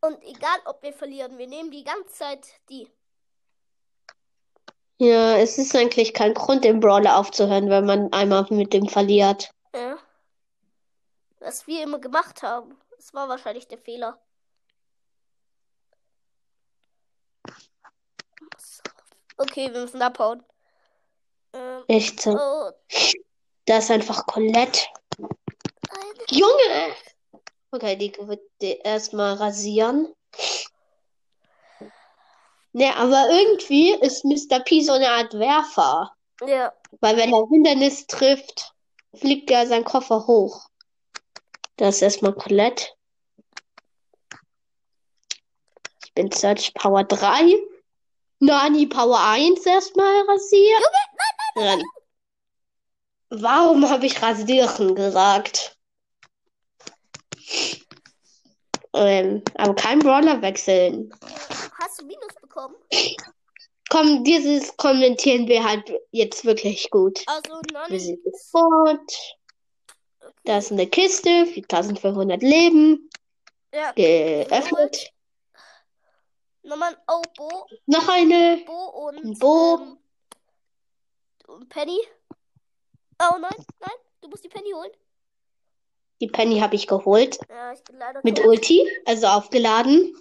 Und 0.00 0.22
egal, 0.24 0.60
ob 0.64 0.82
wir 0.82 0.94
verlieren, 0.94 1.36
wir 1.36 1.46
nehmen 1.46 1.70
die 1.70 1.84
ganze 1.84 2.14
Zeit 2.14 2.46
die. 2.70 2.88
Ja, 4.96 5.36
es 5.36 5.58
ist 5.58 5.76
eigentlich 5.76 6.14
kein 6.14 6.32
Grund, 6.32 6.64
den 6.64 6.80
Brawler 6.80 7.18
aufzuhören, 7.18 7.68
wenn 7.68 7.84
man 7.84 8.10
einmal 8.14 8.46
mit 8.48 8.72
dem 8.72 8.88
verliert. 8.88 9.50
Ja. 9.74 9.98
Was 11.40 11.66
wir 11.66 11.82
immer 11.82 11.98
gemacht 11.98 12.42
haben. 12.42 12.78
Das 12.96 13.12
war 13.14 13.28
wahrscheinlich 13.28 13.66
der 13.66 13.78
Fehler. 13.78 14.20
Okay, 19.38 19.72
wir 19.72 19.80
müssen 19.80 20.02
abhauen. 20.02 20.44
Ähm, 21.54 21.82
Echt 21.88 22.20
so. 22.20 22.32
oh, 22.38 22.70
Da 23.64 23.78
ist 23.78 23.90
einfach 23.90 24.26
Colette. 24.26 24.80
nein. 25.18 26.14
Junge! 26.28 26.94
Okay, 27.72 27.96
die 27.96 28.12
wird 28.18 28.42
erstmal 28.60 29.34
rasieren. 29.34 30.14
Ne, 32.72 32.94
aber 32.96 33.28
irgendwie 33.30 33.92
ist 33.94 34.24
Mr. 34.24 34.60
P 34.60 34.82
so 34.82 34.92
eine 34.92 35.08
Art 35.10 35.34
Werfer. 35.34 36.14
Ja. 36.46 36.72
Weil 37.00 37.16
wenn 37.16 37.32
er 37.32 37.48
Hindernis 37.48 38.06
trifft, 38.06 38.74
fliegt 39.14 39.50
er 39.50 39.66
sein 39.66 39.84
Koffer 39.84 40.26
hoch. 40.26 40.68
Das 41.80 41.96
ist 41.96 42.02
erstmal 42.02 42.34
Colette. 42.34 42.88
Ich 46.04 46.12
bin 46.12 46.30
Search 46.30 46.74
Power 46.74 47.04
3. 47.04 47.56
Nani 48.40 48.86
Power 48.86 49.18
1 49.18 49.64
erstmal 49.64 50.20
rasieren. 50.28 50.82
Nein. 51.54 51.82
Warum 53.30 53.88
habe 53.88 54.04
ich 54.04 54.20
rasieren 54.20 54.94
gesagt? 54.94 55.74
Ähm, 58.92 59.42
aber 59.54 59.74
kein 59.74 60.00
Brawler 60.00 60.42
wechseln. 60.42 61.10
Hast 61.80 62.02
du 62.02 62.04
Minus 62.04 62.34
bekommen? 62.42 62.74
Komm, 63.88 64.22
dieses 64.24 64.76
kommentieren 64.76 65.48
wir 65.48 65.64
halt 65.64 65.90
jetzt 66.10 66.44
wirklich 66.44 66.90
gut. 66.90 67.24
Also 67.26 67.54
Wir 67.54 67.72
Nani. 67.72 67.98
sind 67.98 68.20
sofort. 68.22 69.38
Da 70.50 70.58
ist 70.58 70.72
eine 70.72 70.88
Kiste, 70.88 71.46
4500 71.46 72.42
Leben. 72.42 73.08
Ja. 73.72 73.92
Geöffnet. 73.92 75.12
Nochmal. 76.64 76.96
Oh, 77.06 77.22
Bo. 77.36 77.68
Noch 77.86 78.08
eine. 78.08 78.60
Bo 78.66 79.10
und 79.10 79.38
Bo. 79.38 79.78
Ähm, 79.78 79.98
und 81.46 81.68
Penny. 81.68 82.00
Oh 83.22 83.38
nein, 83.38 83.54
nein. 83.78 83.94
Du 84.22 84.28
musst 84.28 84.42
die 84.42 84.48
Penny 84.48 84.72
holen. 84.72 84.90
Die 86.20 86.26
Penny 86.26 86.58
habe 86.58 86.74
ich 86.74 86.88
geholt. 86.88 87.38
Ja, 87.48 87.72
ich 87.72 87.84
bin 87.84 87.98
leider 87.98 88.20
Mit 88.24 88.38
tot. 88.38 88.46
Ulti, 88.46 88.90
also 89.04 89.28
aufgeladen. 89.28 90.16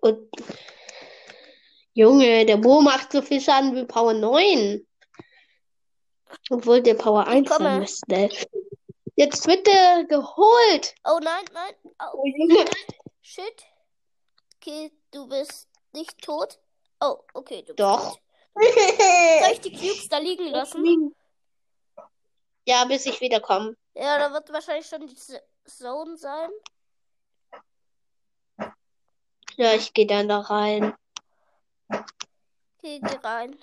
Und 0.00 0.30
Junge, 1.92 2.46
der 2.46 2.58
Bo 2.58 2.80
macht 2.82 3.10
so 3.10 3.20
viel 3.20 3.40
Schaden 3.40 3.74
wie 3.74 3.84
Power 3.84 4.14
9. 4.14 4.86
Obwohl 6.50 6.82
der 6.82 6.94
Power 6.94 7.26
1 7.26 7.48
komme. 7.48 7.64
sein 7.64 7.80
müsste. 7.80 8.28
Jetzt 9.16 9.46
wird 9.46 9.66
der 9.66 10.04
geholt. 10.04 10.94
Oh 11.04 11.18
nein, 11.22 11.44
nein. 11.52 11.74
Oh, 12.00 12.10
Oh 12.14 12.24
Junge. 12.26 12.64
shit. 13.22 13.64
Okay, 14.56 14.92
du 15.10 15.26
bist 15.28 15.68
nicht 15.92 16.20
tot. 16.22 16.58
Oh, 17.00 17.18
okay, 17.34 17.62
du 17.62 17.74
bist 17.74 17.80
Doch. 17.80 18.14
tot. 18.14 18.20
Soll 18.54 19.52
ich 19.52 19.60
die 19.60 19.72
Cubes 19.72 20.08
da 20.08 20.18
liegen 20.18 20.46
lassen? 20.48 21.14
Ja, 22.66 22.84
bis 22.84 23.06
ich 23.06 23.20
wiederkomme. 23.20 23.76
Ja, 23.94 24.18
da 24.18 24.32
wird 24.32 24.52
wahrscheinlich 24.52 24.86
schon 24.86 25.06
die 25.06 25.16
Zone 25.64 26.16
sein. 26.16 26.50
Ja, 29.56 29.74
ich 29.74 29.92
gehe 29.92 30.06
dann 30.06 30.28
da 30.28 30.40
rein. 30.40 30.94
Okay, 32.78 33.00
geh 33.00 33.16
rein. 33.22 33.58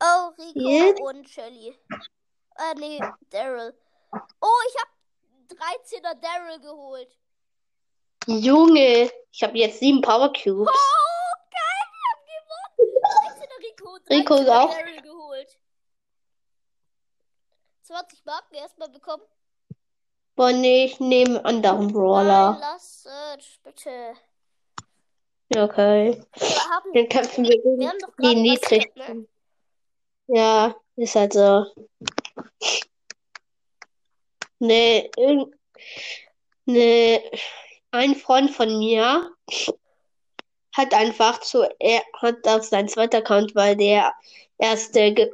Oh, 0.00 0.30
Rico 0.38 0.60
Jetzt? 0.68 1.00
und 1.00 1.28
Shelly. 1.28 1.76
Ah, 2.56 2.74
nee, 2.76 3.00
Daryl. 3.30 3.74
Oh, 4.40 4.60
ich 4.68 4.76
hab 4.80 4.88
13er 5.48 6.14
Daryl 6.20 6.60
geholt. 6.60 7.08
Junge, 8.26 9.10
ich 9.30 9.42
habe 9.42 9.58
jetzt 9.58 9.78
sieben 9.80 10.00
Power 10.00 10.32
Cubes. 10.32 10.68
Oh, 10.68 11.32
geil, 11.50 11.84
wir 11.92 12.04
haben 12.10 12.24
gewonnen. 12.38 13.36
13er 13.36 13.58
Rico, 13.68 13.96
13er 13.96 14.10
Rico 14.18 14.34
ist 14.36 14.48
auch- 14.48 14.70
Daryl 14.70 15.02
geholt. 15.02 15.58
20 17.82 18.24
Marken 18.24 18.54
erstmal 18.54 18.88
bekommen. 18.88 19.22
Boah, 20.36 20.52
nee, 20.52 20.86
ich 20.86 20.98
nehme 21.00 21.36
einen 21.44 21.46
anderen 21.46 21.92
Brawler. 21.92 22.56
lass 22.60 23.02
Search, 23.02 23.60
bitte. 23.62 24.14
Ja, 25.54 25.64
okay. 25.64 26.24
Haben, 26.40 26.92
Dann 26.94 27.08
kämpfen 27.08 27.44
wir 27.44 27.62
gegen 27.62 27.92
die 28.18 28.34
niedrigsten. 28.34 29.18
ne? 29.18 29.28
Ja, 30.26 30.74
ist 30.96 31.14
halt 31.14 31.34
so. 31.34 31.66
Irgend- 34.70 35.54
nee, 36.64 37.20
ein 37.90 38.14
Freund 38.16 38.50
von 38.50 38.78
mir 38.78 39.30
hat 40.74 40.92
einfach 40.92 41.40
zu, 41.40 41.62
er 41.78 42.02
hat 42.20 42.46
auf 42.48 42.64
seinen 42.64 42.88
zweiten 42.88 43.16
Account, 43.16 43.54
weil 43.54 43.76
der 43.76 44.12
erste 44.58 45.12
ge 45.12 45.30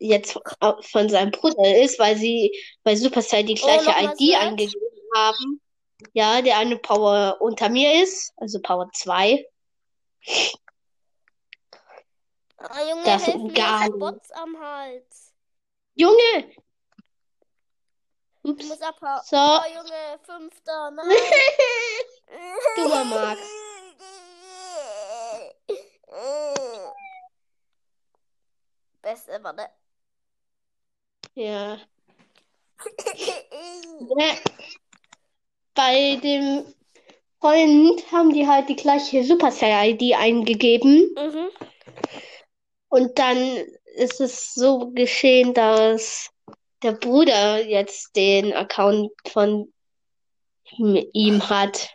jetzt 0.00 0.38
von 0.82 1.08
seinem 1.08 1.32
Bruder 1.32 1.76
ist, 1.82 1.98
weil 1.98 2.16
sie 2.16 2.52
bei 2.84 2.94
Supercell 2.94 3.44
die 3.44 3.58
Oh, 3.60 3.66
gleiche 3.66 3.90
nochmal 3.90 4.14
ID 4.18 4.34
angegeben 4.36 4.86
haben. 5.14 5.60
Ja, 6.12 6.40
der 6.42 6.58
eine 6.58 6.78
Power 6.78 7.36
unter 7.40 7.68
mir 7.68 8.02
ist, 8.02 8.32
also 8.36 8.60
Power 8.60 8.88
2. 8.92 9.44
Ah, 12.58 12.80
Junge, 12.88 13.02
Das 13.04 13.26
helf 13.26 13.42
mir. 13.42 13.98
Bots 13.98 14.30
am 14.32 14.58
Hals. 14.60 15.32
Junge! 15.94 16.52
Ich 18.42 18.50
Ups. 18.50 18.68
muss 18.68 18.80
abhauen. 18.80 19.20
So. 19.24 19.36
Oh, 19.36 19.60
Junge, 19.74 20.18
fünfter, 20.22 20.90
nein. 20.90 21.06
Dummer 22.76 23.04
Max. 23.04 23.40
Best 29.02 29.28
ever, 29.28 29.52
ne? 29.52 29.68
Ja. 31.34 31.78
Bei 35.74 36.16
dem 36.16 36.64
Freund 37.40 38.10
haben 38.10 38.32
die 38.32 38.46
halt 38.46 38.68
die 38.68 38.74
gleiche 38.74 39.22
Supercell-ID 39.22 40.14
eingegeben. 40.16 41.14
mhm. 41.14 41.48
Und 42.88 43.18
dann 43.18 43.36
ist 43.96 44.20
es 44.20 44.54
so 44.54 44.90
geschehen, 44.90 45.54
dass 45.54 46.30
der 46.82 46.92
Bruder 46.92 47.64
jetzt 47.64 48.14
den 48.16 48.52
Account 48.52 49.10
von 49.28 49.72
ihm- 50.78 51.48
hat. 51.48 51.90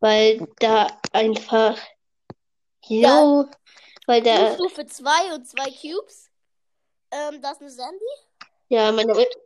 Weil 0.00 0.46
da 0.58 0.86
einfach, 1.12 1.78
jo, 2.86 3.46
weil 4.06 4.20
der, 4.22 4.54
Stufe 4.54 4.84
2 4.84 5.34
und 5.34 5.46
2 5.48 5.64
Cubes. 5.70 6.30
Ähm, 7.10 7.40
das 7.40 7.60
ist 7.62 7.76
Sandy. 7.76 8.04
ja, 8.68 8.92
meine, 8.92 9.14
Ult- 9.14 9.38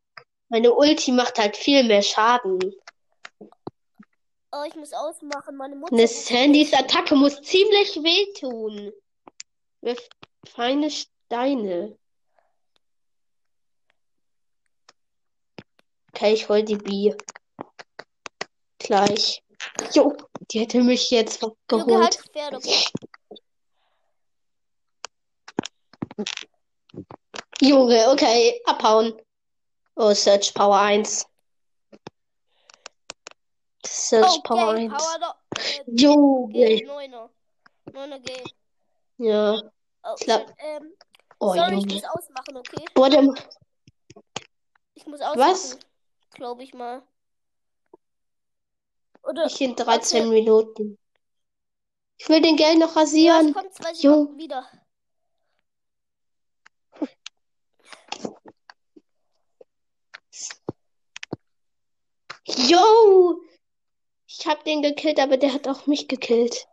meine 0.48 0.72
Ulti 0.72 1.12
macht 1.12 1.38
halt 1.38 1.56
viel 1.56 1.84
mehr 1.84 2.02
Schaden. 2.02 2.58
Oh, 4.50 4.64
ich 4.66 4.74
muss 4.74 4.92
ausmachen. 4.94 5.56
Meine 5.56 5.76
Mutter. 5.76 5.94
Eine 5.94 6.08
Sandys. 6.08 6.72
Attacke 6.72 7.14
muss 7.14 7.40
ziemlich 7.42 7.94
wehtun. 7.96 8.92
Wirf 9.82 10.08
feine 10.46 10.90
Steine. 10.90 11.98
Okay, 16.18 16.32
ich 16.32 16.48
hol 16.48 16.64
die 16.64 16.74
B. 16.74 17.14
Gleich. 18.80 19.40
Jo, 19.92 20.16
die 20.50 20.58
hätte 20.58 20.82
mich 20.82 21.10
jetzt 21.12 21.40
Junge, 21.40 21.54
geholt. 21.68 22.02
halt 22.02 22.14
Pferde. 22.32 22.56
okay? 22.56 22.84
Junge, 27.60 28.08
okay, 28.10 28.60
abhauen. 28.66 29.14
Oh, 29.94 30.12
Search 30.12 30.52
Power 30.54 30.80
1. 30.80 31.24
Search 33.86 34.26
Oh, 34.38 34.42
Power 34.42 34.74
Gale, 34.74 34.90
1. 34.90 34.92
Power. 34.92 35.36
Äh, 35.56 35.84
Junge. 35.86 36.82
Ja. 39.18 39.62
Oh, 40.02 40.14
Klar. 40.16 40.40
shit. 40.40 40.54
Ähm, 40.58 40.94
Oh, 41.38 41.54
ich 41.54 41.60
Junge. 41.60 41.94
muss 41.94 42.02
ausmachen, 42.02 42.56
okay? 42.56 42.84
Warte 42.96 43.22
mal. 43.22 43.36
Ich 44.94 45.06
muss 45.06 45.20
ausmachen. 45.20 45.38
Was? 45.52 45.78
Glaube 46.30 46.62
ich 46.62 46.74
mal. 46.74 47.02
Oder. 49.22 49.46
Ich 49.46 49.60
in 49.60 49.74
13 49.76 50.24
warte. 50.24 50.28
Minuten. 50.32 50.98
Ich 52.16 52.28
will 52.28 52.40
den 52.40 52.56
Geld 52.56 52.78
noch 52.78 52.94
Ja, 52.94 53.00
rasieren. 53.02 53.48
ich 53.48 53.54
komme 53.54 53.70
zwei 53.70 53.92
Jo. 53.92 54.12
Sekunden 54.22 54.38
wieder. 54.38 54.68
Yo! 62.46 63.40
Ich 64.26 64.46
hab 64.46 64.64
den 64.64 64.82
gekillt, 64.82 65.18
aber 65.20 65.36
der 65.36 65.52
hat 65.52 65.68
auch 65.68 65.86
mich 65.86 66.08
gekillt. 66.08 66.66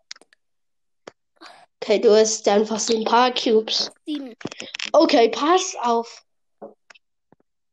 Okay, 1.82 2.00
du 2.00 2.16
hast 2.16 2.48
einfach 2.48 2.80
so 2.80 2.96
ein 2.96 3.04
paar 3.04 3.32
Cubes. 3.34 3.92
Sieben. 4.06 4.36
Okay, 4.92 5.30
pass 5.30 5.76
auf. 5.82 6.25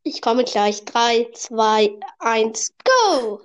Ich 0.05 0.20
komme 0.20 0.44
gleich. 0.44 0.84
3, 0.84 1.30
2, 1.32 1.98
1, 2.18 2.74
go! 2.84 3.40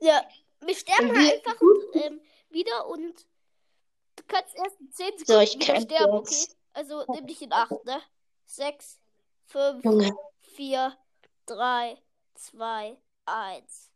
Ja, 0.00 0.22
wir 0.60 0.74
sterben 0.74 1.12
wir- 1.14 1.32
einfach 1.34 1.60
ähm, 1.94 2.20
wieder 2.50 2.86
und 2.86 3.26
du 4.16 4.22
kannst 4.28 4.54
erst 4.56 4.80
in 4.80 4.92
10 4.92 5.06
Sekunden 5.18 5.26
So, 5.26 5.40
ich 5.40 5.54
wieder 5.56 5.80
sterben, 5.80 6.12
okay? 6.18 6.46
Also 6.74 7.04
nimm 7.12 7.26
dich 7.26 7.42
in 7.42 7.52
8, 7.52 7.84
ne? 7.84 8.00
6, 8.46 8.98
5, 9.46 9.84
Junge. 9.84 10.16
4, 10.54 10.96
3, 11.46 11.96
2, 12.34 12.96
1. 13.24 13.90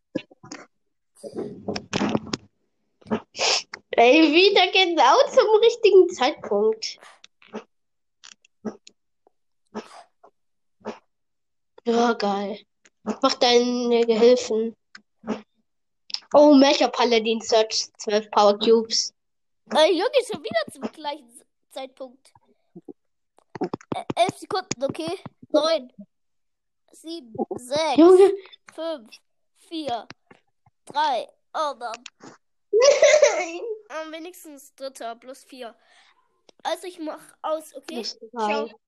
Ey, 3.93 4.33
wieder 4.33 4.67
genau 4.73 5.17
zum 5.29 5.47
richtigen 5.61 6.09
Zeitpunkt. 6.11 6.99
Ja, 11.85 12.13
geil. 12.13 12.61
Mach 13.03 13.35
deine 13.35 14.05
Gehilfen. 14.07 14.77
Oh, 16.33 16.55
Mecha 16.55 16.89
Paladin 16.89 17.41
Search 17.41 17.89
12 17.99 18.31
Power 18.31 18.59
Cubes. 18.59 19.13
Äh, 19.75 19.93
Junge, 19.93 20.11
schon 20.31 20.43
wieder 20.43 20.73
zum 20.73 20.83
gleichen 20.93 21.43
Zeitpunkt. 21.71 22.33
Äh, 23.95 24.05
11 24.17 24.39
Sekunden, 24.39 24.85
okay? 24.85 25.19
9, 25.49 25.93
7, 26.93 27.35
6, 27.57 27.97
Junge. 27.97 28.33
5, 28.75 29.11
4, 29.69 30.09
3. 30.87 31.29
Oh 31.55 31.75
Mann. 31.79 32.05
Am 33.89 34.13
wenigstens 34.13 34.75
dritter 34.75 35.17
plus 35.17 35.45
4. 35.45 35.75
Also 36.63 36.87
ich 36.87 36.99
mach 37.01 37.23
aus, 37.43 37.75
okay? 37.75 38.03
Ciao. 38.03 38.71